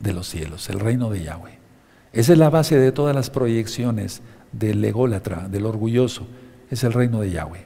de 0.00 0.12
los 0.12 0.28
cielos, 0.28 0.68
el 0.70 0.80
reino 0.80 1.10
de 1.10 1.22
Yahweh. 1.24 1.58
Esa 2.12 2.32
es 2.32 2.38
la 2.38 2.50
base 2.50 2.78
de 2.78 2.92
todas 2.92 3.14
las 3.14 3.30
proyecciones 3.30 4.22
del 4.52 4.84
ególatra, 4.84 5.48
del 5.48 5.66
orgulloso, 5.66 6.26
es 6.70 6.84
el 6.84 6.92
reino 6.92 7.20
de 7.20 7.30
Yahweh. 7.30 7.64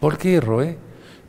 ¿Por 0.00 0.18
qué, 0.18 0.40
Roe? 0.40 0.76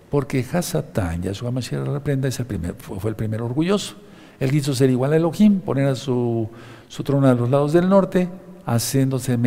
Porque 0.10 0.46
Hasatán, 0.52 1.22
Yahshua 1.22 1.52
Mashiach 1.52 1.86
reprenda, 1.86 2.28
es 2.28 2.40
el 2.40 2.46
fue 2.46 3.10
el 3.10 3.16
primer 3.16 3.42
orgulloso. 3.42 3.96
Él 4.40 4.52
quiso 4.52 4.74
ser 4.74 4.90
igual 4.90 5.14
a 5.14 5.18
Elohim, 5.18 5.60
poner 5.60 5.88
a 5.88 5.96
su, 5.96 6.50
su 6.88 7.04
trono 7.04 7.28
a 7.28 7.34
los 7.34 7.50
lados 7.50 7.74
del 7.74 7.90
norte, 7.90 8.30
haciéndose, 8.66 9.38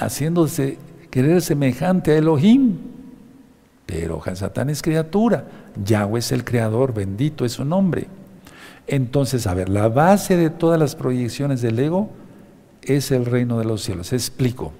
haciéndose 0.00 0.78
querer 1.10 1.40
semejante 1.42 2.12
a 2.12 2.18
Elohim. 2.18 2.76
Pero 3.86 4.22
Hasatán 4.24 4.70
es 4.70 4.82
criatura, 4.82 5.46
Yahweh 5.82 6.18
es 6.18 6.32
el 6.32 6.44
creador, 6.44 6.92
bendito 6.92 7.44
es 7.44 7.52
su 7.52 7.64
nombre. 7.64 8.06
Entonces, 8.86 9.46
a 9.46 9.54
ver, 9.54 9.68
la 9.68 9.88
base 9.88 10.36
de 10.36 10.50
todas 10.50 10.78
las 10.78 10.96
proyecciones 10.96 11.62
del 11.62 11.78
ego 11.78 12.10
es 12.82 13.10
el 13.10 13.26
reino 13.26 13.58
de 13.58 13.64
los 13.64 13.82
cielos. 13.82 14.12
Explico. 14.12 14.72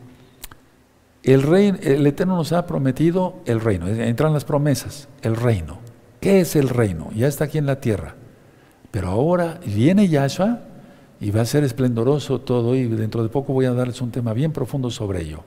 El, 1.22 1.42
rey, 1.42 1.72
el 1.82 2.07
Eterno 2.07 2.36
nos 2.36 2.53
ha 2.53 2.66
prometido 2.66 3.36
el 3.46 3.61
reino, 3.61 3.86
entran 3.86 4.32
las 4.32 4.44
promesas, 4.44 5.09
el 5.22 5.36
reino. 5.36 5.78
¿Qué 6.20 6.40
es 6.40 6.57
el 6.57 6.68
reino? 6.68 7.11
Ya 7.14 7.28
está 7.28 7.44
aquí 7.44 7.59
en 7.59 7.66
la 7.66 7.80
tierra. 7.80 8.16
Pero 8.90 9.09
ahora 9.09 9.61
viene 9.64 10.09
Yahshua 10.09 10.61
y 11.20 11.30
va 11.30 11.42
a 11.42 11.46
ser 11.46 11.62
esplendoroso 11.62 12.40
todo 12.40 12.74
y 12.74 12.86
dentro 12.88 13.22
de 13.22 13.28
poco 13.28 13.53
voy 13.53 13.66
a 13.66 13.72
darles 13.72 14.00
un 14.00 14.11
tema 14.11 14.32
bien 14.32 14.53
profundo 14.53 14.90
sobre 14.90 15.22
ello. 15.22 15.44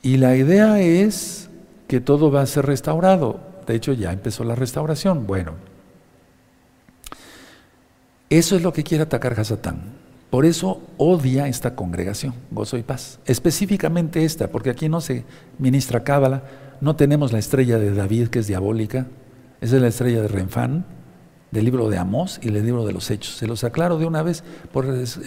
Y 0.00 0.16
la 0.16 0.36
idea 0.36 0.80
es 0.80 1.50
que 1.88 2.00
todo 2.00 2.30
va 2.30 2.42
a 2.42 2.46
ser 2.46 2.66
restaurado. 2.66 3.40
De 3.66 3.74
hecho, 3.74 3.92
ya 3.92 4.12
empezó 4.12 4.44
la 4.44 4.54
restauración. 4.54 5.26
Bueno, 5.26 5.52
eso 8.38 8.56
es 8.56 8.62
lo 8.62 8.72
que 8.72 8.82
quiere 8.82 9.04
atacar 9.04 9.38
Hasatán. 9.38 10.02
Por 10.30 10.46
eso 10.46 10.80
odia 10.96 11.48
esta 11.48 11.74
congregación, 11.74 12.32
gozo 12.50 12.78
y 12.78 12.82
paz. 12.82 13.20
Específicamente 13.26 14.24
esta, 14.24 14.48
porque 14.48 14.70
aquí 14.70 14.88
no 14.88 15.02
se 15.02 15.24
ministra 15.58 16.04
cábala, 16.04 16.44
no 16.80 16.96
tenemos 16.96 17.32
la 17.32 17.38
estrella 17.38 17.78
de 17.78 17.92
David, 17.92 18.28
que 18.28 18.38
es 18.38 18.46
diabólica, 18.46 19.06
esa 19.60 19.76
es 19.76 19.82
la 19.82 19.88
estrella 19.88 20.22
de 20.22 20.28
Renfán, 20.28 20.86
del 21.50 21.66
libro 21.66 21.90
de 21.90 21.98
Amós 21.98 22.40
y 22.42 22.50
del 22.50 22.64
libro 22.64 22.86
de 22.86 22.94
los 22.94 23.10
Hechos. 23.10 23.36
Se 23.36 23.46
los 23.46 23.62
aclaro 23.62 23.98
de 23.98 24.06
una 24.06 24.22
vez, 24.22 24.42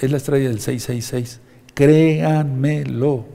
es 0.01 0.11
la 0.11 0.17
estrella 0.17 0.49
del 0.49 0.59
666. 0.59 1.39
Créanmelo. 1.75 3.25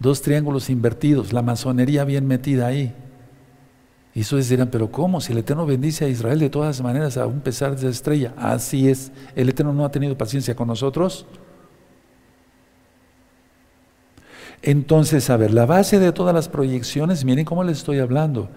Dos 0.00 0.20
triángulos 0.22 0.70
invertidos, 0.70 1.32
la 1.32 1.42
masonería 1.42 2.04
bien 2.04 2.26
metida 2.26 2.66
ahí. 2.66 2.92
Y 4.14 4.20
ustedes 4.20 4.48
dirán, 4.48 4.68
pero 4.70 4.90
¿cómo? 4.90 5.20
Si 5.20 5.32
el 5.32 5.38
Eterno 5.38 5.66
bendice 5.66 6.04
a 6.04 6.08
Israel 6.08 6.38
de 6.38 6.48
todas 6.48 6.80
maneras, 6.80 7.16
a 7.16 7.26
un 7.26 7.40
pesar 7.40 7.72
de 7.72 7.78
esa 7.78 7.88
estrella. 7.88 8.32
Así 8.36 8.88
es. 8.88 9.10
¿El 9.34 9.48
Eterno 9.48 9.72
no 9.72 9.84
ha 9.84 9.90
tenido 9.90 10.16
paciencia 10.16 10.54
con 10.54 10.68
nosotros? 10.68 11.26
Entonces, 14.62 15.28
a 15.30 15.36
ver, 15.36 15.52
la 15.52 15.66
base 15.66 15.98
de 15.98 16.12
todas 16.12 16.34
las 16.34 16.48
proyecciones, 16.48 17.24
miren 17.24 17.44
cómo 17.44 17.64
les 17.64 17.78
estoy 17.78 17.98
hablando, 17.98 18.48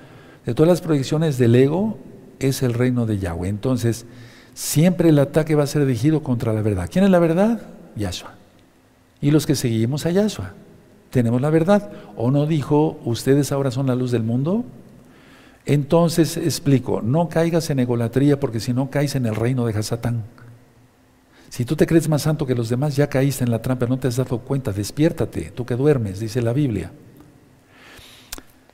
de 0.46 0.54
todas 0.54 0.70
las 0.70 0.82
proyecciones 0.82 1.38
del 1.38 1.56
ego 1.56 1.98
es 2.40 2.62
el 2.62 2.74
reino 2.74 3.06
de 3.06 3.18
Yahweh. 3.18 3.50
Entonces, 3.50 4.06
siempre 4.54 5.10
el 5.10 5.20
ataque 5.20 5.56
va 5.56 5.64
a 5.64 5.68
ser 5.68 5.86
dirigido 5.86 6.22
contra 6.24 6.54
la 6.54 6.62
verdad. 6.62 6.88
¿Quién 6.90 7.04
es 7.04 7.12
la 7.12 7.20
verdad? 7.20 7.62
Yahshua. 7.96 8.36
Y 9.22 9.32
los 9.32 9.46
que 9.46 9.56
seguimos 9.56 10.06
a 10.06 10.12
Yahshua 10.12 10.54
tenemos 11.10 11.42
la 11.42 11.50
verdad. 11.50 11.92
¿O 12.16 12.32
no 12.32 12.46
dijo, 12.46 13.00
ustedes 13.04 13.52
ahora 13.52 13.72
son 13.72 13.88
la 13.88 13.96
luz 13.96 14.12
del 14.12 14.24
mundo? 14.24 14.64
Entonces 15.68 16.38
explico, 16.38 17.02
no 17.02 17.28
caigas 17.28 17.70
en 17.70 17.80
egolatría 17.80 18.40
porque 18.40 18.62
si 18.62 18.72
no 18.72 18.90
caes 18.90 19.16
en 19.16 19.26
el 19.26 19.36
reino 19.36 19.66
de 19.66 19.78
Hasatán. 19.78 20.24
Si 21.50 21.66
tú 21.66 21.76
te 21.76 21.86
crees 21.86 22.08
más 22.08 22.22
santo 22.22 22.46
que 22.46 22.56
los 22.56 22.70
demás, 22.70 22.96
ya 22.96 23.08
caíste 23.08 23.44
en 23.44 23.52
la 23.52 23.62
trampa, 23.62 23.86
no 23.86 24.00
te 24.00 24.08
has 24.08 24.16
dado 24.16 24.40
cuenta, 24.40 24.72
despiértate, 24.72 25.52
tú 25.52 25.66
que 25.66 25.76
duermes, 25.76 26.22
dice 26.22 26.42
la 26.42 26.54
Biblia. 26.54 26.92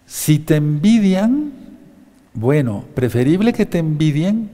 Si 0.05 0.37
te 0.37 0.57
envidian, 0.57 1.51
bueno, 2.35 2.85
preferible 2.93 3.53
que 3.53 3.65
te 3.65 3.79
envidien 3.79 4.51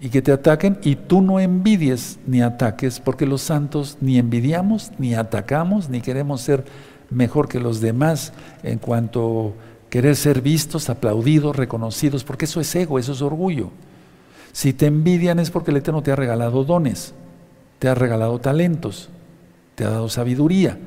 y 0.00 0.10
que 0.10 0.22
te 0.22 0.30
ataquen 0.30 0.78
y 0.84 0.94
tú 0.94 1.22
no 1.22 1.40
envidies 1.40 2.20
ni 2.24 2.40
ataques, 2.40 3.00
porque 3.00 3.26
los 3.26 3.42
santos 3.42 3.98
ni 4.00 4.18
envidiamos, 4.18 4.92
ni 4.98 5.14
atacamos, 5.14 5.88
ni 5.88 6.00
queremos 6.02 6.40
ser 6.40 6.64
mejor 7.10 7.48
que 7.48 7.58
los 7.58 7.80
demás 7.80 8.32
en 8.62 8.78
cuanto 8.78 9.54
querer 9.90 10.16
ser 10.16 10.42
vistos, 10.42 10.90
aplaudidos, 10.90 11.56
reconocidos, 11.56 12.24
porque 12.24 12.44
eso 12.44 12.60
es 12.60 12.74
ego, 12.74 12.98
eso 12.98 13.12
es 13.12 13.22
orgullo. 13.22 13.70
Si 14.52 14.72
te 14.72 14.86
envidian 14.86 15.38
es 15.38 15.50
porque 15.50 15.70
el 15.70 15.78
Eterno 15.78 16.02
te 16.02 16.12
ha 16.12 16.16
regalado 16.16 16.64
dones, 16.64 17.14
te 17.78 17.88
ha 17.88 17.94
regalado 17.94 18.38
talentos, 18.40 19.08
te 19.74 19.84
ha 19.84 19.90
dado 19.90 20.08
sabiduría, 20.08 20.78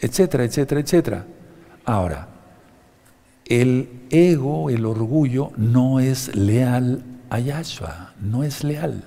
etcétera, 0.00 0.44
etcétera, 0.44 0.80
etcétera. 0.80 1.26
Ahora, 1.84 2.28
el 3.46 3.88
ego, 4.10 4.70
el 4.70 4.84
orgullo, 4.84 5.50
no 5.56 6.00
es 6.00 6.34
leal 6.34 7.02
a 7.30 7.38
Yahshua, 7.38 8.14
no 8.20 8.44
es 8.44 8.64
leal. 8.64 9.04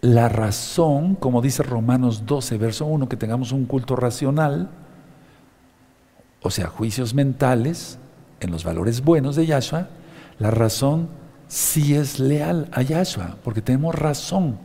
La 0.00 0.28
razón, 0.28 1.14
como 1.14 1.42
dice 1.42 1.62
Romanos 1.62 2.26
12, 2.26 2.58
verso 2.58 2.86
1, 2.86 3.08
que 3.08 3.16
tengamos 3.16 3.52
un 3.52 3.64
culto 3.64 3.96
racional, 3.96 4.70
o 6.46 6.50
sea, 6.50 6.68
juicios 6.68 7.12
mentales 7.12 7.98
en 8.38 8.52
los 8.52 8.62
valores 8.62 9.02
buenos 9.02 9.34
de 9.34 9.46
Yahshua, 9.46 9.88
la 10.38 10.52
razón 10.52 11.08
sí 11.48 11.96
es 11.96 12.20
leal 12.20 12.68
a 12.70 12.82
Yahshua, 12.82 13.36
porque 13.42 13.60
tenemos 13.60 13.96
razón. 13.96 14.56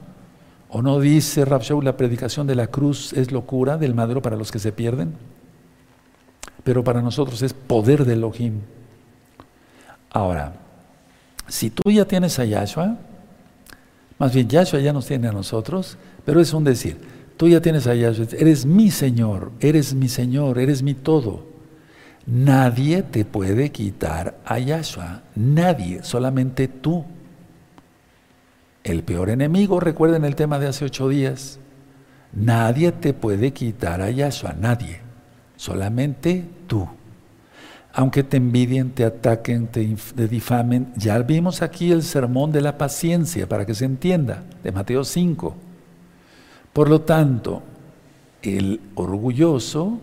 ¿O 0.70 0.84
no 0.84 1.00
dice 1.00 1.44
Rabshau, 1.44 1.82
la 1.82 1.98
predicación 1.98 2.46
de 2.46 2.54
la 2.54 2.68
cruz 2.68 3.14
es 3.14 3.32
locura 3.32 3.80
del 3.80 3.96
madero 3.96 4.22
para 4.22 4.38
los 4.38 4.52
que 4.52 4.60
se 4.60 4.72
pierden? 4.72 5.16
Pero 6.64 6.84
para 6.84 7.02
nosotros 7.02 7.42
es 7.42 7.54
poder 7.54 8.06
de 8.06 8.14
Elohim. 8.14 8.62
Ahora, 10.12 10.54
si 11.48 11.72
tú 11.72 11.90
ya 11.90 12.06
tienes 12.06 12.38
a 12.38 12.46
Yahshua, 12.46 12.96
más 14.20 14.36
bien 14.36 14.48
Yahshua 14.48 14.82
ya 14.82 14.94
nos 14.94 15.08
tiene 15.08 15.28
a 15.28 15.32
nosotros, 15.32 15.98
pero 16.26 16.40
es 16.40 16.54
un 16.54 16.64
decir, 16.64 16.98
tú 17.38 17.48
ya 17.48 17.60
tienes 17.60 17.88
a 17.88 17.96
Yahshua, 17.96 18.28
eres 18.38 18.68
mi 18.68 18.92
Señor, 18.92 19.52
eres 19.60 19.96
mi 19.96 20.10
Señor, 20.10 20.60
eres 20.60 20.84
mi 20.84 20.94
todo. 20.94 21.51
Nadie 22.26 23.04
te 23.04 23.26
puede 23.26 23.72
quitar 23.72 24.38
a 24.46 24.60
Yahshua, 24.60 25.24
nadie, 25.36 26.04
solamente 26.04 26.68
tú. 26.68 27.06
El 28.84 29.04
peor 29.04 29.30
enemigo, 29.30 29.80
recuerden 29.80 30.26
el 30.26 30.36
tema 30.36 30.60
de 30.60 30.68
hace 30.68 30.86
ocho 30.86 31.10
días, 31.10 31.60
nadie 32.34 32.92
te 32.92 33.14
puede 33.14 33.52
quitar 33.52 34.02
a 34.02 34.10
Yahshua, 34.10 34.54
nadie, 34.54 35.02
solamente 35.56 36.46
tú 36.68 36.88
aunque 37.94 38.24
te 38.24 38.38
envidien, 38.38 38.92
te 38.92 39.04
ataquen, 39.04 39.68
te, 39.68 39.86
difamen. 40.28 40.94
Ya 40.96 41.18
vimos 41.20 41.62
aquí 41.62 41.92
el 41.92 42.04
sermón 42.04 42.52
de 42.52 42.62
la 42.62 42.78
paciencia, 42.78 43.48
para 43.48 43.66
que 43.66 43.74
se 43.74 43.86
entienda, 43.86 44.44
de 44.64 44.72
Mateo 44.72 45.04
5. 45.04 45.56
Por 46.72 46.90
lo 46.90 47.02
tanto, 47.02 47.62
el 48.42 48.80
orgulloso 48.96 50.00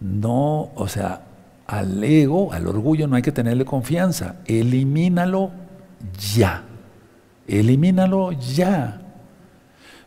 no, 0.00 0.70
o 0.74 0.88
sea, 0.88 1.22
al 1.66 2.02
ego, 2.04 2.52
al 2.52 2.66
orgullo, 2.66 3.06
no 3.08 3.16
hay 3.16 3.22
que 3.22 3.32
tenerle 3.32 3.64
confianza. 3.64 4.36
Elimínalo 4.46 5.50
ya. 6.34 6.64
Elimínalo 7.46 8.32
ya. 8.32 9.00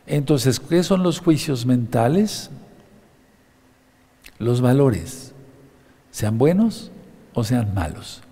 Entonces, 0.06 0.58
¿qué 0.60 0.82
son 0.82 1.02
los 1.02 1.20
juicios 1.20 1.66
mentales? 1.66 2.50
Los 4.38 4.60
valores, 4.60 5.34
sean 6.10 6.38
buenos 6.38 6.90
o 7.34 7.44
sean 7.44 7.74
malos. 7.74 8.22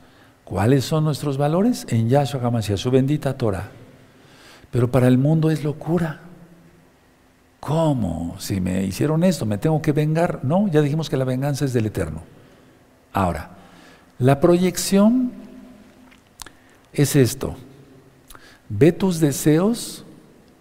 ¿Cuáles 0.45 0.85
son 0.87 1.05
nuestros 1.05 1.37
valores? 1.37 1.87
En 1.91 2.09
Yahshua 2.09 2.41
HaMashiach, 2.43 2.79
su 2.79 2.91
bendita 2.91 3.37
Torah. 3.37 3.69
Pero 4.71 4.91
para 4.91 5.07
el 5.07 5.19
mundo 5.19 5.51
es 5.51 5.63
locura. 5.63 6.21
¿Cómo? 7.61 8.37
Si 8.39 8.61
me 8.61 8.85
hicieron 8.85 9.25
esto, 9.25 9.45
¿me 9.45 9.59
tengo 9.59 9.83
que 9.83 9.93
vengar? 9.93 10.41
No, 10.45 10.69
ya 10.69 10.81
dijimos 10.81 11.11
que 11.11 11.17
la 11.17 11.25
venganza 11.25 11.65
es 11.65 11.73
del 11.73 11.87
Eterno. 11.87 12.23
Ahora, 13.13 13.51
la 14.19 14.41
proyección 14.41 15.33
es 16.93 17.17
esto. 17.17 17.57
Ve 18.69 18.93
tus 18.93 19.21
deseos 19.21 20.05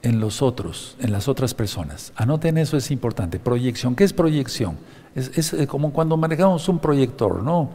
en 0.02 0.20
los 0.20 0.42
otros, 0.42 0.96
en 1.00 1.12
las 1.12 1.28
otras 1.28 1.54
personas. 1.54 2.14
Anoten 2.16 2.58
eso, 2.58 2.78
es 2.78 2.92
importante. 2.92 3.40
Proyección. 3.40 3.96
¿Qué 3.96 4.04
es 4.04 4.14
proyección? 4.14 4.78
Es, 5.16 5.54
eh, 5.54 5.68
como 5.68 5.92
cuando 5.92 6.16
manejamos 6.16 6.70
un 6.70 6.80
proyector, 6.80 7.44
¿no? 7.44 7.72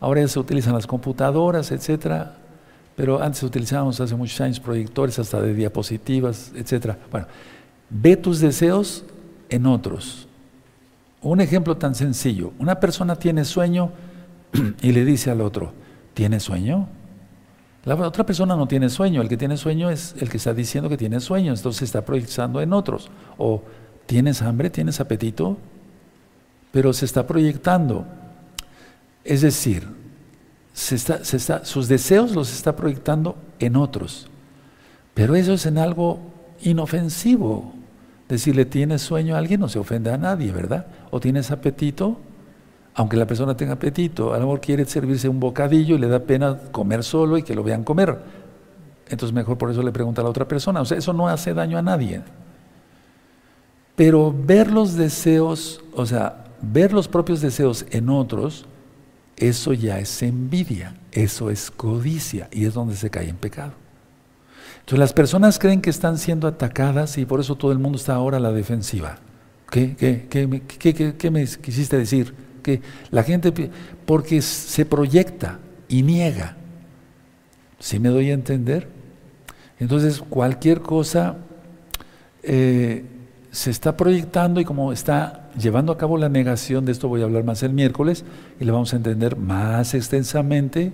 Ahora 0.00 0.22
ya 0.22 0.28
se 0.28 0.38
utilizan 0.38 0.72
las 0.72 0.86
computadoras, 0.86 1.70
etcétera, 1.70 2.36
pero 2.96 3.22
antes 3.22 3.42
utilizábamos 3.42 4.00
hace 4.00 4.14
muchos 4.14 4.40
años 4.40 4.58
proyectores 4.58 5.18
hasta 5.18 5.40
de 5.42 5.54
diapositivas, 5.54 6.52
etcétera. 6.56 6.98
Bueno, 7.10 7.26
ve 7.90 8.16
tus 8.16 8.40
deseos 8.40 9.04
en 9.48 9.66
otros. 9.66 10.26
Un 11.22 11.40
ejemplo 11.40 11.76
tan 11.76 11.94
sencillo, 11.94 12.52
una 12.58 12.80
persona 12.80 13.16
tiene 13.16 13.44
sueño 13.44 13.90
y 14.82 14.92
le 14.92 15.04
dice 15.04 15.30
al 15.30 15.40
otro, 15.42 15.72
¿tiene 16.14 16.40
sueño? 16.40 16.88
La 17.84 17.94
otra 17.94 18.24
persona 18.24 18.56
no 18.56 18.68
tiene 18.68 18.90
sueño, 18.90 19.22
el 19.22 19.28
que 19.28 19.36
tiene 19.36 19.56
sueño 19.56 19.90
es 19.90 20.14
el 20.18 20.28
que 20.28 20.36
está 20.36 20.52
diciendo 20.52 20.88
que 20.88 20.98
tiene 20.98 21.18
sueño, 21.20 21.52
entonces 21.52 21.82
está 21.82 22.04
proyectando 22.04 22.60
en 22.60 22.72
otros. 22.72 23.10
O, 23.38 23.62
¿tienes 24.06 24.42
hambre? 24.42 24.68
¿Tienes 24.68 25.00
apetito? 25.00 25.56
Pero 26.72 26.92
se 26.92 27.06
está 27.06 27.26
proyectando. 27.26 28.06
Es 29.24 29.40
decir, 29.40 29.86
sus 30.74 31.88
deseos 31.88 32.32
los 32.32 32.52
está 32.52 32.76
proyectando 32.76 33.36
en 33.58 33.76
otros. 33.76 34.28
Pero 35.14 35.34
eso 35.34 35.54
es 35.54 35.64
en 35.64 35.78
algo 35.78 36.20
inofensivo. 36.60 37.79
Decirle, 38.30 38.64
tienes 38.64 39.02
sueño 39.02 39.34
a 39.34 39.38
alguien 39.38 39.58
no 39.58 39.68
se 39.68 39.80
ofende 39.80 40.12
a 40.12 40.16
nadie, 40.16 40.52
¿verdad? 40.52 40.86
O 41.10 41.18
tienes 41.18 41.50
apetito, 41.50 42.20
aunque 42.94 43.16
la 43.16 43.26
persona 43.26 43.56
tenga 43.56 43.72
apetito, 43.72 44.32
a 44.32 44.38
lo 44.38 44.44
mejor 44.44 44.60
quiere 44.60 44.84
servirse 44.84 45.28
un 45.28 45.40
bocadillo 45.40 45.96
y 45.96 45.98
le 45.98 46.06
da 46.06 46.20
pena 46.20 46.56
comer 46.70 47.02
solo 47.02 47.38
y 47.38 47.42
que 47.42 47.56
lo 47.56 47.64
vean 47.64 47.82
comer. 47.82 48.16
Entonces 49.08 49.34
mejor 49.34 49.58
por 49.58 49.72
eso 49.72 49.82
le 49.82 49.90
pregunta 49.90 50.20
a 50.20 50.24
la 50.24 50.30
otra 50.30 50.46
persona. 50.46 50.80
O 50.80 50.84
sea, 50.84 50.96
eso 50.96 51.12
no 51.12 51.26
hace 51.26 51.54
daño 51.54 51.76
a 51.76 51.82
nadie. 51.82 52.22
Pero 53.96 54.32
ver 54.32 54.70
los 54.70 54.94
deseos, 54.94 55.82
o 55.92 56.06
sea, 56.06 56.44
ver 56.62 56.92
los 56.92 57.08
propios 57.08 57.40
deseos 57.40 57.84
en 57.90 58.10
otros, 58.10 58.64
eso 59.36 59.72
ya 59.72 59.98
es 59.98 60.22
envidia, 60.22 60.94
eso 61.10 61.50
es 61.50 61.72
codicia 61.72 62.48
y 62.52 62.64
es 62.64 62.74
donde 62.74 62.94
se 62.94 63.10
cae 63.10 63.28
en 63.28 63.36
pecado. 63.36 63.72
Entonces 64.90 65.04
las 65.04 65.12
personas 65.12 65.60
creen 65.60 65.80
que 65.82 65.90
están 65.90 66.18
siendo 66.18 66.48
atacadas 66.48 67.16
y 67.16 67.24
por 67.24 67.38
eso 67.38 67.54
todo 67.54 67.70
el 67.70 67.78
mundo 67.78 67.96
está 67.96 68.14
ahora 68.14 68.38
a 68.38 68.40
la 68.40 68.50
defensiva. 68.50 69.18
¿Qué, 69.70 70.48
me 71.30 71.46
quisiste 71.46 71.96
decir? 71.96 72.34
Que 72.60 72.82
la 73.12 73.22
gente, 73.22 73.70
porque 74.04 74.42
se 74.42 74.84
proyecta 74.84 75.60
y 75.88 76.02
niega. 76.02 76.56
¿Sí 77.78 78.00
me 78.00 78.08
doy 78.08 78.30
a 78.30 78.34
entender? 78.34 78.88
Entonces 79.78 80.24
cualquier 80.28 80.80
cosa 80.80 81.36
eh, 82.42 83.04
se 83.52 83.70
está 83.70 83.96
proyectando 83.96 84.60
y 84.60 84.64
como 84.64 84.92
está 84.92 85.50
llevando 85.56 85.92
a 85.92 85.98
cabo 85.98 86.18
la 86.18 86.28
negación, 86.28 86.84
de 86.84 86.90
esto 86.90 87.06
voy 87.06 87.20
a 87.20 87.26
hablar 87.26 87.44
más 87.44 87.62
el 87.62 87.72
miércoles 87.72 88.24
y 88.58 88.64
le 88.64 88.72
vamos 88.72 88.92
a 88.92 88.96
entender 88.96 89.36
más 89.36 89.94
extensamente, 89.94 90.92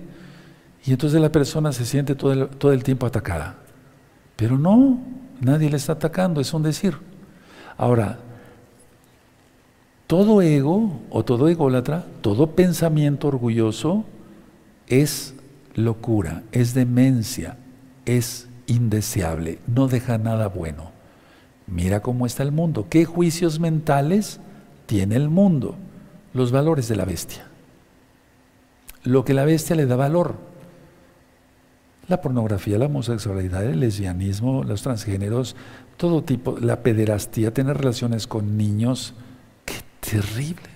y 0.85 0.91
entonces 0.91 1.19
la 1.19 1.31
persona 1.31 1.71
se 1.71 1.83
siente 1.83 2.13
todo 2.13 2.47
todo 2.47 2.73
el 2.73 2.83
tiempo 2.83 3.07
atacada. 3.07 3.57
Pero 4.37 4.57
no, 4.57 4.99
nadie 5.41 5.69
le 5.69 5.75
está 5.75 5.93
atacando, 5.93 6.39
es 6.39 6.53
un 6.53 6.63
decir. 6.63 6.97
Ahora, 7.77 8.19
todo 10.07 10.41
ego 10.41 11.01
o 11.09 11.25
todo 11.25 11.49
ególatra, 11.49 12.05
todo 12.21 12.51
pensamiento 12.55 13.27
orgulloso 13.27 14.05
es 14.87 15.35
locura, 15.75 16.43
es 16.53 16.73
demencia, 16.73 17.57
es 18.05 18.47
indeseable, 18.67 19.59
no 19.67 19.87
deja 19.87 20.17
nada 20.17 20.47
bueno. 20.47 20.91
Mira 21.67 22.01
cómo 22.01 22.25
está 22.25 22.43
el 22.43 22.53
mundo. 22.53 22.87
¿Qué 22.89 23.03
juicios 23.03 23.59
mentales 23.59 24.39
tiene 24.85 25.15
el 25.15 25.29
mundo? 25.29 25.75
Los 26.33 26.51
valores 26.51 26.87
de 26.87 26.95
la 26.95 27.03
bestia. 27.03 27.47
Lo 29.03 29.25
que 29.25 29.33
la 29.33 29.43
bestia 29.43 29.75
le 29.75 29.85
da 29.85 29.97
valor. 29.97 30.35
La 32.07 32.21
pornografía, 32.21 32.77
la 32.77 32.85
homosexualidad, 32.85 33.65
el 33.65 33.81
lesbianismo, 33.81 34.63
los 34.63 34.81
transgéneros, 34.81 35.55
todo 35.97 36.23
tipo, 36.23 36.57
la 36.59 36.81
pederastía, 36.81 37.53
tener 37.53 37.77
relaciones 37.77 38.27
con 38.27 38.57
niños. 38.57 39.13
¡Qué 39.65 39.75
terrible! 39.99 40.69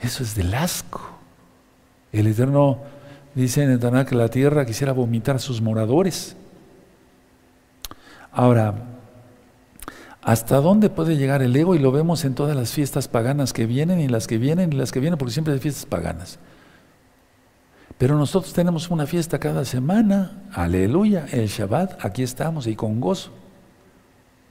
Eso 0.00 0.22
es 0.22 0.34
del 0.34 0.54
asco. 0.54 1.00
El 2.12 2.26
Eterno 2.26 2.78
dice 3.34 3.62
en 3.62 3.70
el 3.70 4.06
que 4.06 4.14
la 4.14 4.28
tierra 4.28 4.64
quisiera 4.64 4.92
vomitar 4.92 5.36
a 5.36 5.38
sus 5.40 5.60
moradores. 5.60 6.36
Ahora, 8.32 8.96
¿Hasta 10.26 10.60
dónde 10.60 10.90
puede 10.90 11.16
llegar 11.16 11.40
el 11.40 11.54
ego? 11.54 11.76
Y 11.76 11.78
lo 11.78 11.92
vemos 11.92 12.24
en 12.24 12.34
todas 12.34 12.56
las 12.56 12.72
fiestas 12.72 13.06
paganas 13.06 13.52
que 13.52 13.64
vienen 13.64 14.00
y 14.00 14.08
las 14.08 14.26
que 14.26 14.38
vienen 14.38 14.72
y 14.72 14.76
las 14.76 14.90
que 14.90 14.98
vienen, 14.98 15.18
porque 15.18 15.32
siempre 15.32 15.54
hay 15.54 15.60
fiestas 15.60 15.86
paganas. 15.86 16.40
Pero 17.98 18.16
nosotros 18.16 18.52
tenemos 18.52 18.90
una 18.90 19.06
fiesta 19.06 19.38
cada 19.38 19.64
semana, 19.64 20.42
aleluya, 20.52 21.26
el 21.32 21.46
Shabbat, 21.46 22.04
aquí 22.04 22.22
estamos 22.22 22.66
y 22.66 22.76
con 22.76 23.00
gozo. 23.00 23.30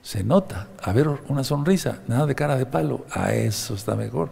Se 0.02 0.24
nota, 0.24 0.68
a 0.82 0.94
ver 0.94 1.08
una 1.28 1.44
sonrisa, 1.44 2.00
nada 2.08 2.26
de 2.26 2.36
cara 2.36 2.58
de 2.58 2.66
palo, 2.66 3.06
a 3.12 3.34
eso 3.34 3.76
está 3.76 3.96
mejor. 3.96 4.30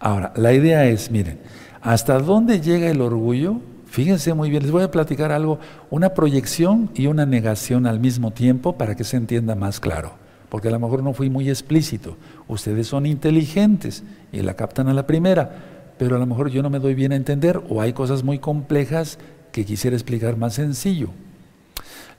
Ahora, 0.00 0.32
la 0.36 0.52
idea 0.52 0.86
es, 0.86 1.10
miren, 1.10 1.40
¿hasta 1.82 2.18
dónde 2.18 2.60
llega 2.60 2.90
el 2.90 3.02
orgullo? 3.02 3.60
Fíjense 3.86 4.32
muy 4.32 4.48
bien, 4.48 4.62
les 4.62 4.72
voy 4.72 4.82
a 4.82 4.90
platicar 4.90 5.30
algo, 5.30 5.58
una 5.90 6.14
proyección 6.14 6.90
y 6.94 7.08
una 7.08 7.26
negación 7.26 7.86
al 7.86 8.00
mismo 8.00 8.30
tiempo 8.30 8.78
para 8.78 8.94
que 8.94 9.04
se 9.04 9.18
entienda 9.18 9.54
más 9.54 9.78
claro 9.78 10.22
porque 10.52 10.68
a 10.68 10.70
lo 10.70 10.78
mejor 10.78 11.02
no 11.02 11.14
fui 11.14 11.30
muy 11.30 11.48
explícito. 11.48 12.18
Ustedes 12.46 12.86
son 12.86 13.06
inteligentes 13.06 14.04
y 14.32 14.42
la 14.42 14.52
captan 14.52 14.86
a 14.86 14.92
la 14.92 15.06
primera, 15.06 15.71
pero 15.98 16.16
a 16.16 16.18
lo 16.18 16.26
mejor 16.26 16.50
yo 16.50 16.62
no 16.62 16.70
me 16.70 16.78
doy 16.78 16.94
bien 16.94 17.12
a 17.12 17.16
entender 17.16 17.62
o 17.68 17.80
hay 17.80 17.92
cosas 17.92 18.22
muy 18.22 18.38
complejas 18.38 19.18
que 19.52 19.64
quisiera 19.64 19.96
explicar 19.96 20.36
más 20.36 20.54
sencillo. 20.54 21.10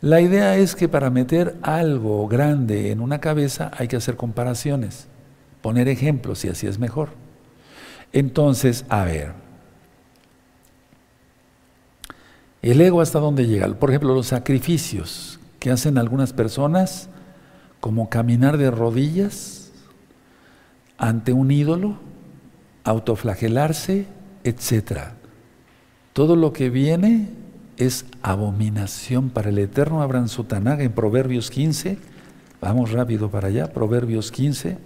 La 0.01 0.19
idea 0.19 0.57
es 0.57 0.75
que 0.75 0.89
para 0.89 1.09
meter 1.09 1.55
algo 1.61 2.27
grande 2.27 2.91
en 2.91 2.99
una 2.99 3.19
cabeza 3.19 3.71
hay 3.77 3.87
que 3.87 3.95
hacer 3.95 4.17
comparaciones, 4.17 5.07
poner 5.61 5.87
ejemplos 5.87 6.43
y 6.45 6.49
así 6.49 6.67
es 6.67 6.77
mejor. 6.77 7.09
Entonces, 8.11 8.85
a 8.89 9.05
ver, 9.05 9.31
el 12.61 12.79
ego 12.79 13.01
hasta 13.01 13.19
dónde 13.19 13.47
llega. 13.47 13.67
Por 13.73 13.89
ejemplo, 13.89 14.13
los 14.13 14.27
sacrificios 14.27 15.39
que 15.59 15.71
hacen 15.71 15.97
algunas 15.97 16.33
personas 16.33 17.09
como 17.79 18.09
caminar 18.09 18.57
de 18.57 18.71
rodillas 18.71 19.71
ante 20.97 21.33
un 21.33 21.51
ídolo, 21.51 21.97
autoflagelarse, 22.83 24.05
etc. 24.43 24.99
Todo 26.13 26.35
lo 26.35 26.53
que 26.53 26.69
viene 26.69 27.29
es 27.77 28.05
abominación 28.21 29.29
para 29.29 29.49
el 29.49 29.59
Eterno. 29.59 30.01
Abran 30.01 30.29
su 30.29 30.45
en 30.49 30.91
Proverbios 30.91 31.49
15. 31.49 31.97
Vamos 32.61 32.91
rápido 32.91 33.29
para 33.29 33.47
allá. 33.47 33.73
Proverbios 33.73 34.31
15, 34.31 34.77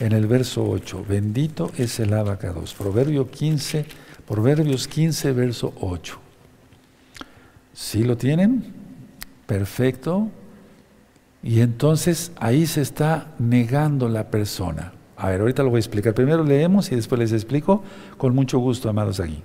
en 0.00 0.12
el 0.12 0.26
verso 0.26 0.68
8. 0.68 1.04
Bendito 1.08 1.70
es 1.76 1.98
el 2.00 2.12
abacados. 2.12 2.74
Proverbio 2.74 3.30
15, 3.30 3.84
Proverbios 4.26 4.88
15, 4.88 5.32
verso 5.32 5.74
8. 5.80 6.18
¿Sí 7.74 8.04
lo 8.04 8.16
tienen? 8.16 8.64
Perfecto. 9.46 10.28
Y 11.42 11.60
entonces 11.60 12.32
ahí 12.36 12.66
se 12.66 12.80
está 12.80 13.34
negando 13.38 14.08
la 14.08 14.30
persona. 14.30 14.92
A 15.16 15.30
ver, 15.30 15.40
ahorita 15.40 15.62
lo 15.62 15.70
voy 15.70 15.78
a 15.78 15.80
explicar. 15.80 16.14
Primero 16.14 16.44
leemos 16.44 16.92
y 16.92 16.96
después 16.96 17.18
les 17.18 17.32
explico 17.32 17.82
con 18.18 18.34
mucho 18.34 18.58
gusto, 18.58 18.88
amados 18.88 19.20
aquí. 19.20 19.42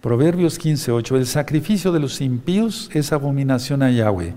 Proverbios 0.00 0.58
15:8. 0.58 1.16
El 1.16 1.26
sacrificio 1.26 1.90
de 1.90 2.00
los 2.00 2.20
impíos 2.20 2.90
es 2.92 3.12
abominación 3.12 3.82
a 3.82 3.90
Yahweh, 3.90 4.34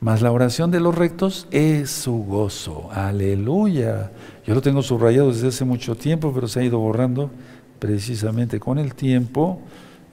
mas 0.00 0.22
la 0.22 0.30
oración 0.30 0.70
de 0.70 0.80
los 0.80 0.94
rectos 0.94 1.48
es 1.50 1.90
su 1.90 2.22
gozo. 2.24 2.90
Aleluya. 2.92 4.12
Yo 4.46 4.54
lo 4.54 4.60
tengo 4.60 4.82
subrayado 4.82 5.32
desde 5.32 5.48
hace 5.48 5.64
mucho 5.64 5.96
tiempo, 5.96 6.32
pero 6.34 6.46
se 6.48 6.60
ha 6.60 6.64
ido 6.64 6.78
borrando 6.78 7.30
precisamente 7.78 8.60
con 8.60 8.78
el 8.78 8.94
tiempo 8.94 9.60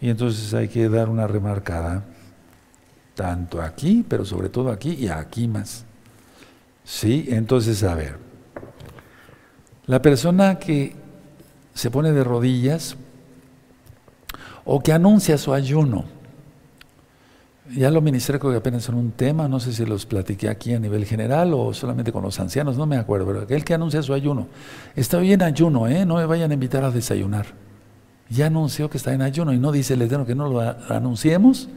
y 0.02 0.10
entonces 0.10 0.54
hay 0.54 0.68
que 0.68 0.88
dar 0.88 1.10
una 1.10 1.28
remarcada, 1.28 2.06
tanto 3.14 3.62
aquí, 3.62 4.06
pero 4.08 4.24
sobre 4.26 4.50
todo 4.50 4.72
aquí 4.72 4.94
y 4.94 5.10
aquí 5.10 5.48
más. 5.48 5.86
Sí, 6.84 7.26
entonces 7.30 7.84
a 7.84 7.96
ver, 7.96 8.25
la 9.88 10.02
persona 10.02 10.60
que 10.60 10.96
se 11.74 11.92
pone 11.92 12.12
de 12.12 12.24
rodillas 12.24 12.96
o 14.64 14.82
que 14.82 14.92
anuncia 14.94 15.38
su 15.38 15.54
ayuno, 15.54 16.06
ya 17.76 17.90
lo 17.90 18.02
ministré 18.02 18.40
que 18.40 18.56
apenas 18.56 18.88
en 18.90 18.96
un 18.96 19.12
tema, 19.12 19.48
no 19.48 19.60
sé 19.60 19.74
si 19.74 19.86
los 19.86 20.06
platiqué 20.06 20.50
aquí 20.50 20.74
a 20.74 20.80
nivel 20.80 21.06
general 21.06 21.54
o 21.54 21.74
solamente 21.74 22.12
con 22.12 22.24
los 22.24 22.40
ancianos, 22.40 22.78
no 22.78 22.86
me 22.86 22.98
acuerdo, 22.98 23.26
pero 23.26 23.42
aquel 23.42 23.66
que 23.66 23.74
anuncia 23.74 24.04
su 24.04 24.14
ayuno, 24.14 24.48
está 24.96 25.18
bien 25.18 25.42
ayuno, 25.42 25.88
¿eh? 25.88 26.06
no 26.06 26.16
me 26.16 26.26
vayan 26.26 26.52
a 26.52 26.54
invitar 26.54 26.84
a 26.84 26.92
desayunar. 26.92 27.48
Ya 28.30 28.48
anunció 28.48 28.90
que 28.90 28.98
está 28.98 29.14
en 29.14 29.22
ayuno 29.22 29.54
y 29.54 29.60
no 29.60 29.72
dice 29.72 29.94
el 29.94 30.02
Eterno 30.02 30.26
que 30.26 30.36
no 30.36 30.48
lo 30.50 30.62
anunciemos. 30.90 31.70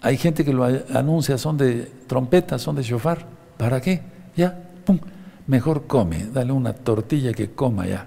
Hay 0.00 0.16
gente 0.16 0.44
que 0.44 0.52
lo 0.52 0.64
anuncia, 0.64 1.38
son 1.38 1.56
de 1.56 1.90
trompeta, 2.06 2.58
son 2.58 2.76
de 2.76 2.82
shofar. 2.82 3.26
¿Para 3.56 3.80
qué? 3.80 4.02
Ya, 4.36 4.56
pum, 4.84 4.98
mejor 5.46 5.86
come, 5.86 6.26
dale 6.32 6.52
una 6.52 6.72
tortilla 6.72 7.32
que 7.32 7.50
coma 7.50 7.86
ya. 7.86 8.06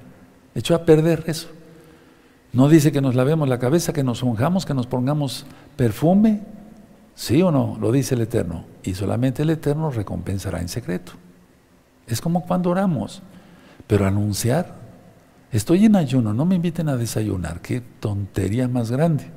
Echó 0.53 0.75
a 0.75 0.85
perder 0.85 1.23
eso. 1.27 1.49
No 2.53 2.69
dice 2.69 2.91
que 2.91 3.01
nos 3.01 3.15
lavemos 3.15 3.49
la 3.49 3.59
cabeza, 3.59 3.93
que 3.93 4.03
nos 4.03 4.23
unjamos, 4.23 4.65
que 4.65 4.73
nos 4.73 4.87
pongamos 4.87 5.45
perfume, 5.75 6.41
¿Sí 7.15 7.41
o 7.41 7.49
no? 7.49 7.77
Lo 7.79 7.91
dice 7.91 8.15
el 8.15 8.21
Eterno. 8.21 8.65
Y 8.83 8.93
solamente 8.93 9.43
el 9.43 9.49
Eterno 9.49 9.89
recompensará 9.89 10.59
en 10.59 10.67
secreto. 10.67 11.13
Es 12.07 12.21
como 12.21 12.45
cuando 12.45 12.69
oramos. 12.69 13.23
Pero 13.87 14.05
anunciar, 14.05 14.75
estoy 15.51 15.85
en 15.85 15.95
ayuno, 15.95 16.33
no 16.33 16.45
me 16.45 16.55
inviten 16.55 16.89
a 16.89 16.97
desayunar. 16.97 17.61
Qué 17.61 17.81
tontería 17.99 18.67
más 18.67 18.91
grande. 18.91 19.31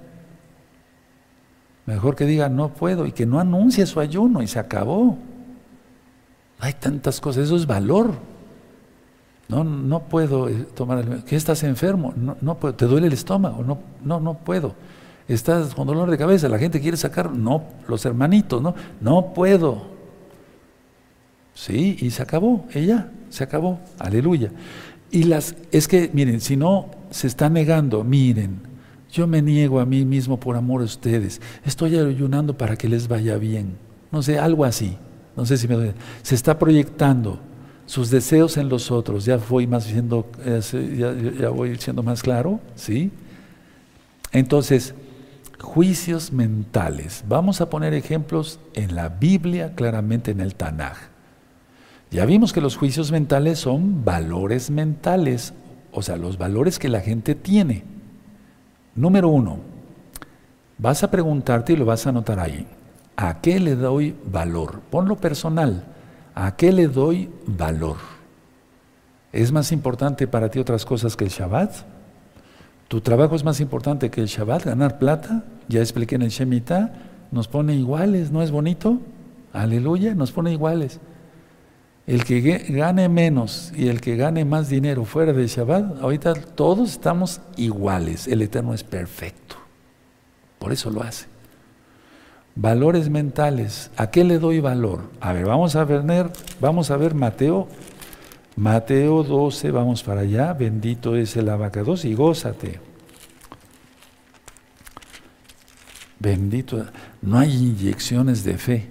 Mejor 1.86 2.16
que 2.16 2.26
diga, 2.26 2.49
no 2.49 2.74
puedo, 2.74 3.07
y 3.07 3.12
que 3.12 3.24
no 3.24 3.40
anuncie 3.40 3.86
su 3.86 4.01
ayuno, 4.01 4.42
y 4.42 4.46
se 4.46 4.59
acabó. 4.59 5.16
Hay 6.59 6.72
tantas 6.74 7.20
cosas, 7.20 7.44
eso 7.44 7.56
es 7.56 7.66
valor. 7.66 8.12
No, 9.48 9.64
no 9.64 10.00
puedo 10.00 10.48
eh, 10.48 10.66
tomar 10.74 10.98
el... 10.98 11.24
¿Qué 11.24 11.36
estás 11.36 11.62
enfermo? 11.62 12.12
No, 12.16 12.36
no 12.40 12.59
puedo. 12.59 12.74
¿Te 12.74 12.84
duele 12.84 13.06
el 13.06 13.12
estómago? 13.12 13.62
No, 13.64 13.78
no, 14.04 14.20
no 14.20 14.34
puedo 14.34 14.74
estás 15.28 15.74
con 15.74 15.86
dolor 15.86 16.11
de 16.11 16.18
cabeza, 16.18 16.48
la 16.48 16.59
gente 16.59 16.80
quiere 16.80 16.96
sacar, 16.96 17.30
no, 17.30 17.64
los 17.86 18.04
hermanitos, 18.04 18.62
no, 18.62 18.74
no 19.00 19.34
puedo. 19.34 19.98
Sí, 21.54 21.96
y 22.00 22.11
se 22.11 22.22
acabó, 22.22 22.66
ella, 22.72 23.11
se 23.28 23.44
acabó, 23.44 23.78
aleluya. 23.98 24.50
Y 25.11 25.24
las, 25.24 25.54
es 25.70 25.86
que, 25.86 26.11
miren, 26.12 26.40
si 26.40 26.56
no 26.56 26.90
se 27.11 27.26
está 27.26 27.50
negando, 27.50 28.04
miren, 28.04 28.61
yo 29.12 29.26
me 29.26 29.42
niego 29.42 29.80
a 29.80 29.86
mí 29.86 30.04
mismo 30.04 30.40
por 30.40 30.56
amor 30.56 30.80
a 30.80 30.84
ustedes, 30.84 31.40
estoy 31.64 31.96
ayunando 31.98 32.56
para 32.56 32.76
que 32.76 32.88
les 32.88 33.09
vaya 33.09 33.36
bien, 33.36 33.76
no 34.11 34.22
sé, 34.22 34.38
algo 34.38 34.64
así, 34.64 34.96
no 35.39 35.47
sé 35.47 35.57
si 35.57 35.66
me 35.66 35.95
se 36.22 36.34
está 36.34 36.59
proyectando 36.59 37.39
sus 37.86 38.11
deseos 38.11 38.59
en 38.59 38.68
los 38.68 38.91
otros, 38.91 39.24
ya 39.24 39.39
voy 39.39 39.66
más 39.66 39.84
siendo, 39.84 40.26
ya, 40.45 41.14
ya 41.41 41.49
voy 41.49 41.78
siendo 41.78 42.03
más 42.03 42.22
claro, 42.22 42.61
¿sí? 42.74 43.11
Entonces, 44.32 44.95
Juicios 45.61 46.32
mentales. 46.32 47.24
Vamos 47.28 47.61
a 47.61 47.68
poner 47.68 47.93
ejemplos 47.93 48.61
en 48.74 48.95
la 48.95 49.09
Biblia, 49.09 49.72
claramente 49.74 50.30
en 50.30 50.41
el 50.41 50.55
Tanaj. 50.55 50.97
Ya 52.11 52.24
vimos 52.26 52.53
que 52.53 52.61
los 52.61 52.76
juicios 52.76 53.11
mentales 53.11 53.59
son 53.59 54.05
valores 54.05 54.70
mentales, 54.70 55.53
o 55.91 56.01
sea, 56.03 56.16
los 56.16 56.39
valores 56.39 56.78
que 56.78 56.89
la 56.89 57.01
gente 57.01 57.34
tiene. 57.34 57.82
Número 58.95 59.28
uno, 59.28 59.59
vas 60.78 61.03
a 61.03 61.11
preguntarte 61.11 61.72
y 61.72 61.76
lo 61.76 61.84
vas 61.84 62.07
a 62.07 62.11
anotar 62.11 62.39
ahí. 62.39 62.66
¿A 63.20 63.40
qué 63.40 63.58
le 63.58 63.74
doy 63.74 64.14
valor? 64.26 64.80
Ponlo 64.90 65.16
personal. 65.16 65.82
¿A 66.36 66.54
qué 66.54 66.70
le 66.70 66.86
doy 66.86 67.28
valor? 67.46 67.96
¿Es 69.32 69.50
más 69.50 69.72
importante 69.72 70.28
para 70.28 70.48
ti 70.52 70.60
otras 70.60 70.86
cosas 70.86 71.16
que 71.16 71.24
el 71.24 71.30
Shabbat? 71.30 71.72
Tu 72.86 73.00
trabajo 73.00 73.34
es 73.34 73.42
más 73.42 73.58
importante 73.58 74.08
que 74.08 74.20
el 74.20 74.28
Shabbat, 74.28 74.66
ganar 74.66 75.00
plata. 75.00 75.42
Ya 75.66 75.80
expliqué 75.80 76.14
en 76.14 76.22
el 76.22 76.28
Shemitah, 76.28 76.92
nos 77.32 77.48
pone 77.48 77.74
iguales, 77.74 78.30
¿no 78.30 78.40
es 78.40 78.52
bonito? 78.52 79.00
Aleluya, 79.52 80.14
nos 80.14 80.30
pone 80.30 80.52
iguales. 80.52 81.00
El 82.06 82.22
que 82.22 82.40
gane 82.68 83.08
menos 83.08 83.72
y 83.76 83.88
el 83.88 84.00
que 84.00 84.14
gane 84.14 84.44
más 84.44 84.68
dinero 84.68 85.04
fuera 85.04 85.32
del 85.32 85.48
Shabbat, 85.48 86.00
ahorita 86.00 86.34
todos 86.34 86.92
estamos 86.92 87.40
iguales. 87.56 88.28
El 88.28 88.42
Eterno 88.42 88.74
es 88.74 88.84
perfecto. 88.84 89.56
Por 90.60 90.72
eso 90.72 90.88
lo 90.88 91.02
hace. 91.02 91.26
Valores 92.61 93.09
mentales. 93.09 93.90
¿A 93.96 94.11
qué 94.11 94.24
le 94.24 94.38
doy 94.38 94.59
valor? 94.61 95.11
A 95.20 95.32
ver, 95.32 95.46
vamos 95.46 95.76
a 95.76 95.84
ver, 95.84 96.02
vamos 96.61 96.90
a 96.90 96.96
ver 96.96 97.14
Mateo 97.14 97.68
Mateo 98.59 99.22
12, 99.22 99.70
vamos 99.70 100.02
para 100.02 100.22
allá, 100.22 100.52
bendito 100.52 101.14
es 101.14 101.36
el 101.36 101.48
abacados 101.48 102.04
y 102.04 102.12
gózate. 102.12 102.80
Bendito, 106.18 106.84
no 107.22 107.38
hay 107.38 107.54
inyecciones 107.54 108.42
de 108.42 108.59
fe, 108.59 108.88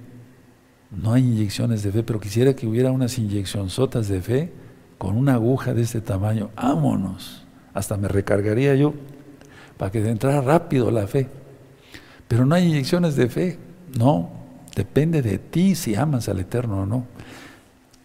no 0.89 1.11
hay 1.11 1.23
inyecciones 1.23 1.83
de 1.83 1.91
fe, 1.91 2.01
pero 2.01 2.21
quisiera 2.21 2.55
que 2.55 2.65
hubiera 2.65 2.93
unas 2.93 3.17
inyeccionzotas 3.17 4.07
de 4.07 4.21
fe 4.21 4.53
con 4.97 5.17
una 5.17 5.33
aguja 5.33 5.73
de 5.73 5.81
este 5.81 5.99
tamaño, 5.99 6.49
vámonos, 6.55 7.45
hasta 7.73 7.97
me 7.97 8.07
recargaría 8.07 8.73
yo 8.75 8.93
para 9.75 9.91
que 9.91 9.99
entrara 10.09 10.39
rápido 10.39 10.91
la 10.91 11.07
fe. 11.07 11.27
Pero 12.27 12.45
no 12.45 12.55
hay 12.55 12.65
inyecciones 12.67 13.15
de 13.15 13.29
fe, 13.29 13.59
no, 13.97 14.29
depende 14.75 15.21
de 15.21 15.37
ti 15.37 15.75
si 15.75 15.95
amas 15.95 16.27
al 16.29 16.39
Eterno 16.39 16.81
o 16.81 16.85
no. 16.85 17.05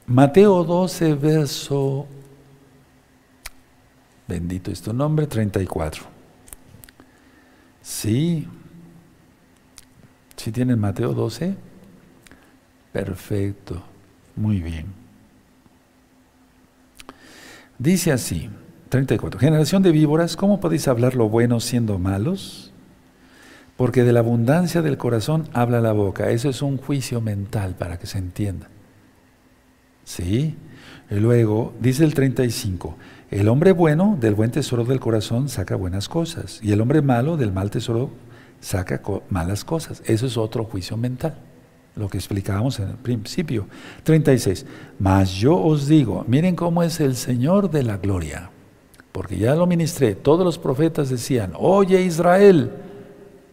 Mateo 0.07 0.65
12, 0.65 1.15
verso, 1.15 2.07
bendito 4.29 4.71
es 4.71 4.83
tu 4.83 4.93
nombre, 4.93 5.27
34. 5.27 6.05
Sí, 7.81 8.47
si 10.37 10.53
tienen 10.53 10.79
Mateo 10.79 11.15
12, 11.15 11.55
perfecto, 12.93 13.83
muy 14.37 14.61
bien. 14.61 14.87
Dice 17.79 18.13
así, 18.13 18.49
34, 18.89 19.41
generación 19.41 19.83
de 19.83 19.91
víboras, 19.91 20.37
¿cómo 20.37 20.61
podéis 20.61 20.87
hablar 20.87 21.17
lo 21.17 21.29
bueno 21.29 21.59
siendo 21.59 21.99
malos? 21.99 22.72
Porque 23.83 24.05
de 24.05 24.13
la 24.13 24.21
abundancia 24.21 24.81
del 24.81 24.97
corazón 24.97 25.49
habla 25.53 25.81
la 25.81 25.91
boca. 25.91 26.31
Eso 26.31 26.49
es 26.49 26.63
un 26.63 26.79
juicio 26.79 27.21
mental 27.21 27.75
para 27.77 27.99
que 27.99 28.07
se 28.07 28.19
entienda. 28.19 28.69
¿Sí? 30.05 30.55
Y 31.11 31.15
luego 31.17 31.75
dice 31.81 32.05
el 32.05 32.15
35, 32.15 32.95
el 33.33 33.49
hombre 33.49 33.73
bueno 33.73 34.17
del 34.21 34.37
buen 34.37 34.53
tesoro 34.53 34.85
del 34.85 35.01
corazón 35.01 35.49
saca 35.49 35.75
buenas 35.75 36.09
cosas 36.09 36.61
y 36.63 36.71
el 36.71 36.81
hombre 36.81 37.03
malo 37.03 37.37
del 37.37 37.51
mal 37.51 37.71
tesoro 37.71 38.11
saca 38.61 39.03
malas 39.31 39.65
cosas. 39.65 40.01
Eso 40.07 40.27
es 40.27 40.37
otro 40.37 40.63
juicio 40.63 40.97
mental, 40.97 41.35
lo 41.97 42.09
que 42.09 42.19
explicábamos 42.19 42.79
en 42.79 42.91
el 42.91 42.97
principio. 42.99 43.67
36, 44.05 44.65
mas 45.01 45.33
yo 45.33 45.61
os 45.61 45.89
digo, 45.89 46.25
miren 46.29 46.55
cómo 46.55 46.85
es 46.85 47.01
el 47.01 47.17
Señor 47.17 47.69
de 47.69 47.83
la 47.83 47.97
gloria, 47.97 48.49
porque 49.11 49.39
ya 49.39 49.57
lo 49.57 49.67
ministré, 49.67 50.15
todos 50.15 50.45
los 50.45 50.57
profetas 50.57 51.11
decían, 51.11 51.51
oye 51.57 52.01
Israel, 52.01 52.71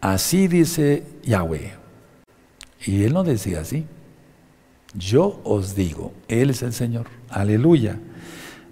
así 0.01 0.47
dice 0.47 1.03
Yahweh. 1.23 1.73
Y 2.85 3.03
él 3.03 3.13
no 3.13 3.23
decía 3.23 3.61
así. 3.61 3.85
Yo 4.95 5.39
os 5.43 5.75
digo, 5.75 6.13
Él 6.27 6.49
es 6.49 6.63
el 6.63 6.73
Señor, 6.73 7.07
aleluya. 7.29 7.99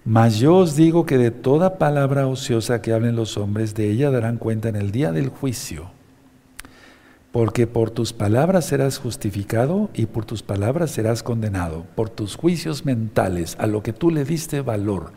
Mas 0.04 0.38
yo 0.38 0.56
os 0.56 0.74
digo 0.74 1.06
que 1.06 1.18
de 1.18 1.30
toda 1.30 1.78
palabra 1.78 2.26
ociosa 2.26 2.82
que 2.82 2.92
hablen 2.92 3.14
los 3.14 3.36
hombres, 3.36 3.74
de 3.74 3.90
ella 3.90 4.10
darán 4.10 4.38
cuenta 4.38 4.68
en 4.68 4.76
el 4.76 4.90
día 4.90 5.12
del 5.12 5.28
juicio. 5.28 5.90
Porque 7.30 7.66
por 7.66 7.90
tus 7.90 8.12
palabras 8.12 8.64
serás 8.64 8.98
justificado 8.98 9.90
y 9.94 10.06
por 10.06 10.24
tus 10.24 10.42
palabras 10.42 10.90
serás 10.90 11.22
condenado, 11.22 11.86
por 11.94 12.08
tus 12.08 12.36
juicios 12.36 12.84
mentales, 12.84 13.54
a 13.60 13.66
lo 13.66 13.82
que 13.82 13.92
tú 13.92 14.10
le 14.10 14.24
diste 14.24 14.60
valor. 14.60 15.12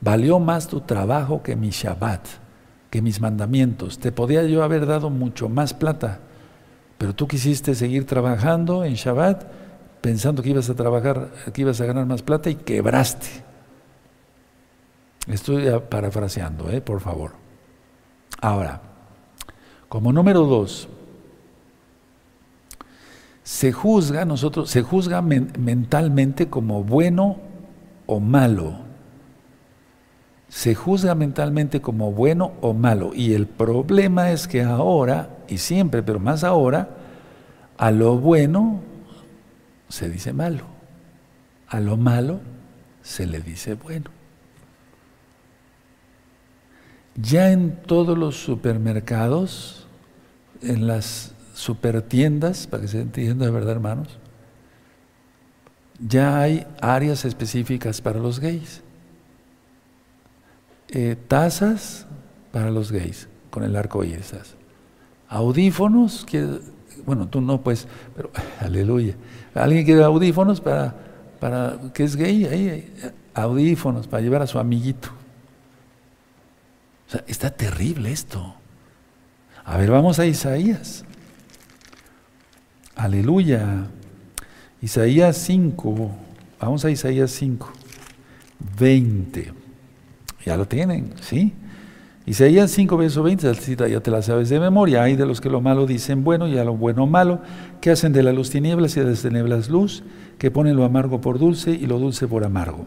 Valió 0.00 0.38
más 0.38 0.68
tu 0.68 0.80
trabajo 0.80 1.42
que 1.42 1.56
mi 1.56 1.70
Shabbat, 1.70 2.26
que 2.90 3.02
mis 3.02 3.20
mandamientos. 3.20 3.98
Te 3.98 4.12
podía 4.12 4.42
yo 4.44 4.62
haber 4.62 4.86
dado 4.86 5.10
mucho 5.10 5.48
más 5.48 5.74
plata, 5.74 6.20
pero 6.98 7.14
tú 7.14 7.26
quisiste 7.26 7.74
seguir 7.74 8.06
trabajando 8.06 8.84
en 8.84 8.94
Shabbat 8.94 9.44
pensando 10.00 10.42
que 10.42 10.50
ibas 10.50 10.70
a 10.70 10.74
trabajar, 10.74 11.30
que 11.52 11.62
ibas 11.62 11.80
a 11.80 11.86
ganar 11.86 12.06
más 12.06 12.22
plata 12.22 12.48
y 12.48 12.54
quebraste. 12.54 13.26
Estoy 15.26 15.68
parafraseando, 15.88 16.70
¿eh? 16.70 16.80
por 16.80 17.00
favor. 17.00 17.32
Ahora, 18.40 18.80
como 19.88 20.12
número 20.12 20.44
dos, 20.44 20.88
se 23.42 23.72
juzga 23.72 24.24
nosotros, 24.24 24.70
se 24.70 24.82
juzga 24.82 25.22
mentalmente 25.22 26.48
como 26.48 26.84
bueno 26.84 27.38
o 28.06 28.20
malo. 28.20 28.85
Se 30.48 30.74
juzga 30.74 31.14
mentalmente 31.14 31.80
como 31.80 32.12
bueno 32.12 32.52
o 32.60 32.72
malo. 32.72 33.12
Y 33.14 33.34
el 33.34 33.46
problema 33.46 34.30
es 34.30 34.46
que 34.46 34.62
ahora, 34.62 35.30
y 35.48 35.58
siempre, 35.58 36.02
pero 36.02 36.20
más 36.20 36.44
ahora, 36.44 36.90
a 37.78 37.90
lo 37.90 38.16
bueno 38.18 38.80
se 39.88 40.08
dice 40.08 40.32
malo, 40.32 40.64
a 41.68 41.80
lo 41.80 41.96
malo 41.96 42.40
se 43.02 43.26
le 43.26 43.40
dice 43.40 43.74
bueno. 43.74 44.10
Ya 47.16 47.50
en 47.50 47.82
todos 47.82 48.16
los 48.16 48.36
supermercados, 48.36 49.86
en 50.60 50.86
las 50.86 51.34
supertiendas, 51.54 52.66
para 52.66 52.82
que 52.82 52.88
se 52.88 53.00
entienda 53.00 53.46
de 53.46 53.50
verdad, 53.50 53.72
hermanos, 53.72 54.18
ya 55.98 56.38
hay 56.38 56.66
áreas 56.82 57.24
específicas 57.24 58.02
para 58.02 58.18
los 58.18 58.38
gays. 58.38 58.82
Eh, 60.88 61.16
tazas 61.28 62.06
para 62.52 62.70
los 62.70 62.92
gays, 62.92 63.28
con 63.50 63.64
el 63.64 63.76
arco 63.76 64.04
iris. 64.04 64.32
Audífonos, 65.28 66.24
que, 66.24 66.46
bueno, 67.04 67.28
tú 67.28 67.40
no, 67.40 67.60
pues, 67.60 67.88
pero 68.14 68.30
aleluya. 68.60 69.14
¿Alguien 69.54 69.84
quiere 69.84 70.04
audífonos 70.04 70.60
para, 70.60 70.94
para 71.40 71.78
que 71.92 72.04
es 72.04 72.16
gay? 72.16 72.44
Ahí, 72.46 72.94
audífonos 73.34 74.06
para 74.06 74.22
llevar 74.22 74.42
a 74.42 74.46
su 74.46 74.58
amiguito. 74.58 75.08
O 77.08 77.10
sea, 77.10 77.24
está 77.26 77.50
terrible 77.50 78.12
esto. 78.12 78.54
A 79.64 79.76
ver, 79.76 79.90
vamos 79.90 80.18
a 80.18 80.26
Isaías. 80.26 81.04
Aleluya. 82.94 83.86
Isaías 84.80 85.36
5. 85.36 86.10
Vamos 86.60 86.84
a 86.84 86.90
Isaías 86.90 87.30
5. 87.32 87.72
20. 88.78 89.65
Ya 90.46 90.56
lo 90.56 90.66
tienen, 90.66 91.10
¿sí? 91.20 91.52
Isaías 92.24 92.70
5, 92.70 92.96
verso 92.96 93.24
20, 93.24 93.52
cita, 93.54 93.88
ya 93.88 94.00
te 94.00 94.12
la 94.12 94.22
sabes 94.22 94.48
de 94.48 94.60
memoria. 94.60 95.02
Hay 95.02 95.16
de 95.16 95.26
los 95.26 95.40
que 95.40 95.50
lo 95.50 95.60
malo 95.60 95.86
dicen 95.86 96.22
bueno 96.22 96.46
y 96.46 96.56
a 96.56 96.64
lo 96.64 96.76
bueno 96.76 97.06
malo, 97.06 97.40
que 97.80 97.90
hacen 97.90 98.12
de 98.12 98.22
la 98.22 98.32
luz 98.32 98.50
tinieblas 98.50 98.96
y 98.96 99.00
de 99.00 99.06
las 99.06 99.22
tinieblas 99.22 99.68
luz, 99.68 100.04
que 100.38 100.52
ponen 100.52 100.76
lo 100.76 100.84
amargo 100.84 101.20
por 101.20 101.40
dulce 101.40 101.72
y 101.72 101.86
lo 101.86 101.98
dulce 101.98 102.28
por 102.28 102.44
amargo. 102.44 102.86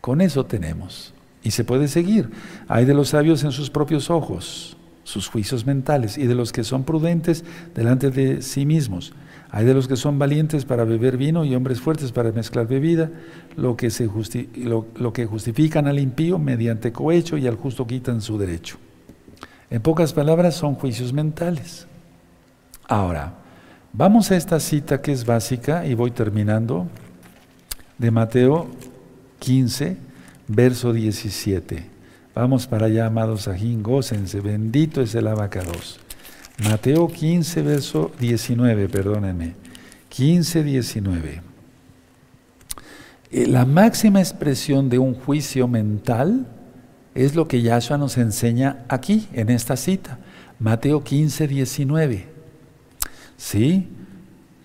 Con 0.00 0.20
eso 0.20 0.44
tenemos. 0.44 1.14
Y 1.44 1.52
se 1.52 1.62
puede 1.62 1.86
seguir. 1.86 2.30
Hay 2.66 2.84
de 2.84 2.94
los 2.94 3.10
sabios 3.10 3.44
en 3.44 3.52
sus 3.52 3.70
propios 3.70 4.10
ojos, 4.10 4.76
sus 5.04 5.28
juicios 5.28 5.66
mentales, 5.66 6.18
y 6.18 6.26
de 6.26 6.34
los 6.34 6.50
que 6.50 6.64
son 6.64 6.82
prudentes 6.82 7.44
delante 7.76 8.10
de 8.10 8.42
sí 8.42 8.66
mismos. 8.66 9.12
Hay 9.56 9.64
de 9.64 9.72
los 9.72 9.86
que 9.86 9.94
son 9.94 10.18
valientes 10.18 10.64
para 10.64 10.82
beber 10.82 11.16
vino 11.16 11.44
y 11.44 11.54
hombres 11.54 11.80
fuertes 11.80 12.10
para 12.10 12.32
mezclar 12.32 12.66
bebida, 12.66 13.08
lo 13.54 13.76
que, 13.76 13.88
justifican 15.26 15.86
al 15.86 16.00
impío 16.00 16.40
mediante 16.40 16.90
cohecho 16.90 17.36
y 17.36 17.46
al 17.46 17.54
justo 17.54 17.86
quitan 17.86 18.20
su 18.20 18.36
derecho. 18.36 18.78
En 19.70 19.80
pocas 19.80 20.12
palabras, 20.12 20.56
son 20.56 20.74
juicios 20.74 21.12
mentales. 21.12 21.86
Ahora, 22.88 23.34
vamos 23.92 24.32
a 24.32 24.36
esta 24.36 24.58
cita 24.58 25.00
que 25.00 25.12
es 25.12 25.24
básica 25.24 25.86
y 25.86 25.94
voy 25.94 26.10
terminando, 26.10 26.88
de 27.96 28.10
Mateo 28.10 28.66
15, 29.38 29.96
verso 30.48 30.92
17. 30.92 31.86
Vamos 32.34 32.66
para 32.66 32.86
allá, 32.86 33.06
amados 33.06 33.46
ajín, 33.46 33.84
gócense, 33.84 34.40
bendito 34.40 35.00
es 35.00 35.14
el 35.14 35.28
abacados. 35.28 36.00
Mateo 36.62 37.08
15, 37.08 37.62
verso 37.62 38.12
19, 38.20 38.88
perdónenme. 38.88 39.54
15, 40.08 40.62
19. 40.62 41.42
Eh, 43.32 43.46
la 43.48 43.64
máxima 43.64 44.20
expresión 44.20 44.88
de 44.88 44.98
un 44.98 45.14
juicio 45.14 45.66
mental 45.66 46.46
es 47.14 47.34
lo 47.34 47.48
que 47.48 47.62
Yahshua 47.62 47.98
nos 47.98 48.16
enseña 48.18 48.84
aquí, 48.88 49.28
en 49.32 49.50
esta 49.50 49.76
cita. 49.76 50.18
Mateo 50.60 51.02
15, 51.02 51.48
19. 51.48 52.26
¿Sí? 53.36 53.88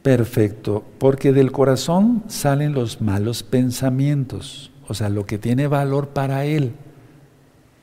Perfecto. 0.04 0.86
Porque 1.00 1.34
del 1.34 1.52
corazón 1.52 2.24
salen 2.28 2.74
los 2.74 3.02
malos 3.02 3.42
pensamientos, 3.42 4.72
o 4.88 4.94
sea, 4.94 5.10
lo 5.10 5.26
que 5.26 5.40
tiene 5.40 5.66
valor 5.66 6.10
para 6.10 6.46
él. 6.46 6.74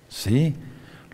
¿Sí? 0.09 0.55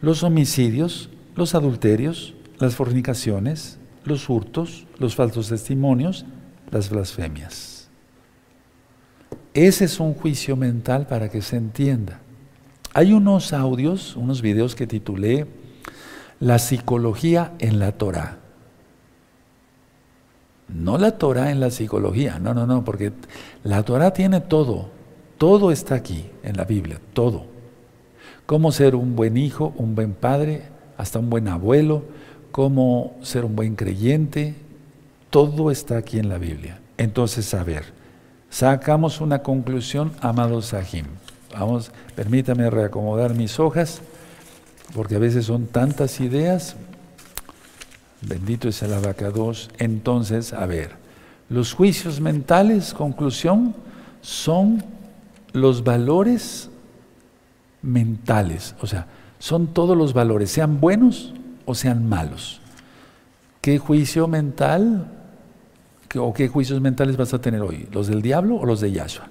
Los 0.03 0.23
homicidios, 0.23 1.09
los 1.35 1.55
adulterios, 1.55 2.35
las 2.63 2.77
fornicaciones, 2.77 3.79
los 4.05 4.31
hurtos, 4.31 4.87
los 4.99 5.17
falsos 5.17 5.49
testimonios, 5.49 6.25
las 6.71 6.91
blasfemias. 6.91 7.89
Ese 9.53 9.85
es 9.85 9.99
un 9.99 10.15
juicio 10.15 10.57
mental 10.57 11.09
para 11.09 11.29
que 11.29 11.43
se 11.43 11.57
entienda. 11.57 12.21
Hay 12.95 13.13
unos 13.13 13.53
audios, 13.53 14.17
unos 14.17 14.43
videos 14.43 14.77
que 14.77 14.87
titulé 14.87 15.47
La 16.39 16.61
psicología 16.61 17.53
en 17.59 17.81
la 17.81 17.93
Torah. 17.93 18.39
No 20.69 20.99
la 20.99 21.19
Torah 21.19 21.51
en 21.51 21.59
la 21.59 21.71
psicología, 21.71 22.39
no, 22.39 22.55
no, 22.55 22.65
no, 22.65 22.85
porque 22.85 23.13
la 23.65 23.83
Torah 23.83 24.13
tiene 24.13 24.41
todo, 24.41 24.89
todo 25.37 25.73
está 25.73 25.97
aquí 25.97 26.27
en 26.45 26.57
la 26.57 26.65
Biblia, 26.65 27.01
todo. 27.13 27.45
Cómo 28.47 28.71
ser 28.71 28.95
un 28.95 29.17
buen 29.17 29.37
hijo, 29.37 29.75
un 29.77 29.97
buen 29.97 30.15
padre, 30.15 30.63
hasta 30.97 31.19
un 31.19 31.29
buen 31.29 31.49
abuelo, 31.49 32.05
cómo 32.53 33.17
ser 33.23 33.45
un 33.45 33.57
buen 33.57 33.75
creyente, 33.75 34.55
todo 35.31 35.71
está 35.71 35.97
aquí 35.97 36.19
en 36.19 36.29
la 36.29 36.39
Biblia. 36.39 36.79
Entonces, 36.99 37.53
a 37.55 37.65
ver, 37.65 37.87
sacamos 38.51 39.21
una 39.21 39.43
conclusión, 39.43 40.13
amados 40.21 40.67
Sahim. 40.67 41.07
Vamos, 41.59 41.91
permítame 42.15 42.71
reacomodar 42.71 43.35
mis 43.35 43.59
hojas, 43.59 44.03
porque 44.95 45.17
a 45.17 45.19
veces 45.19 45.47
son 45.47 45.67
tantas 45.67 46.21
ideas. 46.21 46.77
Bendito 48.21 48.69
es 48.69 48.83
el 48.83 48.93
abacados. 48.93 49.71
Entonces, 49.79 50.53
a 50.53 50.67
ver, 50.67 50.91
los 51.49 51.73
juicios 51.73 52.21
mentales, 52.21 52.93
conclusión, 52.93 53.75
son 54.21 54.85
los 55.53 55.83
valores 55.83 56.69
mentales, 57.81 58.75
o 58.81 58.87
sea, 58.87 59.07
son 59.39 59.69
todos 59.69 59.97
los 59.97 60.13
valores, 60.13 60.51
sean 60.51 60.81
buenos 60.81 61.35
o 61.67 61.75
sean 61.75 62.09
malos. 62.09 62.61
¿Qué 63.61 63.79
juicio 63.79 64.27
mental 64.29 65.07
o 66.17 66.33
qué 66.35 66.49
juicios 66.49 66.81
mentales 66.81 67.17
vas 67.17 67.33
a 67.33 67.41
tener 67.41 67.63
hoy? 67.63 67.89
¿Los 67.93 68.09
del 68.09 68.23
diablo 68.23 68.57
o 68.57 68.67
los 68.67 68.81
de 68.81 68.93
Yahshua? 68.93 69.29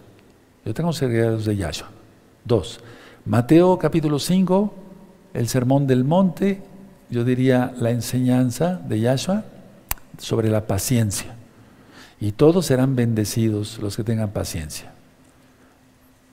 Yo 0.66 0.74
tengo 0.74 0.92
los 0.92 1.46
de 1.46 1.56
Yahshua. 1.56 1.90
Dos, 2.46 2.80
Mateo 3.26 3.78
capítulo 3.78 4.20
5, 4.20 4.74
el 5.34 5.48
sermón 5.48 5.86
del 5.86 6.04
monte, 6.04 6.62
yo 7.10 7.24
diría 7.24 7.74
la 7.78 7.92
enseñanza 7.92 8.76
de 8.88 9.00
Yahshua 9.00 9.44
sobre 10.18 10.50
la 10.50 10.66
paciencia. 10.66 11.36
Y 12.20 12.32
todos 12.32 12.68
serán 12.68 12.96
bendecidos 12.96 13.80
los 13.80 13.98
que 13.98 14.04
tengan 14.04 14.30
paciencia. 14.30 14.92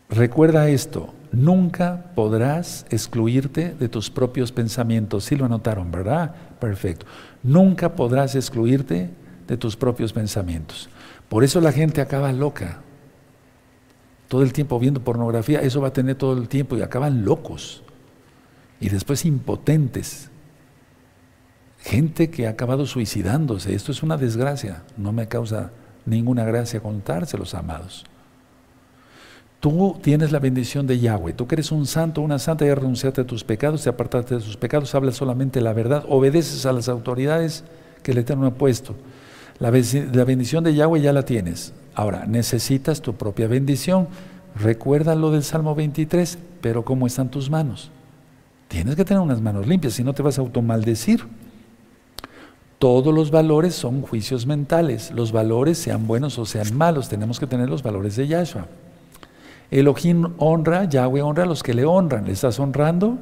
Recuerda 0.08 0.68
esto, 0.68 1.12
nunca 1.32 2.12
podrás 2.14 2.86
excluirte 2.90 3.74
de 3.74 3.88
tus 3.88 4.10
propios 4.10 4.52
pensamientos. 4.52 5.24
Sí 5.24 5.36
lo 5.36 5.44
anotaron, 5.44 5.90
¿verdad? 5.90 6.34
Perfecto. 6.60 7.06
Nunca 7.42 7.94
podrás 7.94 8.34
excluirte 8.34 9.10
de 9.46 9.56
tus 9.56 9.76
propios 9.76 10.12
pensamientos. 10.12 10.88
Por 11.28 11.44
eso 11.44 11.60
la 11.60 11.72
gente 11.72 12.00
acaba 12.00 12.32
loca. 12.32 12.80
Todo 14.28 14.42
el 14.42 14.52
tiempo 14.52 14.78
viendo 14.78 15.02
pornografía, 15.02 15.60
eso 15.60 15.80
va 15.80 15.88
a 15.88 15.92
tener 15.92 16.16
todo 16.16 16.36
el 16.36 16.48
tiempo 16.48 16.76
y 16.76 16.82
acaban 16.82 17.24
locos. 17.24 17.82
Y 18.80 18.88
después 18.88 19.24
impotentes. 19.24 20.30
Gente 21.78 22.30
que 22.30 22.46
ha 22.46 22.50
acabado 22.50 22.86
suicidándose. 22.86 23.74
Esto 23.74 23.92
es 23.92 24.02
una 24.02 24.16
desgracia. 24.16 24.82
No 24.96 25.12
me 25.12 25.28
causa 25.28 25.70
ninguna 26.04 26.44
gracia 26.44 26.80
contárselos, 26.80 27.54
amados. 27.54 28.04
Tú 29.60 29.96
tienes 30.00 30.30
la 30.30 30.38
bendición 30.38 30.86
de 30.86 31.00
Yahweh. 31.00 31.32
Tú 31.32 31.48
que 31.48 31.56
eres 31.56 31.72
un 31.72 31.86
santo, 31.86 32.20
una 32.20 32.38
santa, 32.38 32.64
y 32.64 32.72
renunciaste 32.72 33.22
a 33.22 33.26
tus 33.26 33.42
pecados, 33.42 33.82
te 33.82 33.88
apartaste 33.88 34.36
de 34.36 34.40
tus 34.40 34.56
pecados, 34.56 34.94
hablas 34.94 35.16
solamente 35.16 35.60
la 35.60 35.72
verdad, 35.72 36.04
obedeces 36.08 36.64
a 36.64 36.72
las 36.72 36.88
autoridades 36.88 37.64
que 38.02 38.12
el 38.12 38.18
Eterno 38.18 38.46
ha 38.46 38.54
puesto. 38.54 38.94
La, 39.58 39.70
bendición 39.70 40.62
de 40.62 40.74
Yahweh 40.74 41.00
ya 41.00 41.12
la 41.12 41.24
tienes. 41.24 41.72
Ahora, 41.94 42.26
necesitas 42.26 43.02
tu 43.02 43.14
propia 43.14 43.48
bendición. 43.48 44.06
Recuerda 44.54 45.16
lo 45.16 45.32
del 45.32 45.42
Salmo 45.42 45.74
23, 45.74 46.38
pero 46.60 46.84
¿cómo 46.84 47.08
están 47.08 47.28
tus 47.28 47.50
manos? 47.50 47.90
Tienes 48.68 48.94
que 48.94 49.04
tener 49.04 49.20
unas 49.20 49.40
manos 49.40 49.66
limpias, 49.66 49.94
si 49.94 50.04
no 50.04 50.12
te 50.12 50.22
vas 50.22 50.38
a 50.38 50.42
automaldecir. 50.42 51.24
Todos 52.78 53.12
los 53.12 53.32
valores 53.32 53.74
son 53.74 54.02
juicios 54.02 54.46
mentales. 54.46 55.10
Los 55.10 55.32
valores, 55.32 55.78
sean 55.78 56.06
buenos 56.06 56.38
o 56.38 56.46
sean 56.46 56.76
malos, 56.76 57.08
tenemos 57.08 57.40
que 57.40 57.48
tener 57.48 57.68
los 57.68 57.82
valores 57.82 58.14
de 58.14 58.28
Yahshua. 58.28 58.68
Elohim 59.70 60.34
honra, 60.38 60.84
Yahweh 60.84 61.22
honra 61.22 61.42
a 61.42 61.46
los 61.46 61.62
que 61.62 61.74
le 61.74 61.84
honran. 61.84 62.24
¿Le 62.24 62.32
estás 62.32 62.58
honrando? 62.58 63.18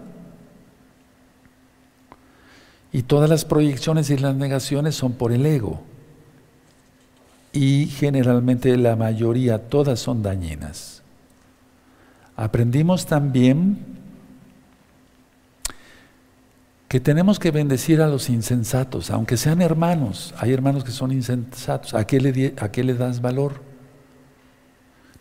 Y 2.93 3.03
todas 3.03 3.29
las 3.29 3.45
proyecciones 3.45 4.11
y 4.11 4.17
las 4.17 4.35
negaciones 4.37 4.95
son 4.95 5.13
por 5.13 5.33
el 5.33 5.45
ego. 5.45 5.83
Y 7.53 7.87
generalmente 7.87 8.77
la 8.77 8.97
mayoría, 8.97 9.69
todas 9.69 9.99
son 9.99 10.23
dañinas. 10.23 11.03
Aprendimos 12.37 13.07
también 13.07 13.79
que 16.89 17.01
tenemos 17.01 17.39
que 17.39 17.51
bendecir 17.51 18.01
a 18.01 18.07
los 18.07 18.31
insensatos, 18.31 19.11
aunque 19.11 19.37
sean 19.37 19.61
hermanos. 19.61 20.33
Hay 20.39 20.53
hermanos 20.53 20.85
que 20.85 20.93
son 20.93 21.13
insensatos. 21.13 21.95
¿A 21.95 22.07
qué 22.07 22.21
le, 22.21 22.55
a 22.59 22.71
qué 22.71 22.85
le 22.85 22.95
das 22.95 23.21
valor? 23.21 23.61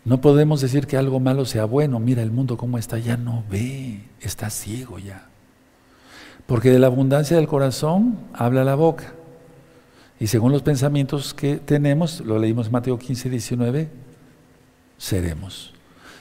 No 0.06 0.20
podemos 0.20 0.60
decir 0.60 0.86
que 0.86 0.96
algo 0.96 1.18
malo 1.18 1.44
sea 1.44 1.64
bueno. 1.64 1.98
Mira 1.98 2.22
el 2.22 2.30
mundo 2.30 2.56
cómo 2.56 2.78
está, 2.78 2.96
ya 2.96 3.16
no 3.16 3.42
ve, 3.50 4.02
está 4.20 4.50
ciego 4.50 5.00
ya. 5.00 5.26
Porque 6.46 6.70
de 6.70 6.78
la 6.78 6.86
abundancia 6.86 7.36
del 7.36 7.48
corazón 7.48 8.16
habla 8.32 8.62
la 8.62 8.76
boca. 8.76 9.14
Y 10.20 10.28
según 10.28 10.52
los 10.52 10.62
pensamientos 10.62 11.34
que 11.34 11.56
tenemos, 11.56 12.20
lo 12.20 12.38
leímos 12.38 12.66
en 12.66 12.72
Mateo 12.72 13.00
15, 13.00 13.30
19, 13.30 13.88
seremos. 14.96 15.74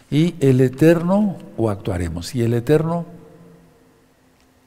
Y 0.09 0.33
el 0.39 0.61
Eterno 0.61 1.37
o 1.55 1.69
actuaremos. 1.69 2.33
Y 2.33 2.41
el 2.41 2.55
Eterno 2.55 3.05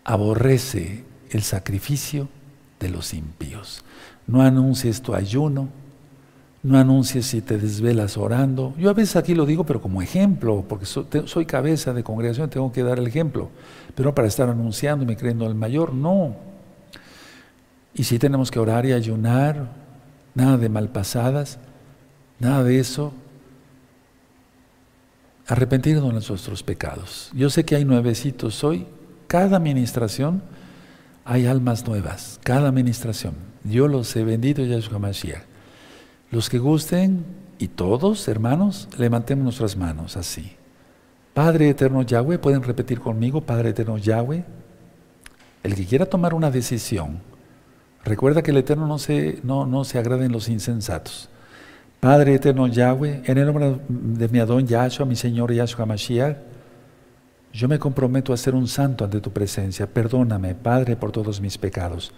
aborrece 0.04 1.04
el 1.30 1.42
sacrificio 1.42 2.28
de 2.78 2.90
los 2.90 3.12
impíos. 3.14 3.82
No 4.28 4.42
anuncies 4.42 5.02
tu 5.02 5.12
ayuno, 5.12 5.70
no 6.62 6.78
anuncies 6.78 7.26
si 7.26 7.40
te 7.40 7.58
desvelas 7.58 8.16
orando. 8.16 8.74
Yo 8.76 8.90
a 8.90 8.94
veces 8.94 9.16
aquí 9.16 9.34
lo 9.34 9.46
digo, 9.46 9.64
pero 9.64 9.80
como 9.80 10.02
ejemplo, 10.02 10.64
porque 10.68 10.86
soy, 10.86 11.46
cabeza 11.46 11.92
de 11.92 12.02
congregación, 12.02 12.50
tengo 12.50 12.72
que 12.72 12.82
dar 12.82 12.98
el 12.98 13.06
ejemplo. 13.06 13.50
Pero 13.94 14.14
para 14.14 14.28
estar 14.28 14.48
anunciando 14.48 15.04
y 15.04 15.06
me 15.06 15.16
creyendo 15.16 15.46
el 15.46 15.54
mayor, 15.54 15.94
no. 15.94 16.36
Y 17.94 18.04
si 18.04 18.18
tenemos 18.18 18.50
que 18.50 18.58
orar 18.58 18.86
y 18.86 18.92
ayunar, 18.92 19.68
nada 20.34 20.56
de 20.56 20.68
malpasadas, 20.68 21.58
nada 22.38 22.64
de 22.64 22.80
eso. 22.80 23.12
Arrepentirnos 25.46 26.04
de 26.04 26.12
nuestros 26.12 26.62
pecados. 26.62 27.30
Yo 27.34 27.50
sé 27.50 27.64
que 27.64 27.76
hay 27.76 27.84
nuevecitos 27.84 28.62
hoy, 28.64 28.86
cada 29.26 29.56
administración 29.56 30.42
hay 31.24 31.46
almas 31.46 31.86
nuevas, 31.86 32.40
cada 32.42 32.68
administración. 32.68 33.34
Yo 33.62 33.86
los 33.86 34.14
he 34.16 34.24
bendito 34.24 34.62
Yahshua 34.62 34.98
Mashiach. 34.98 35.47
Los 36.30 36.50
que 36.50 36.58
gusten, 36.58 37.24
y 37.58 37.68
todos, 37.68 38.28
hermanos, 38.28 38.88
levantemos 38.98 39.44
nuestras 39.44 39.76
manos 39.76 40.16
así. 40.16 40.52
Padre 41.34 41.70
eterno 41.70 42.02
Yahweh, 42.02 42.38
pueden 42.38 42.62
repetir 42.62 43.00
conmigo, 43.00 43.40
Padre 43.40 43.70
eterno 43.70 43.98
Yahweh. 43.98 44.44
El 45.62 45.74
que 45.74 45.86
quiera 45.86 46.06
tomar 46.06 46.34
una 46.34 46.50
decisión, 46.50 47.18
recuerda 48.04 48.42
que 48.42 48.52
el 48.52 48.58
eterno 48.58 48.86
no 48.86 48.98
se, 48.98 49.40
no, 49.42 49.66
no 49.66 49.84
se 49.84 49.98
agrada 49.98 50.24
en 50.24 50.32
los 50.32 50.48
insensatos. 50.48 51.28
Padre 52.00 52.34
eterno 52.34 52.66
Yahweh, 52.68 53.22
en 53.24 53.38
el 53.38 53.46
nombre 53.46 53.76
de 53.88 54.28
mi 54.28 54.38
Adón 54.38 54.66
Yahshua, 54.66 55.04
mi 55.04 55.16
Señor 55.16 55.52
Yahshua 55.52 55.84
Mashiach, 55.84 56.36
yo 57.52 57.66
me 57.66 57.78
comprometo 57.78 58.32
a 58.32 58.36
ser 58.36 58.54
un 58.54 58.68
santo 58.68 59.04
ante 59.04 59.20
tu 59.20 59.32
presencia. 59.32 59.86
Perdóname, 59.86 60.54
Padre, 60.54 60.96
por 60.96 61.10
todos 61.10 61.40
mis 61.40 61.58
pecados. 61.58 62.12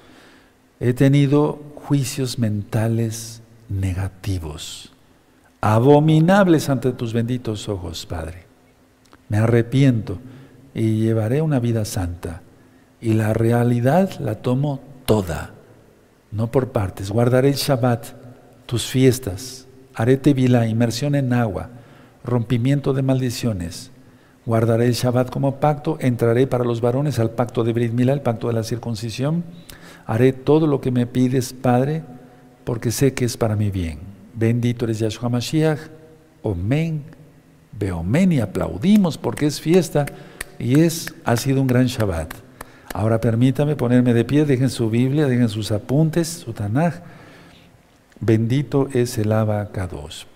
He 0.81 0.93
tenido 0.93 1.61
juicios 1.77 2.39
mentales 2.39 3.43
negativos, 3.71 4.93
abominables 5.63 6.69
ante 6.69 6.93
tus 6.93 7.15
benditos 7.15 7.69
ojos, 7.71 8.05
Padre. 8.05 8.45
Me 9.29 9.39
arrepiento 9.39 10.19
y 10.75 11.01
llevaré 11.01 11.41
una 11.41 11.59
vida 11.59 11.87
santa. 11.87 12.43
Y 13.01 13.15
la 13.15 13.33
realidad 13.33 14.11
la 14.21 14.35
tomo 14.35 14.81
toda, 15.07 15.55
no 16.33 16.51
por 16.51 16.73
partes. 16.73 17.11
Guardaré 17.11 17.49
el 17.49 17.55
Shabbat, 17.55 18.09
tus 18.67 18.85
fiestas, 18.85 19.67
haré 19.95 20.19
tevila, 20.19 20.67
inmersión 20.67 21.15
en 21.15 21.33
agua, 21.33 21.71
rompimiento 22.23 22.93
de 22.93 23.01
maldiciones 23.01 23.91
Guardaré 24.47 24.87
el 24.87 24.95
Shabbat 24.95 25.31
como 25.31 25.61
pacto, 25.61 25.99
entraré 26.01 26.47
para 26.47 26.65
los 26.65 26.81
varones 26.81 27.19
al 27.19 27.31
pacto 27.31 27.63
de 27.63 27.73
Brit 27.73 27.93
Milá, 27.93 28.15
el 28.15 28.23
pacto 28.23 28.49
de 28.49 28.55
la 28.55 28.65
circuncisión. 28.65 29.45
Haré 30.07 30.33
todo 30.33 30.67
lo 30.67 30.81
que 30.81 30.91
me 30.91 31.07
pides, 31.07 31.53
Padre, 31.53 32.03
porque 32.65 32.91
sé 32.91 33.15
que 33.15 33.25
es 33.25 33.37
para 33.37 33.57
mi 33.57 33.71
bien. 33.71 33.99
Bendito 34.35 34.85
eres 34.85 34.99
Yahshua 34.99 35.29
Mashiach. 35.29 35.81
Omen. 36.43 37.03
Beomen 37.79 38.33
y 38.33 38.41
aplaudimos 38.41 39.17
porque 39.17 39.47
es 39.47 39.61
fiesta 39.61 40.07
y 40.59 40.81
es, 40.81 41.15
ha 41.25 41.37
sido 41.37 41.61
un 41.63 41.67
gran 41.67 41.87
Shabbat. 41.87 42.35
Ahora 42.93 43.21
permítame 43.21 43.77
ponerme 43.77 44.13
de 44.13 44.25
pie, 44.25 44.45
dejen 44.45 44.69
su 44.69 44.91
Biblia, 44.91 45.27
dejen 45.27 45.49
sus 45.49 45.73
apuntes, 45.73 46.29
su 46.29 46.53
Tanaj. 46.53 46.97
Bendito 48.21 48.89
es 48.93 49.17
el 49.17 49.33
Abacados. 49.33 50.27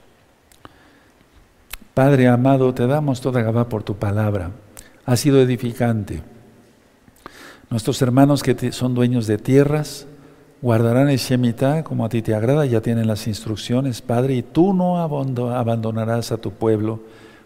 Padre 1.92 2.28
amado, 2.28 2.72
te 2.72 2.86
damos 2.86 3.20
toda 3.20 3.42
Gabá 3.42 3.68
por 3.68 3.82
tu 3.82 3.96
palabra. 3.96 4.52
Ha 5.04 5.16
sido 5.16 5.40
edificante. 5.40 6.22
Nuestros 7.70 8.00
hermanos 8.02 8.42
que 8.42 8.72
son 8.72 8.94
dueños 8.94 9.26
de 9.26 9.36
tierras 9.38 10.06
guardarán 10.64 11.10
el 11.10 11.18
Shemitah 11.18 11.84
como 11.84 12.06
a 12.06 12.08
ti 12.08 12.22
te 12.22 12.34
agrada, 12.34 12.64
ya 12.64 12.80
tienen 12.80 13.06
las 13.06 13.26
instrucciones, 13.26 14.00
Padre, 14.00 14.36
y 14.36 14.42
tú 14.42 14.72
no 14.72 14.98
abandonarás 14.98 16.32
a 16.32 16.38
tu 16.38 16.52
pueblo, 16.52 17.00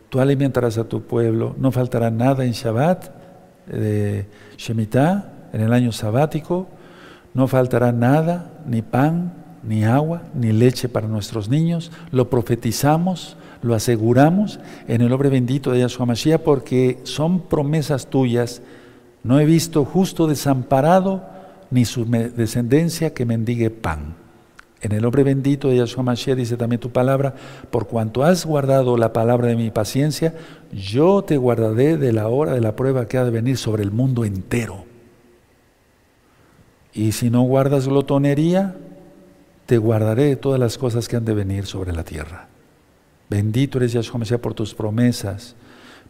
tú 0.08 0.20
alimentarás 0.20 0.78
a 0.78 0.84
tu 0.84 1.02
pueblo, 1.02 1.56
no 1.58 1.72
faltará 1.72 2.12
nada 2.12 2.44
en 2.44 2.52
Shabbat, 2.52 3.06
de 3.66 4.26
Shemitah, 4.56 5.32
en 5.52 5.62
el 5.62 5.72
año 5.72 5.90
sabático, 5.90 6.68
no 7.34 7.48
faltará 7.48 7.90
nada, 7.90 8.52
ni 8.68 8.82
pan, 8.82 9.32
ni 9.64 9.82
agua, 9.82 10.22
ni 10.32 10.52
leche 10.52 10.88
para 10.88 11.08
nuestros 11.08 11.48
niños, 11.48 11.90
lo 12.12 12.30
profetizamos 12.30 13.36
lo 13.60 13.74
aseguramos 13.74 14.60
en 14.86 15.00
el 15.00 15.08
nombre 15.08 15.30
bendito 15.30 15.72
de 15.72 15.80
Yahshua 15.80 16.06
Mashiach 16.06 16.42
porque 16.42 17.00
son 17.02 17.40
promesas 17.40 18.06
tuyas. 18.06 18.62
No 19.24 19.40
he 19.40 19.44
visto 19.44 19.84
justo 19.84 20.28
desamparado 20.28 21.38
ni 21.70 21.84
su 21.84 22.04
descendencia 22.04 23.14
que 23.14 23.24
mendigue 23.24 23.70
pan. 23.70 24.16
En 24.80 24.92
el 24.92 25.02
nombre 25.02 25.24
bendito 25.24 25.68
de 25.68 25.76
Yahshua 25.76 26.04
Mashiach 26.04 26.36
dice 26.36 26.56
también 26.56 26.80
tu 26.80 26.90
palabra, 26.90 27.34
por 27.70 27.88
cuanto 27.88 28.22
has 28.22 28.46
guardado 28.46 28.96
la 28.96 29.12
palabra 29.12 29.48
de 29.48 29.56
mi 29.56 29.70
paciencia, 29.70 30.34
yo 30.72 31.22
te 31.22 31.36
guardaré 31.36 31.96
de 31.96 32.12
la 32.12 32.28
hora 32.28 32.52
de 32.54 32.60
la 32.60 32.76
prueba 32.76 33.06
que 33.06 33.18
ha 33.18 33.24
de 33.24 33.30
venir 33.30 33.56
sobre 33.56 33.82
el 33.82 33.90
mundo 33.90 34.24
entero. 34.24 34.84
Y 36.92 37.12
si 37.12 37.28
no 37.28 37.42
guardas 37.42 37.88
glotonería, 37.88 38.76
te 39.66 39.78
guardaré 39.78 40.24
de 40.24 40.36
todas 40.36 40.60
las 40.60 40.78
cosas 40.78 41.08
que 41.08 41.16
han 41.16 41.24
de 41.24 41.34
venir 41.34 41.66
sobre 41.66 41.92
la 41.92 42.04
tierra. 42.04 42.48
Bendito 43.28 43.78
eres 43.78 43.92
Yahshua 43.92 44.20
Mashiach 44.20 44.40
por 44.40 44.54
tus 44.54 44.74
promesas. 44.74 45.56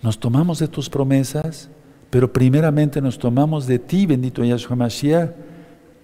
Nos 0.03 0.21
tomamos 0.21 0.59
de 0.59 0.69
tus 0.69 0.91
promesas, 0.91 1.71
pero 2.11 2.33
primeramente 2.33 3.01
nos 3.01 3.19
tomamos 3.19 3.67
de 3.67 3.79
ti, 3.79 4.07
bendito 4.07 4.45
Yahshua 4.45 4.77
Mashiach, 4.77 5.31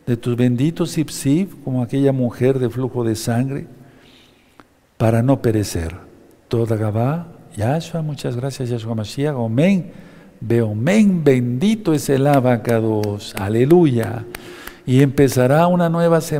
de 0.06 0.16
tus 0.16 0.36
benditos 0.36 0.90
Sipsib, 0.90 1.62
como 1.64 1.82
aquella 1.82 2.12
mujer 2.12 2.58
de 2.58 2.68
flujo 2.68 3.04
de 3.04 3.16
sangre, 3.16 3.66
para 4.98 5.22
no 5.22 5.40
perecer. 5.40 5.94
Toda 6.48 6.76
Gabá, 6.76 7.28
Yahshua, 7.56 8.02
muchas 8.02 8.36
gracias 8.36 8.68
Yahshua 8.68 8.94
Mashiach, 8.94 9.34
Omen, 9.34 9.92
Beomen, 10.40 11.24
bendito 11.24 11.94
es 11.94 12.10
el 12.10 12.26
abacados, 12.26 13.34
aleluya. 13.36 14.26
Y 14.84 15.00
empezará 15.00 15.66
una 15.66 15.88
nueva 15.88 16.20
semana. 16.20 16.34